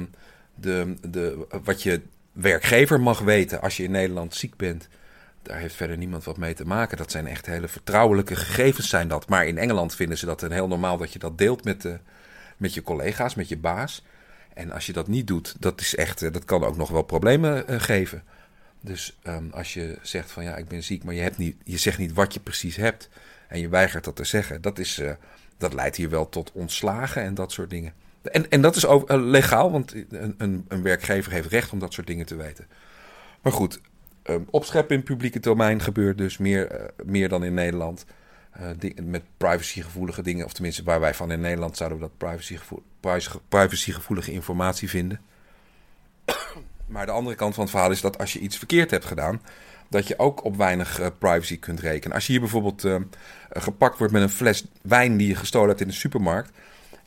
de, 0.55 0.95
de, 1.09 1.47
wat 1.65 1.83
je 1.83 2.01
werkgever 2.33 3.01
mag 3.01 3.21
weten 3.21 3.61
als 3.61 3.77
je 3.77 3.83
in 3.83 3.91
Nederland 3.91 4.35
ziek 4.35 4.57
bent. 4.57 4.89
Daar 5.43 5.59
heeft 5.59 5.75
verder 5.75 5.97
niemand 5.97 6.25
wat 6.25 6.37
mee 6.37 6.55
te 6.55 6.65
maken. 6.65 6.97
Dat 6.97 7.11
zijn 7.11 7.27
echt 7.27 7.47
hele 7.47 7.69
vertrouwelijke 7.69 8.37
gegevens 8.37 8.89
zijn 8.89 9.09
dat. 9.09 9.29
Maar 9.29 9.47
in 9.47 9.59
Engeland 9.59 9.95
vinden 9.95 10.19
ze 10.19 10.27
dat 10.27 10.43
een 10.43 10.53
heel 10.53 10.69
normaal 10.69 10.97
dat 10.97 11.13
je 11.13 11.19
dat 11.19 11.39
deelt 11.39 11.65
met, 11.65 11.83
de, 11.83 11.99
met 12.57 12.75
je 12.75 12.83
collega's, 12.83 13.35
met 13.35 13.49
je 13.49 13.59
baas. 13.59 14.05
En 14.59 14.73
als 14.73 14.87
je 14.87 14.93
dat 14.93 15.09
niet 15.09 15.27
doet, 15.27 15.57
dat, 15.59 15.81
is 15.81 15.95
echt, 15.95 16.33
dat 16.33 16.45
kan 16.45 16.65
ook 16.65 16.77
nog 16.77 16.91
wel 16.91 17.03
problemen 17.03 17.81
geven. 17.81 18.23
Dus 18.81 19.19
um, 19.25 19.51
als 19.53 19.75
je 19.75 19.99
zegt 20.03 20.31
van 20.31 20.45
ja, 20.45 20.57
ik 20.57 20.69
ben 20.69 20.83
ziek, 20.83 21.05
maar 21.05 21.15
je, 21.15 21.21
hebt 21.21 21.39
niet, 21.39 21.57
je 21.65 21.79
zegt 21.79 21.99
niet 21.99 22.13
wat 22.13 22.35
je 22.35 22.41
precies 22.41 22.77
hebt 22.77 23.09
en 23.49 23.61
je 23.61 23.69
weigert 23.69 24.05
dat 24.05 24.17
te 24.17 24.25
zeggen, 24.25 24.63
dat, 24.63 24.79
is, 24.79 24.99
uh, 24.99 25.11
dat 25.57 25.75
leidt 25.75 25.97
hier 25.97 26.11
wel 26.11 26.29
tot 26.29 26.53
ontslagen 26.53 27.23
en 27.23 27.35
dat 27.35 27.53
soort 27.53 27.71
dingen. 27.71 27.93
En, 28.23 28.51
en 28.51 28.61
dat 28.61 28.77
is 28.77 28.87
ook 28.87 29.13
legaal, 29.13 29.71
want 29.71 29.95
een, 29.95 30.35
een, 30.39 30.65
een, 30.69 30.83
werkgever 30.83 31.33
heeft 31.33 31.49
recht 31.49 31.73
om 31.73 31.79
dat 31.79 31.93
soort 31.93 32.07
dingen 32.07 32.27
te 32.27 32.37
weten. 32.37 32.67
Maar 33.43 33.53
goed, 33.53 33.81
um, 34.25 34.47
opscheppen 34.51 34.97
in 34.97 35.03
publieke 35.03 35.41
domein 35.41 35.81
gebeurt 35.81 36.19
dus 36.19 36.39
meer, 36.39 36.91
meer 37.05 37.29
dan 37.29 37.45
in 37.45 37.55
Nederland. 37.55 38.05
Met 39.03 39.23
privacygevoelige 39.37 40.23
dingen, 40.23 40.45
of 40.45 40.53
tenminste 40.53 40.83
waar 40.83 41.01
wij 41.01 41.15
van 41.15 41.31
in 41.31 41.41
Nederland 41.41 41.77
zouden 41.77 41.99
we 41.99 42.05
dat 42.05 42.17
privacygevoel, 42.17 42.83
privacygevoelige 43.49 44.33
informatie 44.33 44.89
vinden. 44.89 45.21
Maar 46.87 47.07
de 47.07 47.13
andere 47.13 47.37
kant 47.37 47.55
van 47.55 47.63
het 47.63 47.73
verhaal 47.73 47.91
is 47.91 48.01
dat 48.01 48.19
als 48.19 48.33
je 48.33 48.39
iets 48.39 48.57
verkeerd 48.57 48.91
hebt 48.91 49.05
gedaan, 49.05 49.41
dat 49.89 50.09
je 50.09 50.19
ook 50.19 50.45
op 50.45 50.57
weinig 50.57 51.01
uh, 51.01 51.07
privacy 51.19 51.59
kunt 51.59 51.81
rekenen. 51.81 52.15
Als 52.15 52.27
je 52.27 52.33
hier 52.33 52.41
bijvoorbeeld 52.41 52.85
uh, 52.85 52.97
gepakt 53.51 53.99
wordt 53.99 54.13
met 54.13 54.23
een 54.23 54.29
fles 54.29 54.65
wijn 54.83 55.17
die 55.17 55.29
je 55.29 55.35
gestolen 55.35 55.69
hebt 55.69 55.81
in 55.81 55.89
de 55.89 55.93
supermarkt. 55.93 56.51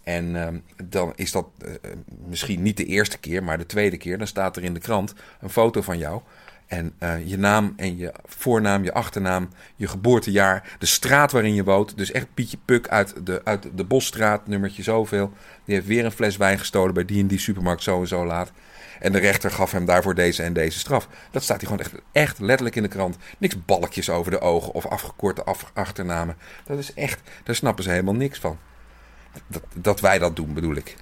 En 0.04 0.36
ehm, 0.36 0.58
dan 0.84 1.14
is 1.16 1.32
dat 1.32 1.48
eh, 1.58 1.92
misschien 2.28 2.62
niet 2.62 2.78
de 2.78 2.86
eerste 2.86 3.18
keer, 3.18 3.44
maar 3.44 3.58
de 3.58 3.66
tweede 3.66 3.98
keer. 3.98 4.18
Dan 4.18 4.28
staat 4.28 4.56
er 4.56 4.64
in 4.64 4.74
de 4.74 4.80
krant 4.80 5.14
een 5.40 5.50
foto 5.50 5.82
van 5.82 5.98
jou. 5.98 6.22
En 6.72 6.94
eh, 6.98 7.28
je 7.28 7.38
naam 7.38 7.74
en 7.76 7.98
je 7.98 8.14
voornaam, 8.26 8.84
je 8.84 8.94
achternaam, 8.94 9.50
je 9.76 9.88
geboortejaar, 9.88 10.76
de 10.80 10.86
straat 10.86 11.32
waarin 11.32 11.54
je 11.54 11.64
woont. 11.64 11.98
Dus 11.98 12.12
echt 12.12 12.34
Pietje 12.34 12.58
Puk 12.66 12.88
uit 12.88 13.26
de, 13.26 13.42
uit 13.44 13.68
de 13.76 13.84
Bosstraat, 13.84 14.48
nummertje 14.48 14.84
zoveel. 14.84 15.34
Die 15.66 15.76
heeft 15.76 15.88
weer 15.88 16.06
een 16.06 16.12
fles 16.12 16.38
wijn 16.38 16.60
gestolen 16.60 16.94
bij 16.94 17.06
die 17.06 17.22
en 17.22 17.28
die 17.28 17.40
supermarkt 17.40 17.84
zo 17.84 18.02
en 18.02 18.08
zo 18.08 18.26
laat. 18.26 18.52
En 19.00 19.12
de 19.12 19.20
rechter 19.20 19.52
gaf 19.52 19.72
hem 19.72 19.86
daarvoor 19.86 20.16
deze 20.16 20.44
en 20.44 20.54
deze 20.54 20.80
straf. 20.80 21.08
Dat 21.32 21.44
staat 21.44 21.60
hier 21.60 21.70
gewoon 21.70 21.86
echt, 21.86 21.94
echt 22.12 22.40
letterlijk 22.40 22.76
in 22.76 22.84
de 22.84 22.90
krant. 22.90 23.18
Niks 23.38 23.66
balkjes 23.66 24.10
over 24.10 24.32
de 24.32 24.40
ogen 24.40 24.74
of 24.74 24.86
afgekorte 24.86 25.44
af, 25.44 25.72
achternamen. 25.74 26.38
Dat 26.66 26.80
is 26.80 26.94
echt, 26.94 27.20
daar 27.44 27.56
snappen 27.56 27.84
ze 27.84 27.90
helemaal 27.90 28.16
niks 28.16 28.40
van. 28.40 28.58
Dat, 29.48 29.64
dat 29.74 30.00
wij 30.00 30.20
dat 30.20 30.36
doen, 30.36 30.54
bedoel 30.54 30.76
ik. 30.76 30.96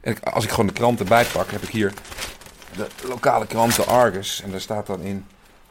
En 0.00 0.22
als 0.22 0.44
ik 0.44 0.50
gewoon 0.50 0.66
de 0.66 0.72
krant 0.72 1.00
erbij 1.00 1.24
pak, 1.24 1.50
heb 1.50 1.62
ik 1.62 1.68
hier 1.68 1.92
de 2.76 2.88
lokale 3.08 3.46
krant 3.46 3.76
de 3.76 3.84
Argus. 3.84 4.42
En 4.42 4.50
daar 4.50 4.60
staat 4.60 4.86
dan 4.86 5.00
in 5.00 5.24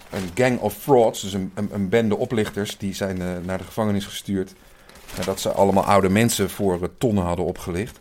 een 0.10 0.30
gang 0.34 0.60
of 0.60 0.74
frauds, 0.74 1.22
dus 1.22 1.34
een, 1.34 1.52
een, 1.56 1.70
een 1.74 1.90
bende 1.90 2.16
oplichters, 2.16 2.78
die 2.78 2.94
zijn 2.94 3.22
eh, 3.22 3.28
naar 3.46 3.58
de 3.58 3.64
gevangenis 3.64 4.06
gestuurd. 4.06 4.54
Nadat 5.18 5.40
ze 5.40 5.52
allemaal 5.52 5.86
oude 5.86 6.10
mensen 6.10 6.50
voor 6.50 6.82
eh, 6.82 6.88
tonnen 6.98 7.24
hadden 7.24 7.46
opgelicht. 7.46 8.00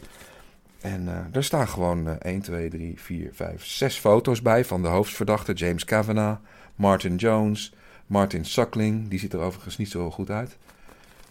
En 0.81 1.09
eh 1.09 1.19
daar 1.31 1.45
staan 1.45 1.69
gewoon 1.69 2.09
eh 2.09 2.15
1, 2.19 2.41
2, 2.41 2.71
3, 2.71 3.01
4, 3.01 3.31
5, 3.33 3.65
6 3.65 3.99
foto's 3.99 4.43
bij 4.43 4.65
van 4.65 4.83
de 4.83 4.89
hoofdverdachten. 4.89 5.55
James 5.55 5.85
Kavanagh, 5.85 6.41
Martin 6.75 7.17
Jones, 7.17 7.73
Martin 8.07 8.45
Suckling. 8.45 9.09
Die 9.09 9.19
ziet 9.19 9.33
er 9.33 9.41
overigens 9.41 9.77
niet 9.77 9.91
zo 9.91 10.11
goed 10.11 10.31
uit. 10.31 10.57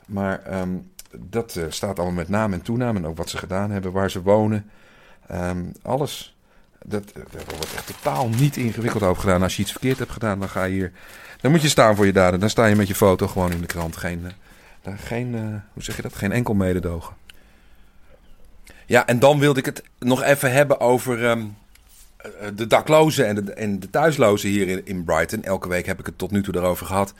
Maar 0.05 0.43
ehm, 0.43 0.77
dat 1.19 1.59
staat 1.69 1.97
allemaal 1.97 2.15
met 2.15 2.29
naam 2.29 2.53
en 2.53 2.61
toenaam. 2.61 2.95
En 2.95 3.05
ook 3.05 3.17
wat 3.17 3.29
ze 3.29 3.37
gedaan 3.37 3.71
hebben, 3.71 3.91
waar 3.91 4.11
ze 4.11 4.21
wonen. 4.21 4.69
Ehm, 5.27 5.65
alles. 5.81 6.32
Dat, 6.83 7.03
eh, 7.15 7.21
wordt 7.31 7.73
echt 7.75 7.87
totaal 7.87 8.29
niet 8.29 8.57
ingewikkeld 8.57 9.03
over 9.03 9.21
gedaan. 9.21 9.43
Als 9.43 9.55
je 9.55 9.61
iets 9.61 9.71
verkeerd 9.71 9.97
hebt 9.99 10.11
gedaan, 10.11 10.39
dan 10.39 10.49
ga 10.49 10.63
je 10.63 10.73
hier. 10.73 10.91
Dan 11.41 11.51
moet 11.51 11.61
je 11.61 11.69
staan 11.69 11.95
voor 11.95 12.05
je 12.05 12.13
daden. 12.13 12.39
Dan 12.39 12.49
sta 12.49 12.65
je 12.65 12.75
met 12.75 12.87
je 12.87 12.95
foto 12.95 13.27
gewoon 13.27 13.51
in 13.51 13.61
de 13.61 13.65
krant. 13.65 13.97
Geen, 13.97 14.25
eh, 14.25 14.31
daar 14.81 14.97
geen 14.97 15.35
eh, 15.35 15.41
hoe 15.73 15.83
zeg 15.83 15.95
je 15.95 16.01
dat? 16.01 16.15
Geen 16.15 16.31
enkel 16.31 16.53
mededogen. 16.53 17.15
Ja, 18.85 19.07
en 19.07 19.19
dan 19.19 19.39
wilde 19.39 19.59
ik 19.59 19.65
het 19.65 19.83
nog 19.99 20.23
even 20.23 20.51
hebben 20.51 20.79
over 20.79 21.25
ehm, 21.25 21.43
eh, 22.17 22.29
de 22.55 22.67
daklozen 22.67 23.27
en 23.27 23.35
de, 23.35 23.53
en 23.53 23.79
de 23.79 23.89
thuislozen 23.89 24.49
hier 24.49 24.67
in, 24.67 24.85
in 24.85 25.03
Brighton. 25.03 25.43
Elke 25.43 25.67
week 25.67 25.85
heb 25.85 25.99
ik 25.99 26.05
het 26.05 26.17
tot 26.17 26.31
nu 26.31 26.43
toe 26.43 26.53
daarover 26.53 26.85
gehad. 26.85 27.13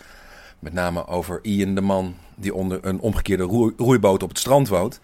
Met 0.60 0.73
name 0.73 1.08
over 1.08 1.39
Ian, 1.41 1.76
de 1.76 1.82
man 1.82 2.15
die 2.36 2.54
onder 2.54 2.80
een 2.82 2.99
omgekeerde 2.99 3.43
roei- 3.43 3.73
roeiboot 3.78 4.23
op 4.23 4.30
het 4.30 4.39
strand 4.39 4.67
woont. 4.67 4.99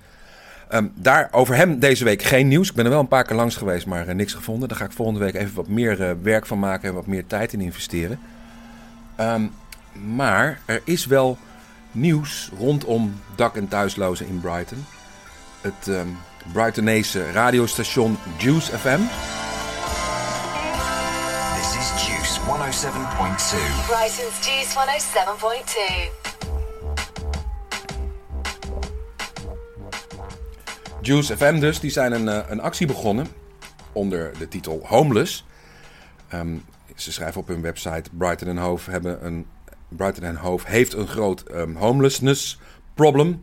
Ehm, 0.69 0.87
daar 0.93 1.29
over 1.31 1.55
hem 1.55 1.79
deze 1.79 2.03
week 2.03 2.23
geen 2.23 2.47
nieuws. 2.47 2.69
Ik 2.69 2.75
ben 2.75 2.85
er 2.85 2.91
wel 2.91 2.99
een 2.99 3.07
paar 3.07 3.23
keer 3.23 3.35
langs 3.35 3.55
geweest, 3.55 3.85
maar 3.85 4.07
eh, 4.07 4.15
niks 4.15 4.33
gevonden. 4.33 4.69
Daar 4.69 4.77
ga 4.77 4.85
ik 4.85 4.91
volgende 4.91 5.19
week 5.19 5.33
even 5.33 5.55
wat 5.55 5.67
meer 5.67 6.01
eh, 6.03 6.11
werk 6.21 6.45
van 6.45 6.59
maken 6.59 6.89
en 6.89 6.95
wat 6.95 7.07
meer 7.07 7.27
tijd 7.27 7.53
in 7.53 7.61
investeren. 7.61 8.19
Ehm, 9.15 9.47
maar 10.13 10.59
er 10.65 10.81
is 10.83 11.05
wel 11.05 11.37
nieuws 11.91 12.51
rondom 12.57 13.21
dak- 13.35 13.55
en 13.55 13.67
thuislozen 13.67 14.27
in 14.27 14.39
Brighton. 14.39 14.85
Het 15.61 15.87
ehm 15.87 16.07
Brightonese 16.53 17.31
radiostation 17.31 18.17
Juice 18.37 18.77
FM. 18.77 18.99
This 21.55 21.75
is 21.77 22.07
Juice 22.07 22.39
107.2. 22.39 23.57
Brighton's 23.87 24.45
Juice 24.45 24.73
107.2. 24.73 26.28
Juice 31.09 31.37
FM 31.37 31.59
dus, 31.59 31.79
die 31.79 31.91
zijn 31.91 32.11
een, 32.11 32.27
eh, 32.27 32.49
een 32.49 32.61
actie 32.61 32.87
begonnen 32.87 33.27
onder 33.91 34.37
de 34.37 34.47
titel 34.47 34.81
Homeless. 34.83 35.45
Ehm, 36.27 36.55
ze 36.95 37.11
schrijven 37.11 37.41
op 37.41 37.47
hun 37.47 37.61
website 37.61 38.09
Brighton 38.11 38.47
en 38.47 38.57
Hove 38.57 38.91
hebben 38.91 39.25
een 39.25 39.45
Brighton 39.87 40.35
Hove 40.35 40.67
heeft 40.67 40.93
een 40.93 41.07
groot 41.07 41.41
ehm, 41.41 41.75
homelessness 41.75 42.59
problem. 42.93 43.41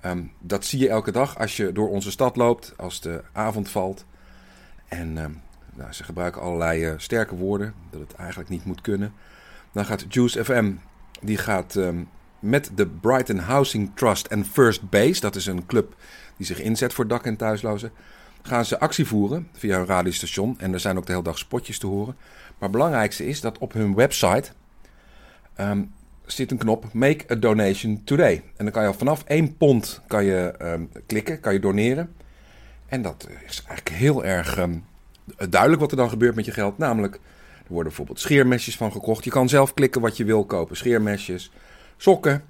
Ehm, 0.00 0.22
dat 0.40 0.64
zie 0.64 0.78
je 0.78 0.88
elke 0.88 1.10
dag 1.10 1.38
als 1.38 1.56
je 1.56 1.72
door 1.72 1.88
onze 1.88 2.10
stad 2.10 2.36
loopt, 2.36 2.74
als 2.76 3.00
de 3.00 3.22
avond 3.32 3.68
valt. 3.68 4.04
En 4.88 5.12
nou, 5.74 5.92
ze 5.92 6.04
gebruiken 6.04 6.42
allerlei 6.42 6.84
eh, 6.84 6.94
sterke 6.96 7.36
woorden, 7.36 7.74
dat 7.90 8.00
het 8.00 8.14
eigenlijk 8.14 8.48
niet 8.48 8.64
moet 8.64 8.80
kunnen. 8.80 9.12
Dan 9.72 9.84
gaat 9.84 10.04
Juice 10.08 10.44
FM, 10.44 10.72
die 11.20 11.36
gaat 11.38 11.78
met 12.38 12.70
de 12.74 12.86
Brighton 12.86 13.38
Housing 13.38 13.90
Trust 13.94 14.26
en 14.26 14.44
First 14.44 14.90
Base, 14.90 15.20
dat 15.20 15.36
is 15.36 15.46
een 15.46 15.66
club 15.66 15.94
die 16.36 16.46
zich 16.46 16.60
inzet 16.60 16.92
voor 16.92 17.06
dak- 17.06 17.26
en 17.26 17.36
thuislozen, 17.36 17.92
gaan 18.42 18.64
ze 18.64 18.78
actie 18.78 19.06
voeren 19.06 19.48
via 19.52 19.76
hun 19.76 19.86
radiostation. 19.86 20.58
En 20.58 20.72
er 20.72 20.80
zijn 20.80 20.96
ook 20.96 21.06
de 21.06 21.12
hele 21.12 21.24
dag 21.24 21.38
spotjes 21.38 21.78
te 21.78 21.86
horen. 21.86 22.16
Maar 22.46 22.68
het 22.68 22.70
belangrijkste 22.70 23.26
is 23.26 23.40
dat 23.40 23.58
op 23.58 23.72
hun 23.72 23.94
website 23.94 24.50
ehm, 25.54 25.82
zit 26.26 26.50
een 26.50 26.58
knop 26.58 26.92
Make 26.92 27.24
a 27.30 27.34
Donation 27.34 28.04
Today. 28.04 28.42
En 28.56 28.64
dan 28.64 28.70
kan 28.70 28.82
je 28.82 28.88
al 28.88 28.94
vanaf 28.94 29.24
1 29.26 29.56
pond 29.56 30.00
kan 30.06 30.24
je, 30.24 30.54
ehm, 30.58 30.84
klikken, 31.06 31.40
kan 31.40 31.52
je 31.52 31.60
doneren. 31.60 32.14
En 32.86 33.02
dat 33.02 33.28
is 33.46 33.62
eigenlijk 33.66 33.96
heel 33.96 34.24
erg 34.24 34.56
ehm, 34.56 34.78
duidelijk 35.48 35.80
wat 35.80 35.90
er 35.90 35.96
dan 35.96 36.08
gebeurt 36.08 36.34
met 36.34 36.44
je 36.44 36.52
geld. 36.52 36.78
Namelijk, 36.78 37.14
er 37.14 37.20
worden 37.66 37.86
bijvoorbeeld 37.86 38.20
scheermesjes 38.20 38.76
van 38.76 38.92
gekocht. 38.92 39.24
Je 39.24 39.30
kan 39.30 39.48
zelf 39.48 39.74
klikken 39.74 40.00
wat 40.00 40.16
je 40.16 40.24
wil 40.24 40.44
kopen. 40.44 40.76
Scheermesjes, 40.76 41.50
sokken, 41.96 42.44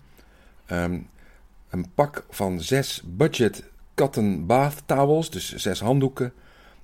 een 1.71 1.95
pak 1.95 2.25
van 2.31 2.61
zes 2.61 3.03
budget 3.05 3.65
towels, 4.87 5.31
dus 5.31 5.55
zes 5.55 5.81
handdoeken, 5.81 6.33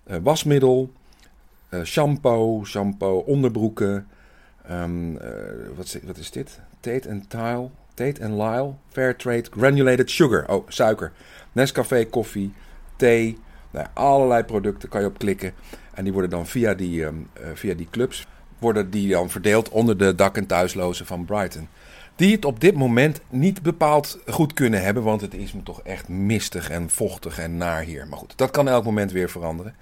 eh, 0.05 0.17
wasmiddel, 0.23 0.93
eh, 1.69 1.83
shampoo, 1.83 2.65
shampoo, 2.65 3.19
onderbroeken. 3.19 4.07
ehm, 4.69 5.17
eh, 5.17 5.31
wat, 5.77 5.85
is, 5.85 5.99
wat 6.03 6.17
is 6.17 6.31
dit? 6.31 6.61
Tate 6.81 7.11
and 7.11 7.31
Tile, 7.31 7.71
Tate 7.95 8.25
and 8.25 8.35
Lyle, 8.35 8.75
Fairtrade 8.89 9.51
Granulated 9.51 10.11
Sugar, 10.11 10.49
oh 10.49 10.65
suiker, 10.69 11.13
Nescafé 11.53 12.05
koffie, 12.11 12.53
thee, 12.97 13.39
nou, 13.71 13.87
allerlei 13.93 14.43
producten 14.45 14.89
kan 14.89 15.01
je 15.01 15.07
op 15.07 15.19
klikken 15.19 15.53
en 15.95 16.05
die 16.05 16.13
worden 16.13 16.31
dan 16.31 16.47
via 16.47 16.75
die, 16.75 17.05
ehm, 17.05 17.15
eh, 17.33 17.43
via 17.55 17.75
die 17.75 17.89
clubs 17.91 18.27
worden 18.59 18.91
die 18.91 19.09
dan 19.09 19.31
verdeeld 19.31 19.69
onder 19.69 19.97
de 19.99 20.15
dak- 20.15 20.37
en 20.37 20.47
thuislozen 20.47 21.07
van 21.07 21.25
Brighton. 21.25 21.69
Die 22.17 22.35
het 22.35 22.45
op 22.45 22.61
dit 22.61 22.75
moment 22.75 23.21
niet 23.29 23.63
bepaald 23.63 24.19
goed 24.27 24.53
kunnen 24.53 24.83
hebben, 24.83 25.03
want 25.03 25.21
het 25.21 25.35
is 25.35 25.53
me 25.53 25.63
toch 25.63 25.83
echt 25.83 26.09
mistig 26.09 26.71
en 26.71 26.91
vochtig 26.91 27.39
en 27.39 27.57
naar 27.57 27.83
hier. 27.83 28.07
Maar 28.09 28.19
goed, 28.19 28.33
dat 28.37 28.51
kan 28.51 28.69
elk 28.69 28.85
moment 28.85 29.13
weer 29.13 29.31
veranderen. 29.31 29.75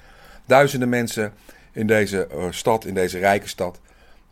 Duizenden 0.47 0.89
mensen 0.89 1.33
in 1.73 1.87
deze 1.87 2.27
eh, 2.27 2.47
stad, 2.51 2.85
in 2.85 2.95
deze 2.95 3.19
rijke 3.19 3.49
stad, 3.49 3.81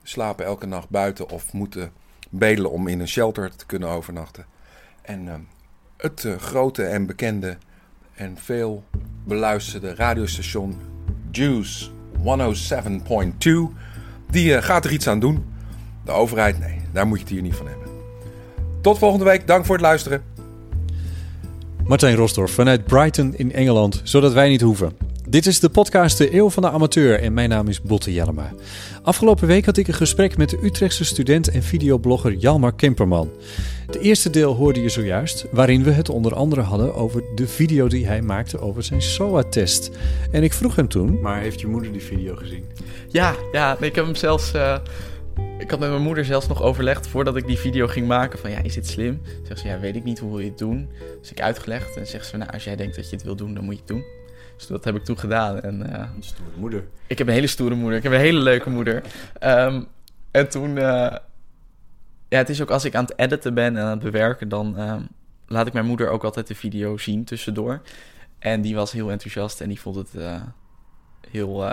slapen 0.03 0.45
elke 0.45 0.67
nacht 0.67 0.89
buiten 0.89 1.29
of 1.29 1.53
moeten 1.53 1.93
bedelen 2.31 2.71
om 2.71 2.89
in 2.89 3.01
een 3.01 3.09
shelter 3.09 3.57
te 3.57 3.67
kunnen 3.67 3.89
overnachten. 3.89 4.47
En 5.03 5.29
eh, 5.29 5.35
het 5.97 6.25
eh, 6.25 6.37
grote 6.37 6.85
en 6.85 7.07
bekende 7.07 7.57
en 8.15 8.37
veel 8.37 8.85
beluisterde 9.25 9.95
radiostation 9.95 10.77
Juice 11.31 11.91
107.2, 12.19 13.77
die 14.31 14.63
gaat 14.63 14.85
er 14.85 14.93
iets 14.93 15.09
aan 15.09 15.21
doen. 15.21 15.45
De 16.05 16.11
overheid, 16.11 16.59
nee, 16.59 16.81
daar 16.93 17.07
moet 17.07 17.19
je 17.19 17.25
het 17.25 17.33
hier 17.33 17.43
niet 17.43 17.57
van 17.57 17.69
hebben. 17.69 17.88
Tot 18.89 18.99
volgende 18.99 19.25
week. 19.25 19.47
Dank 19.47 19.65
voor 19.65 19.75
het 19.75 19.85
luisteren. 19.85 20.23
Martijn 21.85 22.17
Rosdorf 22.17 22.51
vanuit 22.51 22.85
Brighton 22.85 23.35
in 23.37 23.53
Engeland, 23.53 24.01
zodat 24.05 24.33
wij 24.33 24.49
niet 24.49 24.61
hoeven. 24.61 24.93
Dit 25.29 25.47
is 25.47 25.61
de 25.61 25.69
podcast 25.69 26.19
De 26.19 26.35
Eeuw 26.35 26.51
van 26.51 26.63
de 26.63 26.71
Amateur 26.71 27.21
en 27.21 27.35
mijn 27.35 27.49
naam 27.49 27.69
is 27.69 27.83
Botte 27.83 28.13
Jellema. 28.13 28.53
Afgelopen 29.03 29.47
week 29.47 29.65
had 29.65 29.77
ik 29.77 29.89
een 29.89 29.95
gesprek 29.95 30.37
met 30.37 30.51
de 30.51 30.59
Utrechtse 30.63 31.05
student 31.05 31.49
en 31.49 31.63
videoblogger 31.63 32.33
Jalmar 32.33 32.75
Kemperman. 32.75 33.31
De 33.91 34.01
eerste 34.01 34.31
deel 34.31 34.55
hoorde 34.55 34.81
je 34.83 34.89
zojuist, 34.89 35.47
waarin 35.51 35.83
we 35.83 35.91
het 35.91 36.09
onder 36.09 36.35
andere 36.35 36.61
hadden 36.61 36.95
over 36.95 37.23
de 37.35 37.47
video 37.47 37.89
die 37.89 38.07
hij 38.07 38.23
maakte 38.23 38.61
over 38.61 38.83
zijn 38.83 39.03
SOA-test. 39.03 39.91
En 40.31 40.43
ik 40.43 40.53
vroeg 40.53 40.77
hem 40.77 40.89
toen... 40.89 41.21
Maar 41.21 41.41
heeft 41.41 41.61
je 41.61 41.67
moeder 41.67 41.93
die 41.93 42.03
video 42.03 42.35
gezien? 42.35 42.65
Ja, 43.09 43.35
ja, 43.53 43.77
ik 43.81 43.95
heb 43.95 44.05
hem 44.05 44.15
zelfs. 44.15 44.53
eh, 44.53 44.77
ik 45.59 45.71
had 45.71 45.79
met 45.81 45.91
mijn 45.91 46.03
moeder 46.03 46.25
zelfs 46.25 46.49
nog 46.49 46.63
overlegd 46.63 47.07
voordat 47.07 47.37
ik 47.37 47.47
die 47.47 47.59
video 47.59 47.87
ging 47.87 48.07
maken. 48.07 48.39
Van 48.39 48.51
ja, 48.51 48.59
is 48.59 48.75
dit 48.75 48.87
slim? 48.87 49.23
Zegt 49.45 49.61
ze, 49.61 49.69
ja, 49.69 49.79
weet 49.79 49.97
ik 49.97 50.05
niet, 50.05 50.19
hoe 50.19 50.31
wil 50.31 50.39
je 50.39 50.49
het 50.49 50.59
doen? 50.59 50.91
Dus 51.21 51.31
ik 51.31 51.41
uitgelegd 51.41 51.97
en 51.97 52.07
zegt 52.07 52.27
ze, 52.27 52.37
nou, 52.37 52.51
als 52.53 52.65
jij 52.65 52.77
denkt 52.77 52.97
dat 52.97 53.11
je 53.11 53.17
het 53.17 53.25
wil 53.25 53.37
doen, 53.37 53.55
dan 53.55 53.65
moet 53.65 53.75
je 53.75 53.81
het 53.81 53.89
doen. 53.89 54.05
Dus 54.57 54.67
dat 54.67 54.85
heb 54.85 54.95
ik 54.97 55.05
toen 55.05 55.19
gedaan. 55.19 55.61
En, 55.61 55.93
eh, 55.93 56.09
Een 56.17 56.23
stoere 56.23 56.51
moeder. 56.57 56.85
ik 57.07 57.19
heb 57.19 57.27
een 57.27 57.33
hele 57.33 57.47
stoere 57.47 57.75
moeder. 57.75 57.97
Ik 57.97 58.03
heb 58.03 58.13
een 58.13 58.19
hele 58.19 58.39
leuke 58.41 58.71
moeder. 58.71 59.03
Ehm, 59.39 59.83
en 60.31 60.49
toen... 60.49 60.79
eh, 60.79 61.17
ja, 62.29 62.39
het 62.39 62.49
is 62.49 62.63
ook 62.63 62.71
als 62.71 62.85
ik 62.85 62.95
aan 62.95 63.05
het 63.05 63.19
editen 63.19 63.55
ben 63.55 63.77
en 63.77 63.83
aan 63.83 63.91
het 63.91 63.99
bewerken... 64.03 64.49
dan 64.49 64.77
ehm, 64.77 65.03
laat 65.47 65.67
ik 65.67 65.73
mijn 65.73 65.87
moeder 65.87 66.09
ook 66.09 66.25
altijd 66.25 66.47
de 66.47 66.55
video 66.55 66.97
zien 66.97 67.25
tussendoor. 67.25 67.81
En 68.39 68.61
die 68.61 68.75
was 68.75 68.93
heel 68.93 69.11
enthousiast 69.11 69.61
en 69.61 69.69
die 69.69 69.81
vond 69.81 69.97
het 69.97 70.15
eh, 70.15 70.43
heel 71.31 71.69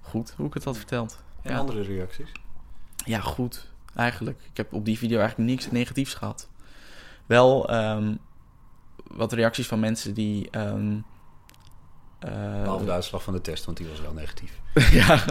goed 0.00 0.32
hoe 0.36 0.46
ik 0.46 0.54
het 0.54 0.64
had 0.64 0.76
verteld. 0.76 1.22
En 1.42 1.52
Ja. 1.52 1.58
andere 1.58 1.82
reacties? 1.82 2.32
Ja, 3.06 3.20
goed. 3.20 3.66
Eigenlijk. 3.94 4.38
Ik 4.50 4.56
heb 4.56 4.72
op 4.72 4.84
die 4.84 4.98
video 4.98 5.18
eigenlijk 5.18 5.50
niks 5.50 5.70
negatiefs 5.70 6.14
gehad. 6.14 6.48
Wel, 7.26 7.68
ehm, 7.68 8.14
wat 9.10 9.32
reacties 9.32 9.66
van 9.66 9.80
mensen 9.80 10.14
die... 10.14 10.48
ehm, 10.50 10.96
eh, 12.18 12.62
Behalve 12.62 12.84
de 12.84 12.90
uitslag 12.90 13.22
van 13.22 13.32
de 13.32 13.40
test, 13.40 13.64
want 13.64 13.76
die 13.76 13.86
was 13.88 14.00
wel 14.00 14.12
negatief. 14.12 14.52
ja, 15.00 15.24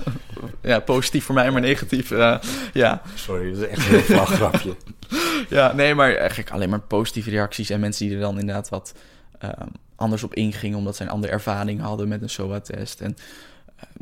ja, 0.62 0.80
positief 0.80 1.26
voor 1.26 1.36
mij, 1.36 1.52
maar 1.52 1.62
negatief. 1.62 2.12
eh, 2.12 2.40
ja. 2.74 3.02
Sorry, 3.16 3.52
dat 3.52 3.62
is 3.62 3.68
echt 3.68 3.78
een 3.86 3.94
heel 3.94 4.00
flauw 4.02 4.26
grapje. 4.26 4.76
ja, 5.58 5.74
nee, 5.74 5.96
maar 5.96 6.16
eigenlijk 6.16 6.52
alleen 6.52 6.70
maar 6.70 6.80
positieve 6.82 7.30
reacties. 7.30 7.70
En 7.70 7.80
mensen 7.80 8.06
die 8.06 8.16
er 8.16 8.22
dan 8.22 8.40
inderdaad 8.40 8.70
wat 8.70 8.94
eh, 9.40 9.50
anders 9.96 10.24
op 10.24 10.34
ingingen... 10.34 10.78
omdat 10.78 10.96
ze 10.96 11.04
een 11.04 11.10
andere 11.10 11.34
ervaring 11.34 11.82
hadden 11.82 12.08
met 12.08 12.22
een 12.22 12.30
SOA-test. 12.30 13.02
En 13.02 13.16
eh, 13.18 13.24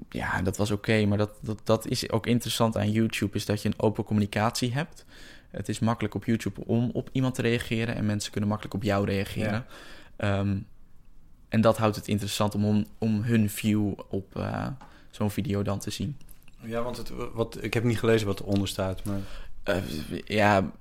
ja, 0.10 0.42
dat 0.42 0.58
was 0.58 0.72
oké. 0.72 1.06
maar 1.06 1.18
dat, 1.18 1.32
dat, 1.42 1.62
dat 1.64 1.88
is 1.88 2.12
ook 2.12 2.28
interessant 2.28 2.78
aan 2.78 2.92
YouTube... 2.92 3.36
is 3.36 3.46
dat 3.46 3.62
je 3.62 3.68
een 3.68 3.80
open 3.80 4.04
communicatie 4.04 4.74
hebt. 4.74 5.06
Het 5.50 5.70
is 5.70 5.80
makkelijk 5.80 6.16
op 6.16 6.26
YouTube 6.26 6.66
om 6.66 6.90
op 6.94 7.10
iemand 7.12 7.36
te 7.36 7.42
reageren... 7.42 7.96
en 7.96 8.06
mensen 8.06 8.32
kunnen 8.32 8.50
makkelijk 8.50 8.76
op 8.76 8.84
jou 8.84 9.06
reageren. 9.06 9.66
Ehm, 10.16 10.58
en 11.50 11.62
dat 11.62 11.78
houdt 11.78 11.96
het 11.96 12.08
interessant 12.08 12.56
om, 12.56 12.66
om, 12.66 12.86
om 12.98 13.22
hun 13.22 13.50
view 13.50 13.94
op 14.10 14.36
eh, 14.36 14.68
zo'n 15.10 15.32
video 15.32 15.62
dan 15.62 15.80
te 15.80 15.90
zien. 15.90 16.18
Ja, 16.62 16.82
want 16.82 16.98
het, 16.98 17.12
wat, 17.34 17.64
ik 17.64 17.74
heb 17.74 17.84
niet 17.84 18.00
gelezen 18.00 18.28
wat 18.28 18.40
eronder 18.40 18.68
staat, 18.68 19.04
maar... 19.04 19.20
Eh, 19.64 19.78
ja, 20.26 20.72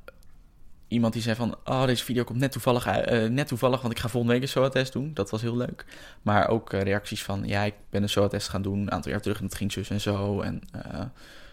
iemand 0.92 1.12
die 1.12 1.22
zei 1.22 1.36
van... 1.36 1.56
Oh, 1.64 1.86
deze 1.86 2.04
video 2.04 2.24
komt 2.24 2.38
net 2.38 2.52
toevallig, 2.52 2.86
eh, 2.86 3.28
net 3.28 3.48
toevallig 3.48 3.80
want 3.80 3.92
ik 3.92 4.00
ga 4.00 4.08
volgende 4.08 4.34
week 4.34 4.42
een 4.42 4.48
SOA-test 4.48 4.92
doen. 4.92 5.14
Dat 5.14 5.30
was 5.30 5.40
heel 5.40 5.56
leuk. 5.56 5.84
Maar 6.22 6.48
ook 6.48 6.72
eh, 6.72 6.82
reacties 6.82 7.22
van... 7.22 7.46
Ja, 7.46 7.62
ik 7.62 7.74
ben 7.90 8.02
een 8.02 8.08
SOA-test 8.08 8.48
gaan 8.48 8.62
doen 8.62 8.80
een 8.80 8.90
aantal 8.90 9.10
jaar 9.10 9.20
terug 9.20 9.38
en 9.38 9.44
het 9.44 9.54
ging 9.54 9.72
zus 9.72 9.90
en 9.90 10.00
zo. 10.00 10.40
En 10.40 10.62
eh, 10.72 10.98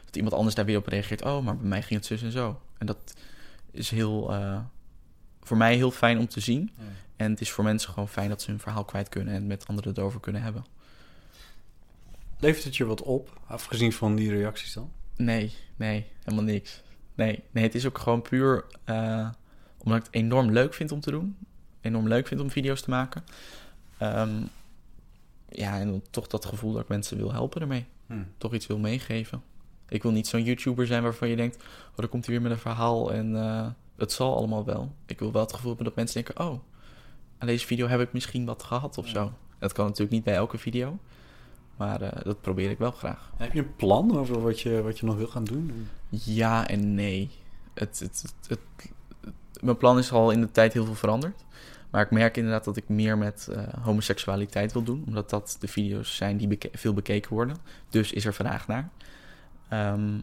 dat 0.05 0.15
iemand 0.15 0.33
anders 0.33 0.55
daar 0.55 0.65
weer 0.65 0.77
op 0.77 0.87
reageert. 0.87 1.23
Oh, 1.23 1.43
maar 1.43 1.57
bij 1.57 1.67
mij 1.67 1.81
ging 1.81 1.99
het 1.99 2.05
zus 2.05 2.21
en 2.21 2.31
zo. 2.31 2.61
En 2.77 2.85
dat 2.85 3.13
is 3.71 3.89
heel... 3.89 4.33
voor 5.41 5.57
mij 5.57 5.75
heel 5.75 5.91
fijn 5.91 6.19
om 6.19 6.27
te 6.27 6.39
zien. 6.39 6.71
Ja. 6.77 6.83
En 7.15 7.31
het 7.31 7.41
is 7.41 7.51
voor 7.51 7.63
mensen 7.63 7.93
gewoon 7.93 8.09
fijn 8.09 8.29
dat 8.29 8.41
ze 8.41 8.49
hun 8.49 8.59
verhaal 8.59 8.85
kwijt 8.85 9.09
kunnen... 9.09 9.33
en 9.33 9.47
met 9.47 9.67
anderen 9.67 9.89
het 9.89 9.99
over 9.99 10.19
kunnen 10.19 10.41
hebben. 10.41 10.65
Levert 12.39 12.63
het 12.63 12.77
je 12.77 12.85
wat 12.85 13.01
op, 13.01 13.39
afgezien 13.47 13.93
van 13.93 14.15
die 14.15 14.31
reacties 14.31 14.73
dan? 14.73 14.91
Nee, 15.15 15.53
nee, 15.75 16.05
helemaal 16.23 16.43
niks. 16.45 16.81
Nee, 17.19 17.43
nee 17.51 17.63
het 17.63 17.75
is 17.75 17.85
ook 17.85 17.97
gewoon 17.97 18.21
puur 18.21 18.65
eh, 18.83 19.29
omdat 19.77 19.97
ik 19.99 20.05
het 20.05 20.13
enorm 20.13 20.51
leuk 20.51 20.73
vind 20.73 20.91
om 20.91 20.99
te 20.99 21.11
doen. 21.11 21.37
Enorm 21.81 22.07
leuk 22.07 22.27
vind 22.27 22.41
om 22.41 22.49
video's 22.49 22.81
te 22.81 22.89
maken. 22.89 23.23
Ehm, 23.97 24.41
ja, 25.49 25.79
en 25.79 26.03
toch 26.09 26.27
dat 26.27 26.45
gevoel 26.45 26.73
dat 26.73 26.81
ik 26.81 26.87
mensen 26.87 27.17
wil 27.17 27.31
helpen 27.31 27.61
ermee. 27.61 27.85
Hmm. 28.07 28.27
Toch 28.37 28.53
iets 28.53 28.67
wil 28.67 28.77
meegeven. 28.77 29.43
Ik 29.89 30.03
wil 30.03 30.11
niet 30.11 30.27
zo'n 30.27 30.43
YouTuber 30.43 30.87
zijn 30.87 31.03
waarvan 31.03 31.29
je 31.29 31.35
denkt... 31.35 31.55
oh, 31.89 31.95
dan 31.95 32.09
komt 32.09 32.25
hij 32.25 32.33
weer 32.33 32.43
met 32.43 32.51
een 32.51 32.57
verhaal 32.57 33.13
en 33.13 33.35
eh, 33.35 33.67
het 33.97 34.11
zal 34.11 34.35
allemaal 34.35 34.65
wel. 34.65 34.95
Ik 35.05 35.19
wil 35.19 35.31
wel 35.31 35.41
het 35.41 35.53
gevoel 35.53 35.67
hebben 35.67 35.85
dat 35.85 35.95
mensen 35.95 36.23
denken... 36.23 36.45
oh, 36.45 36.59
aan 37.37 37.47
deze 37.47 37.65
video 37.65 37.87
heb 37.87 37.99
ik 37.99 38.13
misschien 38.13 38.45
wat 38.45 38.63
gehad 38.63 38.97
of 38.97 39.07
zo. 39.07 39.33
Dat 39.57 39.73
kan 39.73 39.85
natuurlijk 39.85 40.11
niet 40.11 40.23
bij 40.23 40.35
elke 40.35 40.57
video. 40.57 40.99
Maar 41.79 42.01
eh, 42.01 42.23
dat 42.23 42.41
probeer 42.41 42.69
ik 42.69 42.77
wel 42.77 42.91
graag. 42.91 43.31
Heb 43.37 43.53
je 43.53 43.59
een 43.59 43.75
plan 43.75 44.17
over 44.17 44.41
wat 44.41 44.59
je, 44.59 44.81
wat 44.81 44.99
je 44.99 45.05
nog 45.05 45.15
wil 45.15 45.27
gaan 45.27 45.43
doen? 45.43 45.87
Ja 46.09 46.67
en 46.67 46.95
nee. 46.95 47.29
Het, 47.73 47.99
het, 47.99 48.33
het, 48.47 48.59
mijn 49.61 49.77
plan 49.77 49.97
is 49.97 50.11
al 50.11 50.31
in 50.31 50.41
de 50.41 50.51
tijd 50.51 50.73
heel 50.73 50.85
veel 50.85 50.95
veranderd. 50.95 51.43
Maar 51.89 52.01
ik 52.01 52.11
merk 52.11 52.37
inderdaad 52.37 52.63
dat 52.63 52.77
ik 52.77 52.89
meer 52.89 53.17
met 53.17 53.47
eh, 53.51 53.63
homoseksualiteit 53.83 54.73
wil 54.73 54.83
doen. 54.83 55.03
Omdat 55.07 55.29
dat 55.29 55.57
de 55.59 55.67
video's 55.67 56.15
zijn 56.15 56.37
die 56.37 56.47
beke- 56.47 56.69
veel 56.73 56.93
bekeken 56.93 57.33
worden. 57.33 57.57
Dus 57.89 58.11
is 58.11 58.25
er 58.25 58.33
vraag 58.33 58.67
naar. 58.67 58.89
Ehm, 59.69 60.13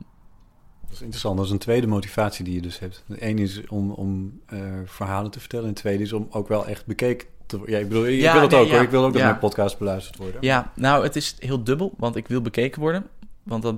Dat 0.83 0.91
is 0.93 1.01
interessant. 1.01 1.37
Dat 1.37 1.47
is 1.47 1.53
een 1.53 1.59
tweede 1.59 1.87
motivatie 1.87 2.45
die 2.45 2.55
je 2.55 2.63
dus 2.63 2.79
hebt. 2.79 3.05
De 3.07 3.21
ene 3.21 3.41
is 3.41 3.67
om, 3.69 3.91
om 3.91 4.41
eh, 4.47 4.59
verhalen 4.85 5.31
te 5.31 5.41
vertellen. 5.41 5.67
En 5.69 5.75
de 5.75 5.81
tweede 5.81 6.03
is 6.03 6.13
om 6.13 6.27
ook 6.31 6.49
wel 6.49 6.67
echt 6.67 6.87
bekeken 6.87 7.29
te. 7.47 7.63
Ja, 7.67 7.79
ik 7.79 7.89
bedoel, 7.89 8.07
ik 8.07 8.21
Ja, 8.21 8.33
wil 8.33 8.43
het 8.43 8.51
nee, 8.51 8.61
ook 8.61 8.71
hoor. 8.71 8.83
Ik 8.83 8.91
wil 8.91 9.05
ook 9.05 9.13
dat 9.13 9.23
mijn 9.23 9.39
podcast 9.39 9.79
beluisterd 9.79 10.17
worden. 10.17 10.39
Ja, 10.41 10.73
nou, 10.75 11.05
het 11.05 11.17
is 11.17 11.37
heel 11.39 11.65
dubbel, 11.65 11.95
want 11.97 12.17
ik 12.17 12.29
wil 12.29 12.43
bekeken 12.43 12.81
worden. 12.81 13.07
Want 13.43 13.63
dat 13.63 13.77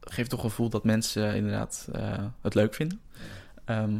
geeft 0.00 0.30
toch 0.30 0.42
een 0.42 0.50
gevoel 0.50 0.68
dat 0.68 0.84
mensen 0.84 1.34
inderdaad 1.34 1.88
eh, 1.92 2.24
het 2.40 2.54
leuk 2.54 2.74
vinden. 2.74 3.00
Ehm, 3.64 3.98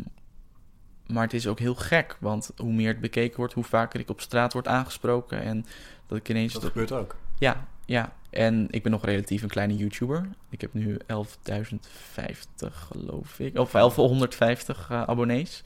maar 1.06 1.22
het 1.22 1.34
is 1.34 1.46
ook 1.46 1.58
heel 1.58 1.74
gek, 1.74 2.16
want 2.20 2.50
hoe 2.56 2.72
meer 2.72 2.88
het 2.88 3.00
bekeken 3.00 3.36
wordt, 3.36 3.54
hoe 3.54 3.64
vaker 3.64 4.00
ik 4.00 4.10
op 4.10 4.20
straat 4.20 4.52
word 4.52 4.66
aangesproken. 4.68 5.42
En 5.42 5.66
dat 6.06 6.18
ik 6.18 6.28
ineens. 6.28 6.52
Dat 6.52 6.64
gebeurt 6.64 6.92
ook. 6.92 7.16
Ja, 7.38 7.66
ja. 7.84 8.12
En 8.30 8.66
ik 8.70 8.82
ben 8.82 8.92
nog 8.92 9.04
relatief 9.04 9.42
een 9.42 9.48
kleine 9.48 9.76
YouTuber. 9.76 10.28
Ik 10.48 10.60
heb 10.60 10.74
nu 10.74 10.96
11.050, 11.06 12.72
geloof 12.72 13.38
ik. 13.38 13.58
Of 13.58 13.70
1150 13.70 14.86
eh, 14.90 15.02
abonnees. 15.02 15.62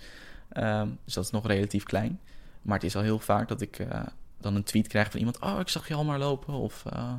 Ehm, 0.48 0.88
dus 1.04 1.14
dat 1.14 1.24
is 1.24 1.30
nog 1.30 1.46
relatief 1.46 1.84
klein. 1.84 2.20
Maar 2.64 2.74
het 2.74 2.86
is 2.86 2.96
al 2.96 3.02
heel 3.02 3.18
vaak 3.18 3.48
dat 3.48 3.60
ik 3.60 3.78
eh, 3.78 4.00
dan 4.38 4.54
een 4.54 4.62
tweet 4.62 4.88
krijg 4.88 5.10
van 5.10 5.18
iemand... 5.18 5.40
Oh, 5.40 5.60
ik 5.60 5.68
zag 5.68 5.88
je 5.88 5.94
al 5.94 6.04
maar 6.04 6.18
lopen. 6.18 6.54
Of 6.54 6.84
eh, 6.92 7.12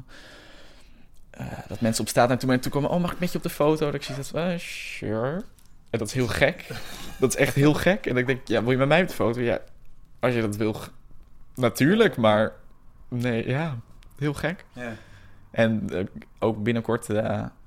eh, 1.29 1.47
dat 1.67 1.81
mensen 1.81 2.03
op 2.03 2.09
straat 2.09 2.27
naar 2.27 2.37
toe, 2.37 2.59
toe 2.59 2.71
komen... 2.71 2.89
Oh, 2.89 3.01
mag 3.01 3.11
ik 3.11 3.19
met 3.19 3.31
je 3.31 3.37
op 3.37 3.43
de 3.43 3.49
foto? 3.49 3.85
Dat 3.85 3.93
ik 3.93 4.03
zie 4.03 4.15
dat... 4.15 4.59
sure. 4.61 5.43
En 5.89 5.99
dat 5.99 6.07
is 6.07 6.13
heel 6.13 6.27
gek. 6.27 6.67
Dat 7.19 7.29
is 7.29 7.35
echt 7.35 7.55
heel 7.55 7.73
gek. 7.73 8.05
En 8.05 8.17
ik 8.17 8.27
denk, 8.27 8.47
ja, 8.47 8.61
wil 8.61 8.71
je 8.71 8.77
met 8.77 8.87
mij 8.87 9.01
op 9.01 9.07
de 9.07 9.13
foto? 9.13 9.41
Ja, 9.41 9.59
als 10.19 10.33
je 10.33 10.41
dat 10.41 10.55
wil, 10.55 10.75
natuurlijk. 11.55 12.17
Maar 12.17 12.51
nee, 13.07 13.47
ja, 13.47 13.77
heel 14.17 14.33
gek. 14.33 14.65
En 15.51 15.89
ook 16.39 16.63
binnenkort, 16.63 17.07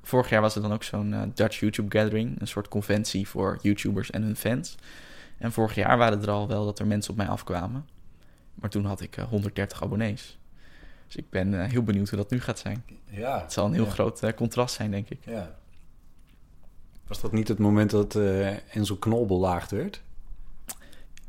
vorig 0.03 0.29
jaar 0.29 0.41
was 0.41 0.55
er 0.55 0.62
dan 0.62 0.72
ook 0.72 0.83
zo'n 0.83 1.33
Dutch 1.35 1.61
YouTube 1.61 1.99
Gathering, 1.99 2.41
een 2.41 2.49
soort 2.49 2.68
conventie 2.68 3.29
voor 3.29 3.59
YouTubers 3.62 4.11
en 4.11 4.22
hun 4.22 4.37
fans. 4.37 4.76
En 5.39 5.53
vorig 5.53 5.74
jaar 5.74 5.99
waren 5.99 6.22
er 6.22 6.30
al 6.30 6.49
wel 6.49 6.64
dat 6.64 6.78
er 6.78 6.86
mensen 6.86 7.11
op 7.11 7.16
mij 7.16 7.28
afkwamen. 7.28 7.89
Maar 8.55 8.70
toen 8.70 8.84
had 8.84 9.01
ik 9.01 9.16
eh, 9.16 9.24
130 9.24 9.82
abonnees. 9.82 10.39
Dus 11.07 11.16
ik 11.16 11.30
ben 11.30 11.62
eh, 11.62 11.70
heel 11.70 11.82
benieuwd 11.82 12.09
hoe 12.09 12.18
dat 12.18 12.30
nu 12.30 12.41
gaat 12.41 12.59
zijn. 12.59 12.84
Ja, 13.05 13.41
Het 13.41 13.53
zal 13.53 13.66
een 13.66 13.72
heel 13.72 13.84
ja. 13.84 13.91
groot 13.91 14.22
eh, 14.22 14.32
contrast 14.32 14.74
zijn, 14.74 14.91
denk 14.91 15.09
ik. 15.11 15.18
Ja. 15.24 15.55
Was 17.07 17.20
dat 17.20 17.32
niet 17.32 17.49
het 17.49 17.59
moment 17.59 17.91
dat 17.91 18.14
eh 18.16 18.76
Enzo 18.76 18.97
Knol 18.97 19.26
belaagd 19.26 19.70
werd? 19.70 20.03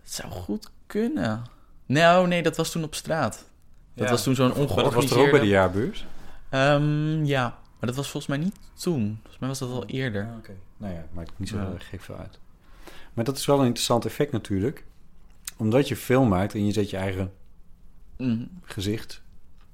Het 0.02 0.12
zou 0.14 0.32
goed 0.32 0.70
kunnen. 0.86 1.44
Nou, 1.86 2.28
nee, 2.28 2.44
dat 2.44 2.58
was 2.58 2.72
toen 2.72 2.84
op 2.84 2.96
straat. 2.96 3.46
Dat 3.94 4.06
Ja. 4.06 4.12
was 4.12 4.24
toen 4.24 4.36
zo'n 4.36 4.48
Maar 4.48 4.56
dat 4.58 4.66
was 4.68 4.76
ongeorganiseerde... 4.78 5.16
toch 5.16 5.26
ook 5.26 5.32
bij 5.32 5.40
de 5.40 5.48
jaarbeurs? 5.48 6.06
Ehm, 6.50 7.24
ja, 7.26 7.44
maar 7.80 7.90
dat 7.90 7.96
was 7.96 8.10
volgens 8.10 8.28
mij 8.38 8.38
niet 8.46 8.56
toen. 8.74 9.18
Volgens 9.22 9.40
mij 9.40 9.50
was 9.50 9.60
dat 9.60 9.70
al 9.70 9.86
eerder. 9.86 10.26
Ah, 10.28 10.38
Oké. 10.38 10.52
Nou 10.78 10.94
ja, 10.94 11.06
maakt 11.14 11.32
niet 11.38 11.50
zo 11.50 11.58
Ja. 11.58 11.64
heel 11.64 11.74
erg 11.74 11.90
gek 11.90 12.02
veel 12.02 12.16
uit. 12.16 12.40
Maar 13.20 13.28
dat 13.28 13.38
is 13.38 13.46
wel 13.46 13.60
een 13.60 13.66
interessant 13.66 14.06
effect 14.06 14.32
natuurlijk. 14.32 14.84
Omdat 15.58 15.88
je 15.88 15.96
film 15.96 16.30
maakt 16.30 16.54
en 16.54 16.66
je 16.66 16.72
zet 16.72 16.90
je 16.90 16.98
eigen 16.98 17.32
Mhm. 18.18 18.46
gezicht 18.62 19.22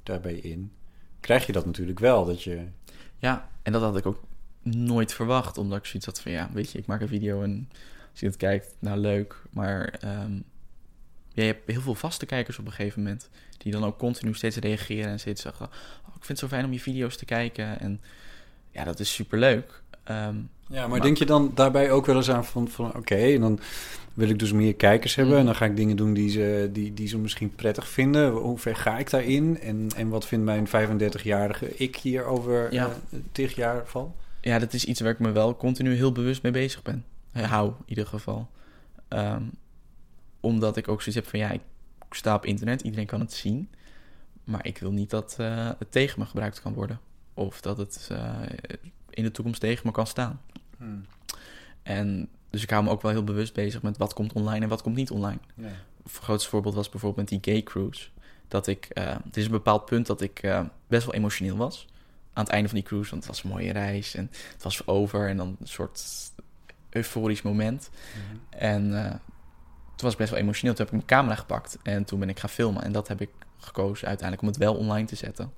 daarbij 0.03 0.33
in, 0.33 0.71
krijg 1.19 1.45
je 1.45 1.51
dat 1.51 1.65
natuurlijk 1.65 1.99
wel. 1.99 2.25
Dat 2.25 2.43
je, 2.43 2.65
Ja, 3.17 3.49
en 3.61 3.71
dat 3.71 3.81
had 3.81 3.97
ik 3.97 4.05
ook 4.05 4.23
nooit 4.61 5.13
verwacht. 5.13 5.57
Omdat 5.57 5.77
ik 5.77 5.85
zoiets 5.85 6.05
had 6.05 6.21
van, 6.21 6.31
ja, 6.31 6.49
weet 6.53 6.71
je, 6.71 6.77
ik 6.77 6.85
maak 6.85 7.01
een 7.01 7.07
video 7.07 7.43
en 7.43 7.69
als 8.11 8.19
je 8.19 8.25
het 8.25 8.37
kijkt, 8.37 8.75
nou 8.79 8.97
leuk. 8.97 9.41
Maar 9.49 9.97
ja, 10.01 10.27
je 11.33 11.41
hebt 11.41 11.71
heel 11.71 11.81
veel 11.81 11.95
vaste 11.95 12.25
kijkers 12.25 12.59
op 12.59 12.65
een 12.65 12.71
gegeven 12.71 13.03
moment. 13.03 13.29
Die 13.57 13.71
dan 13.71 13.83
ook 13.83 13.97
continu 13.97 14.33
steeds 14.33 14.57
reageren 14.57 15.09
en 15.09 15.19
steeds 15.19 15.41
zeggen... 15.41 15.65
Oh, 15.65 16.15
ik 16.15 16.25
vind 16.25 16.27
het 16.27 16.39
zo 16.39 16.47
fijn 16.47 16.65
om 16.65 16.73
je 16.73 16.79
video's 16.79 17.17
te 17.17 17.25
kijken. 17.25 17.79
En 17.79 18.01
ja, 18.71 18.83
dat 18.83 18.99
is 18.99 19.13
superleuk. 19.13 19.83
Ehm, 20.05 20.35
ja, 20.67 20.87
maar, 20.87 21.01
denk 21.01 21.17
je 21.17 21.25
dan 21.25 21.51
daarbij 21.55 21.91
ook 21.91 22.05
wel 22.05 22.15
eens 22.15 22.29
aan 22.29 22.45
van, 22.45 22.67
van 22.67 22.95
oké, 22.95 23.15
en 23.15 23.41
dan 23.41 23.59
wil 24.13 24.29
ik 24.29 24.39
dus 24.39 24.51
meer 24.51 24.75
kijkers 24.75 25.15
hebben. 25.15 25.33
Mhm. 25.33 25.41
En 25.41 25.45
dan 25.47 25.55
ga 25.55 25.65
ik 25.65 25.75
dingen 25.75 25.95
doen 25.95 26.13
die 26.13 26.29
ze, 26.29 26.69
die, 26.71 26.93
die 26.93 27.07
ze 27.07 27.17
misschien 27.17 27.55
prettig 27.55 27.87
vinden. 27.87 28.31
Hoe 28.31 28.57
ver 28.57 28.75
ga 28.75 28.97
ik 28.97 29.09
daarin? 29.09 29.59
En, 29.59 29.89
en 29.95 30.09
wat 30.09 30.25
vindt 30.25 30.45
mijn 30.45 30.67
35-jarige 30.67 31.77
ik 31.77 31.95
hier 31.95 32.25
over 32.25 32.73
Ja. 32.73 32.85
eh, 32.85 33.19
tig 33.31 33.55
jaar 33.55 33.81
van? 33.85 34.13
Ja, 34.41 34.59
dat 34.59 34.73
is 34.73 34.85
iets 34.85 34.99
waar 34.99 35.11
ik 35.11 35.19
me 35.19 35.31
wel 35.31 35.57
continu 35.57 35.95
heel 35.95 36.11
bewust 36.11 36.43
mee 36.43 36.51
bezig 36.51 36.81
ben. 36.81 37.05
Hou, 37.31 37.67
in 37.67 37.83
ieder 37.85 38.07
geval. 38.07 38.49
Ehm, 39.07 39.43
omdat 40.39 40.77
ik 40.77 40.87
ook 40.87 41.01
zoiets 41.01 41.21
heb 41.21 41.27
van, 41.27 41.39
ja, 41.39 41.51
ik 41.51 41.61
sta 42.09 42.35
op 42.35 42.45
internet, 42.45 42.81
iedereen 42.81 43.05
kan 43.05 43.19
het 43.19 43.33
zien. 43.33 43.69
Maar 44.43 44.65
ik 44.65 44.77
wil 44.77 44.91
niet 44.91 45.09
dat 45.09 45.35
eh, 45.37 45.69
het 45.79 45.91
tegen 45.91 46.19
me 46.19 46.25
gebruikt 46.25 46.61
kan 46.61 46.73
worden. 46.73 46.99
Of 47.33 47.61
dat 47.61 47.77
het 47.77 48.07
eh, 48.11 48.29
in 49.15 49.23
de 49.23 49.31
toekomst 49.31 49.59
tegen 49.59 49.85
me 49.85 49.91
kan 49.91 50.07
staan. 50.07 50.41
Hmm. 50.77 51.05
En 51.83 52.29
dus 52.49 52.63
ik 52.63 52.69
hou 52.69 52.83
me 52.83 52.89
ook 52.89 53.01
wel 53.01 53.11
heel 53.11 53.23
bewust 53.23 53.53
bezig 53.53 53.81
met 53.81 53.97
wat 53.97 54.13
komt 54.13 54.33
online 54.33 54.63
en 54.63 54.69
wat 54.69 54.81
komt 54.81 54.95
niet 54.95 55.11
online. 55.11 55.39
Ja. 55.55 55.67
Het 56.03 56.11
grootste 56.11 56.49
voorbeeld 56.49 56.75
was 56.75 56.89
bijvoorbeeld 56.89 57.29
met 57.29 57.41
die 57.41 57.53
gay 57.53 57.63
cruise. 57.63 58.07
Dat 58.47 58.67
ik, 58.67 58.85
eh 58.85 59.15
het 59.23 59.37
is 59.37 59.45
een 59.45 59.51
bepaald 59.51 59.85
punt 59.85 60.07
dat 60.07 60.21
ik 60.21 60.39
eh, 60.39 60.65
best 60.87 61.05
wel 61.05 61.13
emotioneel 61.13 61.57
was. 61.57 61.87
Aan 62.33 62.43
het 62.43 62.53
einde 62.53 62.69
van 62.69 62.77
die 62.77 62.87
cruise, 62.87 63.09
want 63.09 63.23
het 63.23 63.31
was 63.31 63.43
een 63.43 63.49
mooie 63.49 63.71
reis 63.71 64.15
en 64.15 64.29
het 64.53 64.63
was 64.63 64.87
over 64.87 65.29
en 65.29 65.37
dan 65.37 65.55
een 65.59 65.67
soort 65.67 66.03
euforisch 66.89 67.41
moment. 67.41 67.89
En 68.49 69.05
eh, 69.05 69.11
toen 69.95 70.03
was 70.03 70.11
ik 70.11 70.17
best 70.17 70.29
wel 70.29 70.39
emotioneel. 70.39 70.75
Toen 70.75 70.85
heb 70.85 70.93
ik 70.93 71.05
mijn 71.05 71.19
camera 71.19 71.35
gepakt 71.39 71.77
en 71.83 72.05
toen 72.05 72.19
ben 72.19 72.29
ik 72.29 72.39
gaan 72.39 72.49
filmen. 72.49 72.83
En 72.83 72.91
dat 72.91 73.07
heb 73.07 73.21
ik 73.21 73.29
gekozen 73.57 74.07
uiteindelijk 74.07 74.41
om 74.41 74.53
het 74.53 74.63
wel 74.63 74.75
online 74.75 75.07
te 75.07 75.15
zetten. 75.15 75.53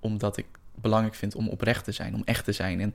Omdat 0.00 0.36
ik 0.36 0.46
belangrijk 0.80 1.14
vind 1.14 1.34
om 1.34 1.48
oprecht 1.48 1.84
te 1.84 1.92
zijn, 1.92 2.14
om 2.14 2.22
echt 2.24 2.44
te 2.44 2.52
zijn. 2.52 2.80
En 2.80 2.94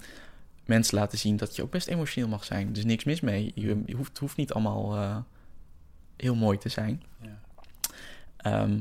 mensen 0.65 0.97
laten 0.97 1.17
zien 1.17 1.38
dat 1.38 1.55
je 1.55 1.61
ook 1.61 1.71
best 1.71 1.88
emotioneel 1.88 2.29
mag 2.29 2.43
zijn. 2.43 2.69
Er 2.69 2.77
is 2.77 2.86
niks 2.86 3.03
mis 3.03 3.21
mee. 3.21 3.51
Je, 3.55 3.82
je 3.86 3.95
hoeft, 3.95 4.09
het 4.09 4.17
hoeft 4.17 4.38
niet 4.38 4.53
allemaal 4.53 4.95
eh, 4.95 5.17
heel 6.17 6.36
mooi 6.36 6.57
te 6.57 6.69
zijn. 6.69 7.03
Ja. 7.21 7.39
Ehm, 8.38 8.79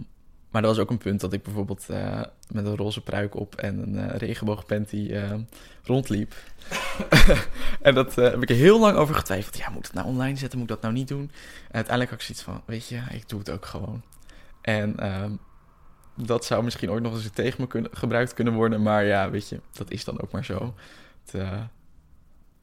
maar 0.51 0.63
dat 0.63 0.71
was 0.71 0.81
ook 0.81 0.91
een 0.91 0.99
punt 0.99 1.21
dat 1.21 1.33
ik 1.33 1.43
bijvoorbeeld 1.43 1.89
eh, 1.89 2.23
met 2.49 2.67
een 2.67 2.77
roze 2.77 3.03
pruik 3.03 3.35
op 3.35 3.55
en 3.55 3.79
een 3.79 3.95
uh, 3.95 4.17
regenboogpanty 4.17 4.97
uh, 4.97 5.35
rondliep. 5.83 6.35
en 7.83 7.95
dat 7.95 8.15
heb 8.15 8.43
ik 8.43 8.51
er 8.51 8.57
heel 8.57 8.81
lang 8.81 8.97
over 8.97 9.15
getwijfeld. 9.15 9.57
Ja, 9.57 9.69
moet 9.69 9.79
ik 9.79 9.85
het 9.85 9.95
nou 9.95 10.07
online 10.07 10.37
zetten? 10.37 10.59
Moet 10.59 10.69
ik 10.69 10.75
dat 10.75 10.83
nou 10.83 10.95
niet 10.95 11.09
doen? 11.09 11.31
En 11.69 11.75
uiteindelijk 11.75 12.11
had 12.11 12.21
ik 12.21 12.27
zoiets 12.27 12.45
van, 12.45 12.63
weet 12.65 12.89
je, 12.89 13.01
ik 13.11 13.29
doe 13.29 13.39
het 13.39 13.51
ook 13.51 13.67
gewoon. 13.67 14.03
En 14.61 15.07
um, 15.23 15.39
dat 16.15 16.45
zou 16.45 16.65
misschien 16.65 16.91
ooit 16.91 17.03
nog 17.03 17.15
eens 17.15 17.31
tegen 17.31 17.61
me 17.61 17.67
kunnen, 17.67 17.91
gebruikt 17.95 18.35
kunnen 18.35 18.55
worden. 18.55 18.83
Maar 18.83 19.05
ja, 19.05 19.31
weet 19.31 19.49
je, 19.49 19.61
dat 19.73 19.91
is 19.91 20.05
dan 20.05 20.21
ook 20.21 20.33
maar 20.33 20.45
zo. 20.45 20.75
Het 21.31 21.43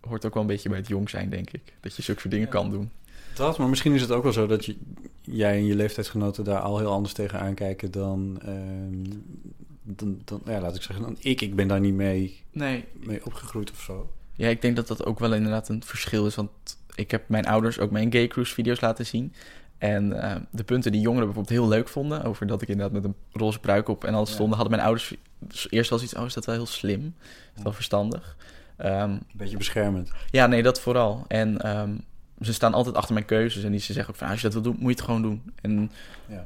hoort 0.02 0.26
ook 0.26 0.34
wel 0.34 0.42
een 0.44 0.50
beetje 0.50 0.70
bij 0.70 0.78
het 0.78 0.88
jong 0.88 1.10
zijn, 1.10 1.30
denk 1.30 1.52
ik. 1.52 1.74
Dat 1.80 1.96
je 1.96 2.02
zulke 2.02 2.20
soort 2.20 2.34
dingen 2.34 2.48
ja. 2.48 2.54
kan 2.54 2.70
doen. 2.70 2.92
Dat, 3.34 3.58
maar 3.58 3.70
misschien 3.70 3.94
is 3.94 4.02
het 4.02 4.12
ook 4.12 4.24
wel 4.24 4.32
zo 4.32 4.48
dat 4.48 4.66
je, 4.66 4.76
jij 5.22 5.56
en 5.56 5.66
je 5.66 5.76
leeftijdsgenoten 5.76 6.44
daar 6.44 6.60
al 6.60 6.78
heel 6.78 6.92
anders 6.92 7.14
tegen 7.14 7.40
aankijken 7.40 7.92
dan, 7.92 8.42
uh, 8.46 8.52
dan, 9.84 10.22
dan, 10.26 10.42
ja, 10.46 10.62
laat 10.62 10.76
ik 10.76 10.82
zeggen, 10.82 11.06
dan 11.06 11.18
ik. 11.20 11.42
Ik 11.42 11.56
ben 11.56 11.68
daar 11.68 11.80
niet 11.80 11.94
mee, 11.94 12.44
nee. 12.52 12.86
mee 12.94 13.26
opgegroeid 13.26 13.72
of 13.72 13.82
zo. 13.82 14.12
Ja, 14.34 14.48
ik 14.48 14.62
denk 14.62 14.76
dat 14.76 14.88
dat 14.88 15.06
ook 15.06 15.20
wel 15.20 15.34
inderdaad 15.34 15.70
een 15.70 15.84
verschil 15.84 16.26
is. 16.26 16.36
Want 16.36 16.50
ik 16.96 17.12
heb 17.12 17.30
mijn 17.30 17.46
ouders 17.46 17.80
ook 17.80 17.92
mijn 17.92 18.12
gay 18.12 18.28
cruise 18.28 18.54
video's 18.54 18.80
laten 18.80 19.06
zien. 19.06 19.34
En 19.78 20.12
uh, 20.12 20.36
de 20.52 20.64
punten 20.64 20.92
die 20.92 21.02
jongeren 21.02 21.26
bijvoorbeeld 21.26 21.60
heel 21.60 21.68
leuk 21.68 21.88
vonden, 21.88 22.24
over 22.24 22.48
dat 22.48 22.62
ik 22.62 22.68
inderdaad 22.68 22.94
met 22.94 23.04
een 23.04 23.16
roze 23.32 23.60
pruik 23.60 23.88
op 23.88 24.04
en 24.04 24.14
alles 24.14 24.32
stonden, 24.32 24.50
ja. 24.50 24.56
hadden 24.56 24.72
mijn 24.72 24.88
ouders 24.88 25.16
eerst 25.70 25.90
wel 25.90 26.02
iets, 26.02 26.16
oh, 26.16 26.26
is 26.26 26.34
dat 26.34 26.46
wel 26.46 26.56
heel 26.56 26.66
slim? 26.66 27.16
Is 27.20 27.54
dat 27.54 27.64
wel 27.64 27.74
verstandig? 27.74 28.38
Um, 28.80 28.88
een 28.88 29.26
beetje 29.34 29.58
beschermend. 29.58 30.12
Ja, 30.32 30.48
nee, 30.48 30.64
dat 30.64 30.80
vooral. 30.80 31.26
En 31.28 31.78
um, 31.80 32.04
ze 32.42 32.54
staan 32.54 32.74
altijd 32.74 32.96
achter 32.96 33.14
mijn 33.14 33.26
keuzes. 33.26 33.64
En 33.64 33.72
die 33.72 33.80
ze 33.80 33.94
zeggen 33.94 34.14
ook 34.14 34.20
van, 34.20 34.28
als 34.28 34.42
je 34.42 34.50
dat 34.50 34.54
wil 34.54 34.62
doen, 34.62 34.76
moet 34.80 34.90
je 34.90 34.96
het 34.96 35.06
gewoon 35.06 35.22
doen. 35.22 35.52
En 35.62 35.92
ja. 36.28 36.46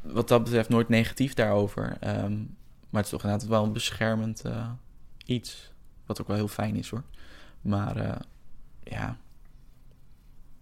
wat 0.00 0.28
dat 0.28 0.44
betreft 0.44 0.68
nooit 0.68 0.88
negatief 0.88 1.34
daarover. 1.34 1.96
Um, 2.00 2.56
maar 2.90 3.02
het 3.02 3.04
is 3.04 3.10
toch 3.10 3.22
inderdaad 3.22 3.48
wel 3.48 3.64
een 3.64 3.72
beschermend 3.72 4.42
uh, 4.46 4.70
iets. 5.24 5.72
Wat 6.06 6.20
ook 6.20 6.26
wel 6.26 6.36
heel 6.36 6.48
fijn 6.48 6.76
is 6.76 6.90
hoor. 6.90 7.02
Maar 7.60 7.96
uh, 7.96 8.16
ja, 8.82 9.16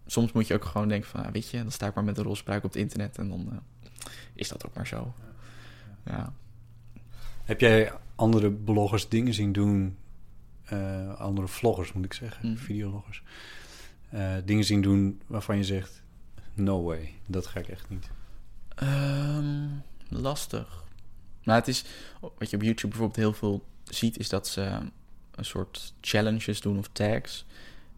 soms 0.06 0.32
moet 0.32 0.46
je 0.46 0.54
ook 0.54 0.64
gewoon 0.64 0.88
denken 0.88 1.10
van, 1.10 1.24
ah, 1.24 1.32
weet 1.32 1.48
je, 1.48 1.58
dan 1.58 1.70
sta 1.70 1.86
ik 1.86 1.94
maar 1.94 2.04
met 2.04 2.18
een 2.18 2.24
roze 2.24 2.42
pruik 2.42 2.64
op 2.64 2.72
het 2.72 2.80
internet. 2.80 3.18
En 3.18 3.28
dan 3.28 3.48
uh, 3.52 3.58
is 4.34 4.48
dat 4.48 4.66
ook 4.66 4.74
maar 4.74 4.86
zo. 4.86 5.14
Ja. 6.04 6.32
Heb 7.44 7.60
jij 7.60 7.92
andere 8.14 8.50
bloggers 8.52 9.08
dingen 9.08 9.34
zien 9.34 9.52
doen? 9.52 9.96
andere 11.18 11.48
vloggers 11.48 11.92
moet 11.92 12.04
ik 12.04 12.12
zeggen, 12.12 12.48
mm. 12.48 12.58
videologgers. 12.58 13.22
Uh, 14.14 14.34
dingen 14.44 14.64
zien 14.64 14.80
doen 14.80 15.20
waarvan 15.26 15.56
je 15.56 15.64
zegt: 15.64 16.02
No 16.54 16.82
way, 16.82 17.14
dat 17.26 17.46
ga 17.46 17.60
ik 17.60 17.68
echt 17.68 17.88
niet? 17.88 18.10
Um, 18.82 19.82
lastig. 20.08 20.84
Nou, 21.42 21.58
het 21.58 21.68
is 21.68 21.84
wat 22.20 22.50
je 22.50 22.56
op 22.56 22.62
YouTube 22.62 22.88
bijvoorbeeld 22.88 23.16
heel 23.16 23.32
veel 23.32 23.64
ziet, 23.84 24.18
is 24.18 24.28
dat 24.28 24.48
ze 24.48 24.78
een 25.30 25.44
soort 25.44 25.94
challenges 26.00 26.60
doen 26.60 26.78
of 26.78 26.88
tags. 26.92 27.46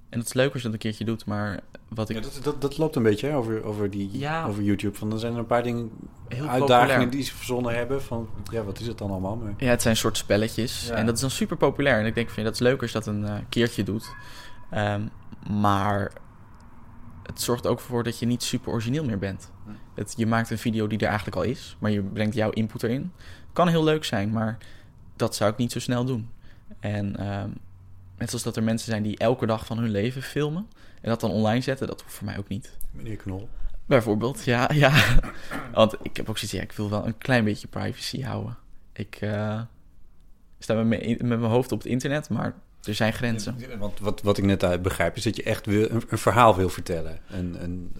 En 0.08 0.18
het 0.18 0.26
is 0.26 0.34
leuk 0.34 0.52
als 0.52 0.56
je 0.56 0.62
dat 0.62 0.72
een 0.72 0.78
keertje 0.78 1.04
doet, 1.04 1.24
maar 1.24 1.60
wat 1.88 2.08
ik... 2.08 2.16
Ja, 2.16 2.22
dat, 2.22 2.40
dat, 2.42 2.60
dat 2.60 2.78
loopt 2.78 2.96
een 2.96 3.02
beetje 3.02 3.26
hè, 3.26 3.36
over, 3.36 3.64
over, 3.64 3.90
die, 3.90 4.18
ja. 4.18 4.46
over 4.46 4.62
YouTube. 4.62 4.96
Van, 4.96 5.10
dan 5.10 5.18
zijn 5.18 5.32
er 5.32 5.38
een 5.38 5.46
paar 5.46 5.62
dingen, 5.62 5.90
Heel 6.28 6.48
uitdagingen 6.48 6.88
populair. 6.88 7.10
die 7.10 7.22
ze 7.22 7.34
verzonnen 7.34 7.74
hebben. 7.74 8.02
Van, 8.02 8.28
ja, 8.50 8.64
wat 8.64 8.80
is 8.80 8.86
het 8.86 8.98
dan 8.98 9.10
allemaal? 9.10 9.36
Maar... 9.36 9.54
Ja, 9.56 9.70
het 9.70 9.82
zijn 9.82 9.96
soort 9.96 10.16
spelletjes. 10.16 10.86
Ja. 10.86 10.94
En 10.94 11.06
dat 11.06 11.14
is 11.14 11.20
dan 11.20 11.30
super 11.30 11.56
populair. 11.56 12.00
En 12.00 12.06
ik 12.06 12.14
denk 12.14 12.28
van, 12.28 12.36
ja, 12.42 12.44
dat 12.44 12.54
is 12.54 12.66
leuk 12.66 12.82
als 12.82 12.92
je 12.92 12.98
dat 12.98 13.06
een 13.06 13.22
uh, 13.22 13.34
keertje 13.48 13.82
doet. 13.82 14.14
Um, 14.74 15.10
maar 15.50 16.12
het 17.22 17.40
zorgt 17.40 17.66
ook 17.66 17.80
voor 17.80 18.02
dat 18.02 18.18
je 18.18 18.26
niet 18.26 18.42
super 18.42 18.72
origineel 18.72 19.04
meer 19.04 19.18
bent. 19.18 19.50
Het, 19.94 20.14
je 20.16 20.26
maakt 20.26 20.50
een 20.50 20.58
video 20.58 20.86
die 20.86 20.98
er 20.98 21.06
eigenlijk 21.06 21.36
al 21.36 21.42
is, 21.42 21.76
maar 21.78 21.90
je 21.90 22.02
brengt 22.02 22.34
jouw 22.34 22.50
input 22.50 22.82
erin. 22.82 23.12
Kan 23.52 23.68
heel 23.68 23.84
leuk 23.84 24.04
zijn, 24.04 24.30
maar 24.30 24.58
dat 25.16 25.34
zou 25.34 25.50
ik 25.50 25.56
niet 25.56 25.72
zo 25.72 25.80
snel 25.80 26.04
doen. 26.04 26.30
En 26.80 27.26
um, 27.40 27.54
net 28.16 28.28
zoals 28.28 28.44
dat 28.44 28.56
er 28.56 28.62
mensen 28.62 28.90
zijn 28.90 29.02
die 29.02 29.18
elke 29.18 29.46
dag 29.46 29.66
van 29.66 29.78
hun 29.78 29.90
leven 29.90 30.22
filmen 30.22 30.66
en 31.00 31.08
dat 31.08 31.20
dan 31.20 31.30
online 31.30 31.60
zetten, 31.60 31.86
dat 31.86 32.02
hoeft 32.02 32.14
voor 32.14 32.24
mij 32.24 32.38
ook 32.38 32.48
niet. 32.48 32.76
Meneer 32.90 33.16
Knol. 33.16 33.48
Bijvoorbeeld, 33.86 34.44
ja, 34.44 34.70
ja. 34.74 34.92
Want 35.74 35.96
ik 36.02 36.16
heb 36.16 36.28
ook 36.28 36.38
zoiets, 36.38 36.56
ja, 36.56 36.62
ik 36.62 36.72
wil 36.72 36.90
wel 36.90 37.06
een 37.06 37.18
klein 37.18 37.44
beetje 37.44 37.68
privacy 37.68 38.22
houden. 38.22 38.56
Ik 38.92 39.20
uh, 39.20 39.60
sta 40.58 40.74
met 40.74 40.86
mijn, 40.86 41.08
met 41.08 41.38
mijn 41.38 41.52
hoofd 41.52 41.72
op 41.72 41.78
het 41.78 41.88
internet, 41.88 42.28
maar 42.28 42.54
er 42.82 42.94
zijn 42.94 43.12
grenzen. 43.12 43.78
Want 43.78 44.00
wat, 44.00 44.22
wat 44.22 44.38
ik 44.38 44.44
net 44.44 44.64
uit 44.64 44.82
begrijp 44.82 45.16
is 45.16 45.22
dat 45.22 45.36
je 45.36 45.42
echt 45.42 45.66
wil, 45.66 45.90
een, 45.90 46.02
een 46.08 46.18
verhaal 46.18 46.56
wil 46.56 46.68
vertellen. 46.68 47.18
En, 47.26 47.56
en, 47.60 47.92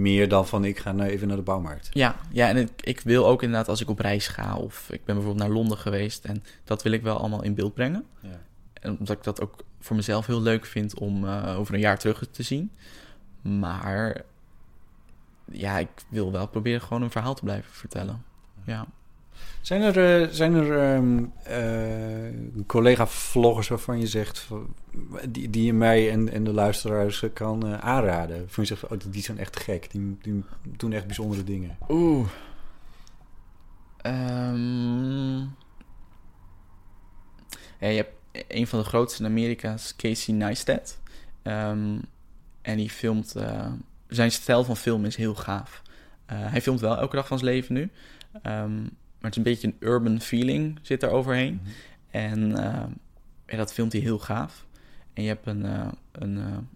meer 0.00 0.28
dan 0.28 0.46
van 0.46 0.64
ik 0.64 0.78
ga 0.78 0.92
nou 0.92 1.10
even 1.10 1.28
naar 1.28 1.36
de 1.36 1.42
bouwmarkt. 1.42 1.88
Ja, 1.92 2.16
ja 2.30 2.48
en 2.48 2.56
ik, 2.56 2.70
ik, 2.76 3.00
wil 3.00 3.26
ook 3.26 3.42
inderdaad 3.42 3.68
als 3.68 3.80
ik 3.80 3.88
op 3.88 3.98
reis 3.98 4.28
ga 4.28 4.56
of 4.56 4.86
ik 4.90 5.04
ben 5.04 5.14
bijvoorbeeld 5.14 5.46
naar 5.46 5.56
Londen 5.56 5.78
geweest 5.78 6.24
en 6.24 6.44
dat 6.64 6.82
wil 6.82 6.92
ik 6.92 7.02
wel 7.02 7.18
allemaal 7.18 7.42
in 7.42 7.54
beeld 7.54 7.74
brengen. 7.74 8.04
Ja. 8.20 8.40
En 8.80 8.98
omdat 8.98 9.16
ik 9.16 9.24
dat 9.24 9.40
ook 9.40 9.54
voor 9.80 9.96
mezelf 9.96 10.26
heel 10.26 10.42
leuk 10.42 10.66
vind 10.66 10.98
om 10.98 11.24
uh, 11.24 11.58
over 11.58 11.74
een 11.74 11.80
jaar 11.80 11.98
terug 11.98 12.28
te 12.30 12.42
zien. 12.42 12.70
Maar 13.42 14.22
ja, 15.44 15.78
ik 15.78 15.88
wil 16.08 16.32
wel 16.32 16.48
proberen 16.48 16.80
gewoon 16.80 17.02
een 17.02 17.10
verhaal 17.10 17.34
te 17.34 17.42
blijven 17.42 17.72
vertellen. 17.72 18.24
Ja. 18.64 18.86
Zijn 19.60 19.82
er, 19.82 20.22
uh, 20.22 20.28
zijn 20.30 20.54
er 20.54 20.94
um, 20.96 21.32
uh, 21.48 22.64
collega-vloggers 22.66 23.68
waarvan 23.68 24.00
je 24.00 24.06
zegt... 24.06 24.48
die, 25.28 25.50
die 25.50 25.64
je 25.64 25.72
mij 25.72 26.10
en, 26.10 26.32
en 26.32 26.44
de 26.44 26.52
luisteraars 26.52 27.24
kan 27.32 27.66
uh, 27.66 27.78
aanraden? 27.78 28.50
Van 28.50 28.62
je 28.62 28.68
zegt, 28.68 28.86
oh, 28.86 28.98
die 29.10 29.22
zijn 29.22 29.38
echt 29.38 29.60
gek. 29.60 29.90
Die, 29.90 30.18
die 30.22 30.44
doen 30.62 30.92
echt 30.92 31.06
bijzondere 31.06 31.44
dingen. 31.44 31.76
Oeh. 31.88 32.28
Um, 34.02 35.38
ja, 37.78 37.88
je 37.88 37.96
hebt 37.96 38.14
een 38.56 38.66
van 38.66 38.78
de 38.78 38.84
grootste 38.84 39.22
in 39.22 39.28
Amerika, 39.28 39.72
is 39.72 39.94
Casey 39.96 40.34
Neistat. 40.34 41.00
Um, 41.42 42.00
en 42.62 42.76
die 42.76 42.90
filmt... 42.90 43.34
zijn 44.08 44.32
stijl 44.32 44.64
van 44.64 44.76
filmen 44.76 45.06
is 45.06 45.16
heel 45.16 45.34
gaaf. 45.34 45.82
hij 46.26 46.62
filmt 46.62 46.80
wel 46.80 46.96
elke 46.96 47.16
dag 47.16 47.26
van 47.26 47.38
zijn 47.38 47.50
leven 47.50 47.74
nu... 47.74 47.90
Um, 48.42 48.90
maar 49.20 49.30
het 49.30 49.30
is 49.30 49.36
een 49.36 49.52
beetje 49.52 49.66
een 49.66 49.88
urban 49.88 50.20
feeling 50.20 50.78
zit 50.82 51.02
er 51.02 51.10
overheen. 51.10 51.52
Mm-hmm. 51.52 51.72
En 52.10 52.50
uh, 52.50 52.84
ja, 53.46 53.56
dat 53.56 53.72
filmt 53.72 53.92
hij 53.92 54.00
heel 54.00 54.18
gaaf. 54.18 54.66
En 55.12 55.22
je 55.22 55.28
hebt 55.28 55.46
een, 55.46 55.64
een 56.12 56.68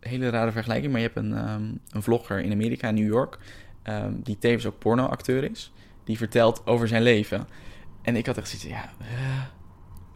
hele 0.00 0.28
rare 0.28 0.52
vergelijking, 0.52 0.92
maar 0.92 1.00
je 1.00 1.06
hebt 1.06 1.18
een, 1.18 1.50
um, 1.50 1.80
een 1.90 2.02
vlogger 2.02 2.40
in 2.40 2.52
Amerika, 2.52 2.88
in 2.88 2.94
New 2.94 3.06
York, 3.06 3.38
die 4.12 4.38
tevens 4.38 4.66
ook 4.66 4.78
pornoacteur 4.78 5.50
is. 5.50 5.72
Die 6.04 6.16
vertelt 6.16 6.66
over 6.66 6.88
zijn 6.88 7.02
leven. 7.02 7.48
En 8.02 8.16
ik 8.16 8.26
had 8.26 8.38
echt 8.38 8.48
zoiets, 8.48 8.68
ja, 8.68 8.90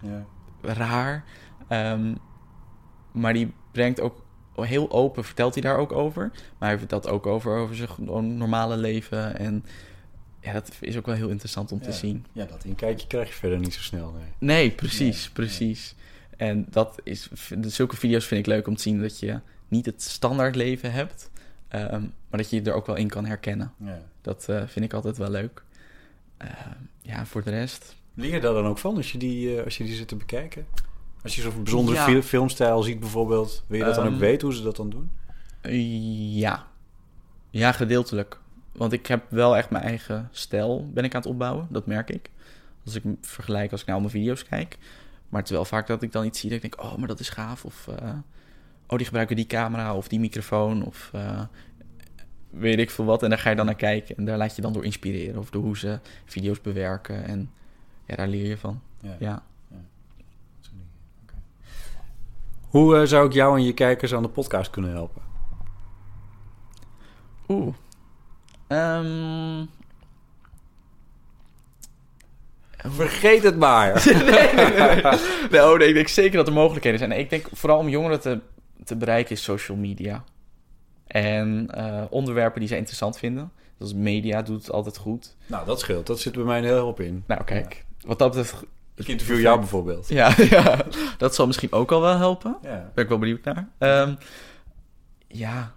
ja. 0.02 0.26
Raar. 0.66 1.24
Um, 1.68 2.16
maar 3.12 3.32
die 3.32 3.52
brengt 3.72 4.00
ook 4.00 4.24
heel 4.54 4.90
open, 4.90 5.24
vertelt 5.24 5.54
hij 5.54 5.62
daar 5.62 5.78
ook 5.78 5.92
over. 5.92 6.30
Maar 6.58 6.68
hij 6.68 6.78
vertelt 6.78 7.08
ook 7.08 7.26
over, 7.26 7.56
over 7.56 7.76
zijn 7.76 8.36
normale 8.36 8.76
leven 8.76 9.38
en 9.38 9.64
ja, 10.40 10.52
dat 10.52 10.72
is 10.80 10.96
ook 10.96 11.06
wel 11.06 11.14
heel 11.14 11.28
interessant 11.28 11.72
om 11.72 11.78
ja. 11.78 11.84
te 11.84 11.92
zien. 11.92 12.26
Ja, 12.32 12.44
dat 12.44 12.64
inkijkje 12.64 13.06
krijg 13.06 13.28
je 13.28 13.34
verder 13.34 13.58
niet 13.58 13.74
zo 13.74 13.80
snel. 13.80 14.12
Nee, 14.12 14.28
nee 14.38 14.70
precies, 14.70 15.24
nee, 15.24 15.32
precies. 15.32 15.94
Nee. 15.96 16.48
En 16.48 16.66
dat 16.70 17.00
is, 17.02 17.30
zulke 17.60 17.96
video's 17.96 18.26
vind 18.26 18.40
ik 18.40 18.46
leuk 18.46 18.66
om 18.66 18.76
te 18.76 18.82
zien 18.82 19.00
dat 19.00 19.18
je 19.18 19.40
niet 19.68 19.86
het 19.86 20.02
standaard 20.02 20.56
leven 20.56 20.92
hebt, 20.92 21.30
um, 21.74 22.14
maar 22.28 22.40
dat 22.40 22.50
je 22.50 22.56
je 22.56 22.70
er 22.70 22.76
ook 22.76 22.86
wel 22.86 22.96
in 22.96 23.08
kan 23.08 23.26
herkennen. 23.26 23.72
Ja. 23.76 24.02
Dat 24.20 24.46
uh, 24.50 24.62
vind 24.66 24.84
ik 24.84 24.92
altijd 24.92 25.16
wel 25.16 25.30
leuk. 25.30 25.62
Uh, 26.42 26.48
ja, 27.00 27.26
voor 27.26 27.42
de 27.42 27.50
rest. 27.50 27.96
Leer 28.14 28.32
je 28.32 28.40
daar 28.40 28.52
dan 28.52 28.66
ook 28.66 28.78
van 28.78 28.96
als 28.96 29.12
je 29.12 29.18
die, 29.18 29.54
uh, 29.54 29.64
als 29.64 29.76
je 29.76 29.84
die 29.84 29.94
zit 29.94 30.08
te 30.08 30.16
bekijken? 30.16 30.66
Als 31.22 31.34
je 31.34 31.40
zo'n 31.40 31.62
bijzondere 31.62 32.12
ja. 32.12 32.22
filmstijl 32.22 32.82
ziet 32.82 33.00
bijvoorbeeld, 33.00 33.64
wil 33.66 33.78
je 33.78 33.84
dat 33.84 33.96
um, 33.96 34.04
dan 34.04 34.12
ook 34.12 34.18
weten 34.18 34.46
hoe 34.46 34.56
ze 34.56 34.62
dat 34.62 34.76
dan 34.76 34.90
doen? 34.90 35.10
Ja, 36.34 36.66
ja, 37.50 37.72
gedeeltelijk. 37.72 38.38
Want 38.72 38.92
ik 38.92 39.06
heb 39.06 39.24
wel 39.28 39.56
echt 39.56 39.70
mijn 39.70 39.84
eigen 39.84 40.28
stijl 40.32 40.90
ben 40.92 41.04
ik 41.04 41.14
aan 41.14 41.20
het 41.20 41.30
opbouwen. 41.30 41.66
Dat 41.70 41.86
merk 41.86 42.10
ik. 42.10 42.30
Als 42.84 42.94
ik 42.94 43.02
vergelijk 43.20 43.72
als 43.72 43.80
ik 43.80 43.86
naar 43.86 43.96
al 43.96 44.00
mijn 44.00 44.12
video's 44.12 44.44
kijk. 44.44 44.78
Maar 45.28 45.40
het 45.40 45.50
is 45.50 45.56
wel 45.56 45.64
vaak 45.64 45.86
dat 45.86 46.02
ik 46.02 46.12
dan 46.12 46.24
iets 46.24 46.40
zie 46.40 46.50
dat 46.50 46.62
ik 46.62 46.70
denk... 46.70 46.84
oh, 46.84 46.96
maar 46.96 47.08
dat 47.08 47.20
is 47.20 47.28
gaaf. 47.28 47.64
Of 47.64 47.86
uh, 47.90 48.10
oh, 48.86 48.96
die 48.96 49.06
gebruiken 49.06 49.36
die 49.36 49.46
camera 49.46 49.94
of 49.94 50.08
die 50.08 50.20
microfoon. 50.20 50.84
Of 50.84 51.10
uh, 51.14 51.40
weet 52.50 52.78
ik 52.78 52.90
veel 52.90 53.04
wat. 53.04 53.22
En 53.22 53.28
daar 53.28 53.38
ga 53.38 53.50
je 53.50 53.56
dan 53.56 53.66
naar 53.66 53.74
kijken. 53.74 54.16
En 54.16 54.24
daar 54.24 54.38
laat 54.38 54.56
je 54.56 54.62
dan 54.62 54.72
door 54.72 54.84
inspireren. 54.84 55.40
Of 55.40 55.50
door 55.50 55.62
hoe 55.62 55.78
ze 55.78 55.98
video's 56.24 56.60
bewerken. 56.60 57.24
En 57.24 57.50
ja, 58.06 58.16
daar 58.16 58.28
leer 58.28 58.46
je 58.46 58.58
van. 58.58 58.80
Ja. 59.00 59.16
ja. 59.18 59.42
ja. 59.68 59.76
Okay. 61.22 61.38
Hoe 62.68 63.00
uh, 63.00 63.06
zou 63.06 63.26
ik 63.26 63.32
jou 63.32 63.58
en 63.58 63.64
je 63.64 63.72
kijkers 63.72 64.14
aan 64.14 64.22
de 64.22 64.28
podcast 64.28 64.70
kunnen 64.70 64.90
helpen? 64.90 65.22
Oeh. 67.48 67.74
Um... 68.68 69.68
Vergeet 72.86 73.42
het 73.42 73.56
maar. 73.58 73.92
nee, 74.06 74.54
nee, 74.54 74.74
nee. 74.76 75.02
nee, 75.50 75.62
oh, 75.62 75.78
nee, 75.78 75.88
ik 75.88 75.94
denk 75.94 76.08
zeker 76.08 76.36
dat 76.36 76.46
er 76.46 76.52
mogelijkheden 76.52 76.98
zijn. 76.98 77.12
Ik 77.12 77.30
denk 77.30 77.46
vooral 77.52 77.78
om 77.78 77.88
jongeren 77.88 78.20
te, 78.20 78.40
te 78.84 78.96
bereiken 78.96 79.32
is 79.32 79.42
social 79.42 79.76
media. 79.76 80.24
En 81.06 81.68
uh, 81.76 82.02
onderwerpen 82.10 82.60
die 82.60 82.68
zij 82.68 82.78
interessant 82.78 83.18
vinden. 83.18 83.52
Zoals 83.78 83.94
media 83.94 84.42
doet 84.42 84.62
het 84.62 84.70
altijd 84.70 84.96
goed. 84.96 85.36
Nou, 85.46 85.66
dat 85.66 85.80
scheelt. 85.80 86.06
Dat 86.06 86.20
zit 86.20 86.32
bij 86.32 86.44
mij 86.44 86.60
heel 86.60 86.86
op 86.86 87.00
in. 87.00 87.24
Nou, 87.26 87.44
kijk. 87.44 87.84
Wat 88.04 88.18
dat 88.18 88.28
betreft... 88.28 88.64
Ik 88.94 89.08
interview 89.08 89.40
jou 89.40 89.58
bijvoorbeeld. 89.58 90.08
Ja, 90.08 90.34
ja, 90.50 90.84
dat 91.18 91.34
zal 91.34 91.46
misschien 91.46 91.72
ook 91.72 91.92
al 91.92 92.00
wel 92.00 92.16
helpen. 92.16 92.56
Ja. 92.62 92.90
Ben 92.94 93.04
ik 93.04 93.10
wel 93.10 93.18
benieuwd 93.18 93.44
naar. 93.44 93.68
Ehm, 93.78 94.14
ja. 95.28 95.74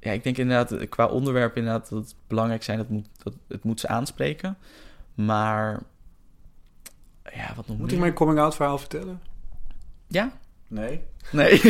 Ja, 0.00 0.12
ik 0.12 0.22
denk 0.22 0.36
inderdaad, 0.36 0.88
qua 0.88 1.06
onderwerp 1.06 1.56
inderdaad, 1.56 1.88
dat 1.88 1.98
het 1.98 2.14
belangrijk 2.26 2.62
zijn, 2.62 2.78
dat, 2.78 2.88
moet, 2.88 3.06
dat 3.22 3.34
het 3.48 3.64
moet 3.64 3.80
ze 3.80 3.88
aanspreken. 3.88 4.58
Maar, 5.14 5.82
ja, 7.32 7.52
wat 7.56 7.66
nog 7.66 7.78
Moet 7.78 7.86
meer? 7.86 7.94
ik 7.94 8.00
mijn 8.00 8.14
coming-out 8.14 8.54
verhaal 8.56 8.78
vertellen? 8.78 9.20
Ja? 10.06 10.32
Nee. 10.68 11.02
Nee. 11.30 11.60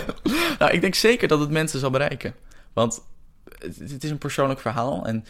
nou, 0.58 0.72
ik 0.72 0.80
denk 0.80 0.94
zeker 0.94 1.28
dat 1.28 1.40
het 1.40 1.50
mensen 1.50 1.80
zal 1.80 1.90
bereiken. 1.90 2.34
Want 2.72 3.02
het, 3.58 3.78
het 3.78 4.04
is 4.04 4.10
een 4.10 4.18
persoonlijk 4.18 4.60
verhaal. 4.60 5.06
En 5.06 5.24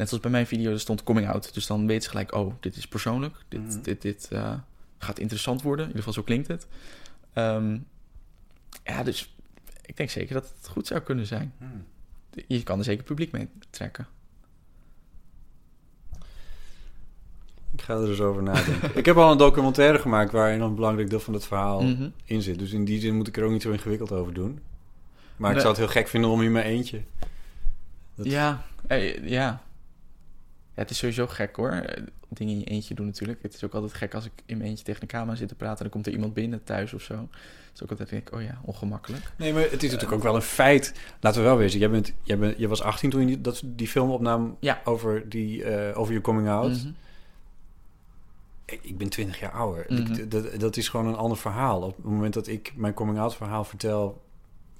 net 0.00 0.08
zoals 0.08 0.22
bij 0.22 0.32
mijn 0.32 0.46
video, 0.46 0.70
er 0.72 0.80
stond 0.80 1.02
coming 1.02 1.28
out. 1.28 1.54
Dus 1.54 1.66
dan 1.66 1.86
weet 1.86 2.02
ze 2.04 2.10
gelijk, 2.10 2.34
oh, 2.34 2.54
dit 2.60 2.76
is 2.76 2.86
persoonlijk. 2.88 3.36
Dit, 3.48 3.60
Mhm. 3.60 3.82
dit, 3.82 4.02
dit 4.02 4.28
eh, 4.32 4.54
gaat 4.98 5.18
interessant 5.18 5.62
worden. 5.62 5.84
In 5.84 5.90
ieder 5.90 6.04
geval, 6.04 6.22
zo 6.22 6.26
klinkt 6.28 6.48
het. 6.48 6.66
Ehm, 7.32 7.78
ja, 8.84 9.02
dus 9.02 9.34
ik 9.86 9.96
denk 9.96 10.10
zeker 10.10 10.34
dat 10.34 10.52
het 10.58 10.68
goed 10.68 10.86
zou 10.86 11.00
kunnen 11.00 11.26
zijn. 11.26 11.52
Hmm. 11.58 11.84
Je 12.46 12.62
kan 12.62 12.78
er 12.78 12.84
zeker 12.84 13.04
publiek 13.04 13.32
mee 13.32 13.48
trekken. 13.70 14.06
Ik 17.72 17.82
ga 17.82 17.94
er 17.94 18.06
dus 18.06 18.20
over 18.20 18.42
nadenken. 18.42 18.90
ik 18.98 19.04
heb 19.06 19.16
al 19.16 19.30
een 19.32 19.38
documentaire 19.38 19.98
gemaakt 19.98 20.32
waarin 20.32 20.60
een 20.60 20.74
belangrijk 20.74 21.10
deel 21.10 21.20
van 21.20 21.34
het 21.34 21.46
verhaal 21.46 21.82
Mhm. 21.82 22.08
in 22.24 22.42
zit. 22.42 22.58
Dus 22.58 22.72
in 22.72 22.84
die 22.84 23.00
zin 23.00 23.16
moet 23.16 23.28
ik 23.28 23.36
er 23.36 23.44
ook 23.44 23.50
niet 23.52 23.62
zo 23.62 23.70
ingewikkeld 23.70 24.12
over 24.12 24.34
doen. 24.34 24.60
Maar 25.36 25.50
ik 25.52 25.56
zou 25.58 25.68
het 25.68 25.78
heel 25.78 25.88
gek 25.88 26.08
vinden 26.08 26.30
om 26.30 26.42
in 26.42 26.52
mijn 26.52 26.64
eentje. 26.66 27.00
Dat- 28.14 28.26
Ja, 28.26 28.64
eh, 28.86 29.28
ja. 29.28 29.62
Ja. 30.74 30.80
Het 30.82 30.90
is 30.90 30.98
sowieso 30.98 31.26
gek 31.26 31.56
hoor. 31.56 31.84
Dingen 32.28 32.52
in 32.54 32.58
je 32.60 32.64
eentje 32.64 32.94
doen 32.94 33.06
natuurlijk. 33.06 33.42
Het 33.42 33.54
is 33.54 33.64
ook 33.64 33.74
altijd 33.74 33.94
gek 33.94 34.14
als 34.14 34.24
ik 34.24 34.32
in 34.46 34.56
mijn 34.56 34.68
eentje 34.70 34.84
tegen 34.84 35.00
de 35.00 35.06
camera 35.06 35.36
zit 35.36 35.48
te 35.48 35.54
praten... 35.54 35.76
en 35.76 35.82
dan 35.82 35.90
komt 35.92 36.06
er 36.06 36.12
iemand 36.12 36.34
binnen 36.34 36.64
thuis 36.64 36.92
of 36.94 37.02
zo. 37.02 37.14
Dat 37.14 37.28
is 37.74 37.82
ook 37.82 37.90
altijd 37.90 38.08
denk 38.08 38.28
ik, 38.28 38.34
oh 38.34 38.42
ja, 38.42 38.60
ongemakkelijk. 38.64 39.32
Nee, 39.36 39.52
maar 39.52 39.62
het 39.62 39.82
is 39.82 39.90
natuurlijk 39.90 40.12
ook 40.12 40.22
wel 40.22 40.34
een 40.34 40.42
feit. 40.42 40.94
Laten 41.20 41.40
we 41.40 41.46
wel 41.46 41.56
wezen. 41.56 41.78
Jij, 41.80 41.90
bent, 41.90 42.12
jij, 42.22 42.38
bent, 42.38 42.58
jij 42.58 42.68
was 42.68 42.82
18 42.82 43.10
toen 43.10 43.20
je 43.20 43.26
die, 43.26 43.40
dat, 43.40 43.62
die 43.64 43.88
film 43.88 44.10
opnam 44.10 44.56
Ja. 44.60 44.80
over, 44.84 45.28
die, 45.28 45.64
eh, 45.64 45.98
over 45.98 46.12
je 46.14 46.20
coming 46.20 46.48
out. 46.48 46.70
Mhm. 46.76 46.90
Ik, 48.64 48.78
ik 48.82 48.98
ben 48.98 49.08
20 49.08 49.40
jaar 49.40 49.52
ouder. 49.52 49.84
Mhm. 49.88 50.12
Ik- 50.12 50.30
dat, 50.30 50.60
dat 50.60 50.76
is 50.76 50.88
gewoon 50.88 51.06
een 51.06 51.16
ander 51.16 51.38
verhaal. 51.38 51.82
Op 51.82 51.96
het 51.96 52.04
moment 52.04 52.34
dat 52.34 52.46
ik 52.46 52.72
mijn 52.76 52.94
coming 52.94 53.18
out 53.18 53.36
verhaal 53.36 53.64
vertel, 53.64 54.22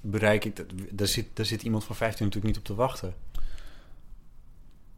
bereik 0.01 0.45
ik 0.45 0.57
dat. 0.57 0.66
Daar 0.91 1.07
zit, 1.07 1.26
daar 1.34 1.47
zit 1.47 1.62
iemand 1.62 1.84
van 1.84 1.97
15 1.97 2.24
natuurlijk 2.26 2.55
niet 2.55 2.62
op 2.62 2.68
te 2.68 2.80
wachten. 2.82 3.14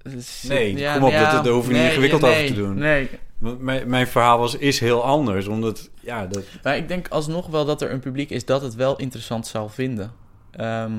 Dus, 0.03 0.43
Nee, 0.49 0.77
ja, 0.77 0.95
kom 0.95 1.05
op, 1.05 1.11
ja, 1.11 1.33
dat, 1.33 1.45
daar 1.45 1.53
hoef 1.53 1.67
je 1.67 1.73
niet 1.73 1.83
ingewikkeld 1.83 2.23
nee, 2.23 2.35
over 2.35 2.47
te 2.47 2.61
doen. 2.61 2.79
Nee, 2.79 3.11
Want 3.39 3.61
mijn, 3.61 3.89
mijn 3.89 4.07
verhaal 4.07 4.39
was, 4.39 4.57
is 4.57 4.81
heel 4.81 5.05
anders, 5.05 5.47
omdat, 5.47 5.91
ja, 6.01 6.27
dat... 6.27 6.43
maar 6.63 6.77
ik 6.77 6.89
denk 6.89 7.09
alsnog 7.09 7.47
wel 7.47 7.65
dat 7.65 7.83
er 7.83 7.91
een 7.91 8.01
publiek 8.01 8.31
is 8.31 8.45
dat 8.45 8.63
het 8.63 8.75
wel 8.75 8.97
interessant 8.97 9.47
zal 9.47 9.69
vinden. 9.69 10.13
Ehm, 10.51 10.93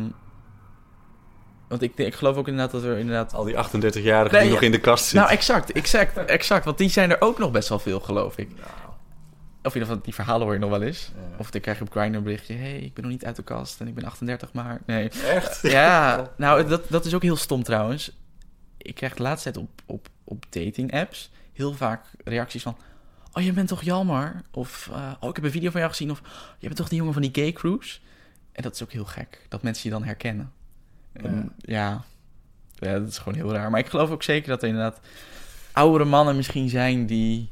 want 1.68 1.82
ik, 1.82 1.98
ik 1.98 2.16
geloof 2.16 2.38
ook 2.38 2.48
inderdaad 2.48 2.72
dat 2.72 2.84
er 2.84 2.98
inderdaad... 2.98 3.34
Al 3.34 3.44
die 3.44 3.56
38-jarigen 3.56 4.32
Nee, 4.32 4.42
die 4.42 4.50
ja. 4.50 4.50
nog 4.50 4.62
in 4.62 4.72
de 4.72 4.80
kast 4.80 5.04
zitten. 5.04 5.20
Nou, 5.20 5.32
exact, 5.32 5.72
exact, 5.72 6.18
exact. 6.18 6.66
Want 6.66 6.78
die 6.78 6.90
zijn 6.90 7.12
er 7.12 7.22
ook 7.22 7.40
nog 7.40 7.52
best 7.52 7.70
wel 7.70 7.80
veel, 7.80 8.00
geloof 8.00 8.38
ik. 8.38 8.50
Of 9.64 9.74
in 9.74 9.80
ieder 9.80 9.88
geval, 9.88 10.04
die 10.04 10.14
verhalen 10.14 10.44
hoor 10.44 10.54
je 10.54 10.60
nog 10.60 10.70
wel 10.70 10.82
eens. 10.82 11.12
Of 11.38 11.52
dan 11.52 11.62
krijg 11.62 11.78
je 11.78 11.84
op 11.84 11.92
Grindr 11.92 12.18
een 12.18 12.24
berichtje... 12.24 12.54
hey, 12.54 12.78
ik 12.78 12.94
ben 12.94 13.04
nog 13.04 13.12
niet 13.12 13.26
uit 13.26 13.36
de 13.36 13.44
kast 13.44 13.80
en 13.80 13.88
ik 13.88 13.96
ben 13.96 14.04
38, 14.04 14.54
maar... 14.54 14.82
Nee. 14.86 15.10
Echt? 15.28 15.60
Ja, 15.62 16.28
nou, 16.38 16.68
dat, 16.68 16.82
dat 16.90 17.06
is 17.06 17.14
ook 17.14 17.22
heel 17.22 17.36
stom 17.36 17.64
trouwens. 17.64 18.12
Ik 18.84 18.96
krijg 18.96 19.14
de 19.14 19.24
laatste 19.24 19.52
tijd 19.52 19.66
op, 19.66 19.82
op, 19.86 20.10
op 20.24 20.46
dating-apps... 20.50 21.32
heel 21.54 21.74
vaak 21.74 22.06
reacties 22.24 22.64
van... 22.64 22.78
Oh, 23.34 23.44
je 23.44 23.54
bent 23.54 23.68
toch 23.68 23.84
Jalmar? 23.84 24.42
Of, 24.52 24.90
eh, 24.92 25.12
oh, 25.20 25.30
ik 25.30 25.36
heb 25.36 25.46
een 25.46 25.52
video 25.52 25.72
van 25.72 25.80
jou 25.80 25.92
gezien. 25.92 26.12
Of, 26.12 26.22
je 26.60 26.66
bent 26.66 26.76
toch 26.76 26.90
die 26.90 26.98
jongen 26.98 27.14
van 27.14 27.22
die 27.22 27.32
gay 27.34 27.52
cruise? 27.52 28.00
En 28.52 28.64
dat 28.64 28.74
is 28.74 28.84
ook 28.84 28.92
heel 28.92 29.06
gek, 29.06 29.46
dat 29.50 29.64
mensen 29.64 29.90
je 29.90 29.96
dan 29.96 30.04
herkennen. 30.04 30.52
En, 31.14 31.54
ja. 31.58 32.04
ja, 32.74 33.00
dat 33.00 33.08
is 33.08 33.18
gewoon 33.18 33.34
heel 33.34 33.54
raar. 33.54 33.70
Maar 33.70 33.80
ik 33.80 33.88
geloof 33.88 34.10
ook 34.10 34.24
zeker 34.24 34.50
dat 34.50 34.62
er 34.62 34.68
inderdaad 34.68 35.00
oudere 35.72 36.06
mannen 36.06 36.36
misschien 36.36 36.70
zijn... 36.70 37.06
die 37.06 37.50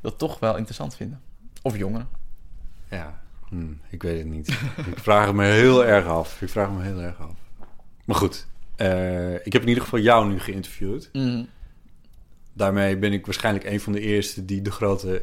dat 0.00 0.18
toch 0.18 0.38
wel 0.38 0.56
interessant 0.56 0.96
vinden. 0.96 1.20
Of 1.62 1.76
jongeren. 1.76 2.08
Ja, 2.90 3.20
hm, 3.48 3.72
ik 3.88 4.02
weet 4.02 4.18
het 4.18 4.26
niet. 4.26 4.48
ik 4.92 4.98
vraag 4.98 5.32
me 5.32 5.44
heel 5.44 5.84
erg 5.84 6.06
af. 6.06 6.42
Ik 6.42 6.48
vraag 6.48 6.70
me 6.70 6.82
heel 6.82 7.00
erg 7.00 7.20
af. 7.20 7.34
Maar 8.04 8.16
goed, 8.16 8.46
eh, 8.82 9.34
ik 9.34 9.52
heb 9.52 9.62
in 9.62 9.68
ieder 9.68 9.82
geval 9.82 9.98
jou 9.98 10.28
nu 10.28 10.40
geïnterviewd. 10.40 11.08
Mhm. 11.12 11.44
Daarmee 12.52 12.98
ben 12.98 13.12
ik 13.12 13.26
waarschijnlijk 13.26 13.64
een 13.64 13.80
van 13.80 13.92
de 13.92 14.00
eerste 14.00 14.44
die 14.44 14.62
de 14.62 14.70
grote 14.70 15.22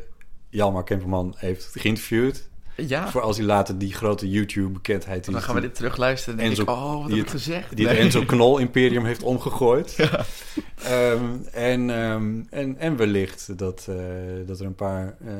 Jalmar 0.49 0.83
Kemperman 0.83 1.35
heeft 1.37 1.69
geïnterviewd. 1.71 2.49
Ja. 2.75 3.09
Voor 3.09 3.21
als 3.21 3.37
hij 3.37 3.45
later 3.45 3.77
die 3.77 3.93
grote 3.93 4.29
YouTube-bekendheid 4.29 5.27
is. 5.27 5.33
Dan 5.33 5.41
gaan 5.41 5.55
we 5.55 5.61
dit 5.61 5.75
terugluisteren 5.75 6.39
en 6.39 6.45
denk 6.45 6.61
ik, 6.61 6.69
oh, 6.69 6.97
wat 6.97 7.07
die 7.07 7.15
heb 7.15 7.25
ik 7.25 7.31
gezegd? 7.31 7.75
Die 7.75 7.87
het. 7.87 7.97
Enzo 7.97 8.25
Knol-imperium 8.25 9.05
heeft 9.05 9.23
omgegooid. 9.23 9.95
Ehm, 10.83 11.35
en, 11.51 11.89
ehm, 11.89 12.41
en, 12.49 12.77
en 12.77 12.95
wellicht 12.95 13.57
dat, 13.57 13.87
eh, 13.89 13.95
dat 14.45 14.59
er 14.59 14.65
een 14.65 14.75
paar 14.75 15.17
eh, 15.25 15.33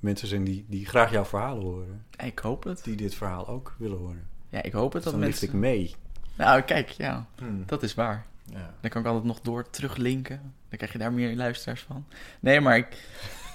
mensen 0.00 0.28
zijn 0.28 0.44
die, 0.44 0.64
die 0.68 0.86
graag 0.86 1.12
jouw 1.12 1.24
verhalen 1.24 1.62
horen. 1.62 2.04
Ik 2.24 2.38
hoop 2.38 2.64
het. 2.64 2.84
Die 2.84 2.96
dit 2.96 3.14
verhaal 3.14 3.48
ook 3.48 3.74
willen 3.78 3.98
horen. 3.98 4.28
Ja, 4.48 4.62
ik 4.62 4.72
hoop 4.72 4.92
het 4.92 5.02
Dus 5.02 5.02
dat 5.02 5.12
dan 5.12 5.20
mensen... 5.20 5.48
ik 5.48 5.52
mee. 5.52 5.94
Nou, 6.36 6.60
kijk, 6.62 6.88
ja. 6.90 7.26
Hmm. 7.38 7.62
Dat 7.66 7.82
is 7.82 7.94
waar. 7.94 8.26
Ja. 8.50 8.74
Dan 8.80 8.90
kan 8.90 9.00
ik 9.00 9.06
altijd 9.06 9.24
nog 9.24 9.40
door 9.40 9.70
teruglinken. 9.70 10.40
Dan 10.68 10.78
krijg 10.78 10.92
je 10.92 10.98
daar 10.98 11.12
meer 11.12 11.36
luisteraars 11.36 11.80
van. 11.82 12.06
Nee, 12.40 12.60
maar 12.60 12.76
ik... 12.76 12.86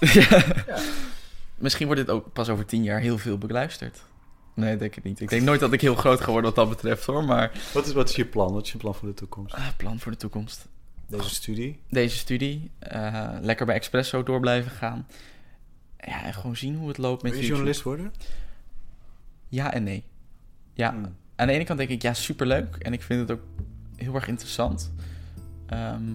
ja. 0.00 0.78
Misschien 1.54 1.86
wordt 1.86 2.00
dit 2.00 2.10
ook 2.10 2.32
pas 2.32 2.48
over 2.48 2.64
tien 2.66 2.82
jaar 2.82 3.00
heel 3.00 3.18
veel 3.18 3.38
beluisterd. 3.38 4.02
Nee, 4.54 4.76
denk 4.76 4.96
ik 4.96 5.04
niet. 5.04 5.20
Ik 5.20 5.28
denk 5.28 5.42
nooit 5.42 5.60
dat 5.60 5.72
ik 5.72 5.80
heel 5.80 5.94
groot 5.94 6.20
ga 6.20 6.26
worden 6.30 6.54
wat 6.54 6.54
dat 6.54 6.68
betreft, 6.68 7.04
hoor. 7.04 7.24
Maar 7.24 7.50
Wat 7.74 7.86
is, 7.86 7.92
wat 7.92 8.08
is 8.08 8.16
je 8.16 8.24
plan? 8.24 8.52
Wat 8.52 8.64
is 8.66 8.72
je 8.72 8.78
plan 8.78 8.94
voor 8.94 9.08
de 9.08 9.14
toekomst? 9.14 9.54
ah, 9.54 9.68
plan 9.76 9.98
voor 10.00 10.12
de 10.12 10.18
toekomst. 10.18 10.68
Deze 11.06 11.34
studie? 11.34 11.80
Deze 11.88 12.16
studie. 12.16 12.70
eh, 12.78 13.30
lekker 13.40 13.66
bij 13.66 13.74
Expresso 13.74 14.22
door 14.22 14.40
blijven 14.40 14.70
gaan. 14.70 15.06
Ja, 15.98 16.24
en 16.24 16.34
gewoon 16.34 16.56
zien 16.56 16.76
hoe 16.76 16.88
het 16.88 16.98
loopt 16.98 17.22
met 17.22 17.32
Wil 17.32 17.40
je 17.40 17.46
YouTube. 17.46 17.70
journalist 17.72 17.82
worden? 17.82 18.12
Ja 19.48 19.72
en 19.72 19.82
nee. 19.82 20.04
Ja, 20.74 20.90
Hmm. 20.90 21.16
Aan 21.42 21.48
de 21.48 21.54
ene 21.54 21.64
kant 21.64 21.78
denk 21.78 21.90
ik, 21.90 22.02
ja, 22.02 22.14
superleuk. 22.14 22.76
En 22.76 22.92
ik 22.92 23.02
vind 23.02 23.20
het 23.20 23.30
ook 23.30 23.44
heel 23.96 24.14
erg 24.14 24.28
interessant. 24.28 24.92
Ehm, 25.66 26.10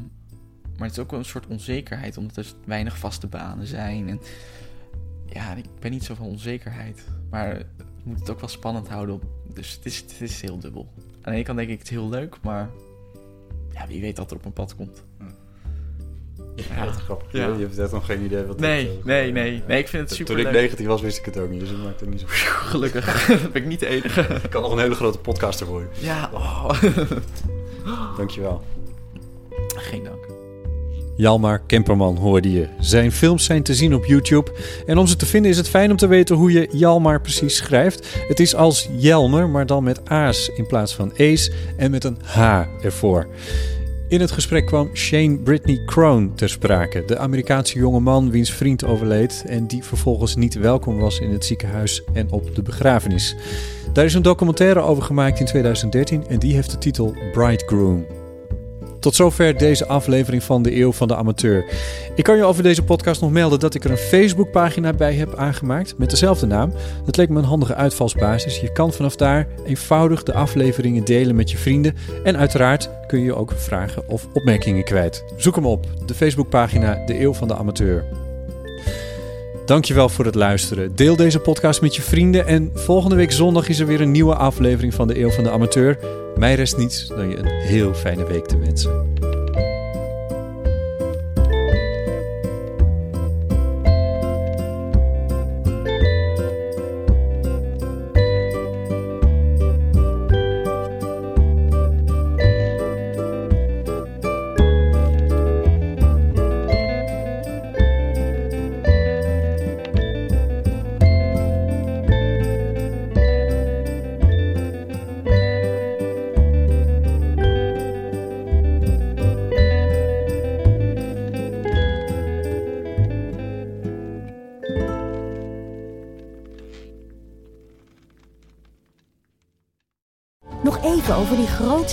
maar 0.78 0.88
het 0.88 0.92
is 0.92 1.00
ook 1.00 1.12
wel 1.12 1.20
een 1.20 1.26
soort 1.26 1.48
onzekerheid, 1.48 2.18
omdat 2.18 2.38
er 2.38 2.54
weinig 2.66 2.98
vaste 2.98 3.28
banen 3.28 3.68
zijn. 3.68 4.10
En 4.10 4.20
ja, 5.26 5.56
ik 5.56 5.80
ben 5.80 5.92
niet 5.92 6.04
zo 6.04 6.16
van 6.16 6.26
onzekerheid. 6.26 7.08
Maar 7.30 7.58
je 7.58 8.04
moet 8.04 8.20
het 8.20 8.30
ook 8.30 8.40
wel 8.40 8.50
spannend 8.50 8.88
houden. 8.88 9.20
Dus 9.54 9.72
het 9.72 9.86
is, 9.86 9.98
het 9.98 10.22
is 10.22 10.42
heel 10.42 10.60
dubbel. 10.60 10.94
Aan 10.98 11.32
de 11.32 11.32
ene 11.32 11.44
kant 11.44 11.58
denk 11.58 11.70
ik, 11.70 11.80
het 11.80 11.90
heel 11.90 12.10
leuk, 12.10 12.38
maar 12.42 12.70
ja, 13.74 13.88
wie 13.88 14.02
weet 14.02 14.18
wat 14.18 14.30
er 14.32 14.36
op 14.38 14.42
mijn 14.42 14.54
pad 14.54 14.76
komt. 14.76 15.04
Ja, 16.58 16.86
dat 16.86 16.96
is 16.96 17.02
grappig. 17.02 17.28
Ja. 17.32 17.48
Je 17.48 17.60
hebt 17.60 17.78
net 17.78 17.92
nog 17.92 18.06
geen 18.06 18.24
idee 18.24 18.44
wat 18.44 18.60
Nee, 18.60 18.88
eh, 18.88 19.06
nee, 19.06 19.32
nee. 19.32 19.64
Nee, 19.68 19.80
ik 19.80 19.88
vind 19.88 20.02
het 20.02 20.08
Toen 20.08 20.18
superleuk. 20.18 20.46
ik 20.46 20.52
19 20.52 20.88
was, 20.88 21.02
wist 21.02 21.18
ik 21.18 21.26
het 21.26 21.38
ook 21.38 21.50
niet. 21.50 21.60
Dus 21.60 21.70
dat 21.70 21.78
maakt 21.84 22.00
het 22.00 22.10
niet 22.10 22.20
zo 22.20 22.26
Gelukkig. 22.70 23.28
ben 23.54 23.62
ik 23.62 23.66
niet 23.66 23.80
de 23.80 23.88
enige. 23.88 24.22
Ik 24.22 24.50
kan 24.50 24.62
nog 24.62 24.72
een 24.72 24.80
hele 24.80 24.96
grote 24.96 25.18
podcaster 25.18 25.68
worden. 25.68 25.90
Ja, 25.94 26.30
oh. 26.34 26.70
Dankjewel. 28.18 28.62
Geen 29.76 30.04
dank. 30.04 30.26
Jalmar 31.16 31.62
Kemperman 31.66 32.18
hoorde 32.18 32.52
je. 32.52 32.68
Zijn 32.80 33.12
films 33.12 33.46
zijn 33.46 33.64
te 33.64 33.74
zien 33.74 33.94
op 33.94 34.06
YouTube. 34.06 34.52
En 34.86 34.98
om 34.98 35.08
ze 35.08 35.16
te 35.16 35.26
vinden 35.26 35.52
is 35.52 35.58
het 35.58 35.70
fijn 35.70 35.92
om 35.92 35.98
te 35.98 36.08
weten 36.08 36.36
hoe 36.36 36.52
je 36.52 36.68
Jalmar 36.72 37.22
precies 37.22 37.56
schrijft. 37.56 38.08
Het 38.28 38.40
is 38.40 38.56
als 38.56 38.90
Jelmer, 38.98 39.50
maar 39.50 39.66
dan 39.66 39.84
met 39.84 40.10
A's 40.10 40.52
in 40.56 40.68
plaats 40.68 40.96
van 40.96 41.12
E's 41.16 41.52
en 41.78 41.92
met 41.92 42.04
een 42.04 42.18
H 42.24 42.62
ervoor. 42.82 43.28
In 44.10 44.22
het 44.22 44.32
gesprek 44.32 44.66
kwam 44.66 44.90
Shane 44.94 45.38
Britney 45.38 45.82
Crone 45.86 46.34
ter 46.34 46.50
sprake. 46.50 47.04
De 47.06 47.18
Amerikaanse 47.18 47.80
jongeman 47.80 48.32
wiens 48.32 48.54
vriend 48.54 48.86
overleed 48.86 49.44
en 49.48 49.68
die 49.68 49.84
vervolgens 49.84 50.36
niet 50.36 50.54
welkom 50.54 51.00
was 51.00 51.20
in 51.20 51.32
het 51.32 51.46
ziekenhuis 51.46 52.04
en 52.14 52.32
op 52.32 52.56
de 52.56 52.62
begrafenis. 52.62 53.36
Daar 53.94 54.06
is 54.06 54.14
een 54.14 54.22
documentaire 54.22 54.80
over 54.80 55.04
gemaakt 55.04 55.40
in 55.40 55.46
2013 55.46 56.28
en 56.28 56.40
die 56.40 56.54
heeft 56.54 56.72
de 56.72 56.78
titel 56.78 57.16
Bridegroom. 57.32 58.06
Tot 59.00 59.16
zover 59.16 59.58
deze 59.58 59.88
aflevering 59.88 60.44
van 60.44 60.62
de 60.62 60.80
Eeuw 60.80 60.92
van 60.92 61.08
de 61.08 61.16
Amateur. 61.16 61.66
Ik 62.16 62.24
kan 62.24 62.38
je 62.38 62.44
over 62.44 62.64
deze 62.64 62.84
podcast 62.84 63.22
nog 63.22 63.32
melden 63.32 63.60
dat 63.60 63.76
ik 63.76 63.84
er 63.84 63.92
een 63.92 63.98
Facebookpagina 63.98 64.94
bij 64.94 65.14
heb 65.14 65.36
aangemaakt 65.36 65.98
met 65.98 66.10
dezelfde 66.10 66.46
naam. 66.46 66.74
Dat 67.06 67.18
leek 67.18 67.30
me 67.30 67.40
een 67.40 67.46
handige 67.46 67.76
uitvalsbasis. 67.76 68.60
Je 68.60 68.72
kan 68.72 68.94
vanaf 68.94 69.16
daar 69.16 69.48
eenvoudig 69.66 70.24
de 70.24 70.34
afleveringen 70.34 71.04
delen 71.04 71.36
met 71.36 71.52
je 71.52 71.58
vrienden. 71.58 71.96
En 72.24 72.38
uiteraard 72.38 72.90
kun 73.08 73.20
je 73.20 73.36
ook 73.36 73.52
vragen 73.56 74.10
of 74.10 74.28
opmerkingen 74.34 74.84
kwijt. 74.84 75.24
Zoek 75.36 75.56
hem 75.56 75.66
op, 75.66 75.86
de 76.06 76.14
Facebookpagina 76.14 77.06
De 77.06 77.22
Eeuw 77.22 77.34
van 77.34 77.48
de 77.48 77.56
Amateur. 77.56 78.27
Dankjewel 79.68 80.10
voor 80.10 80.26
het 80.26 80.36
luisteren. 80.36 80.96
Deel 80.96 81.16
deze 81.16 81.40
podcast 81.40 81.82
met 81.82 81.96
je 81.96 82.02
vrienden. 82.02 82.48
En 82.48 82.72
volgende 82.74 83.16
week 83.16 83.32
zondag 83.32 83.68
is 83.70 83.80
er 83.80 83.86
weer 83.86 84.02
een 84.02 84.12
nieuwe 84.12 84.36
aflevering 84.36 84.94
van 84.94 85.08
de 85.08 85.20
Eeuw 85.20 85.30
van 85.30 85.44
de 85.44 85.50
Amateur. 85.50 86.00
Mij 86.36 86.56
rest 86.56 86.78
niets 86.78 87.08
dan 87.08 87.30
je 87.30 87.38
een 87.38 87.48
heel 87.48 87.94
fijne 87.94 88.28
week 88.28 88.46
te 88.46 88.58
wensen. 88.58 89.27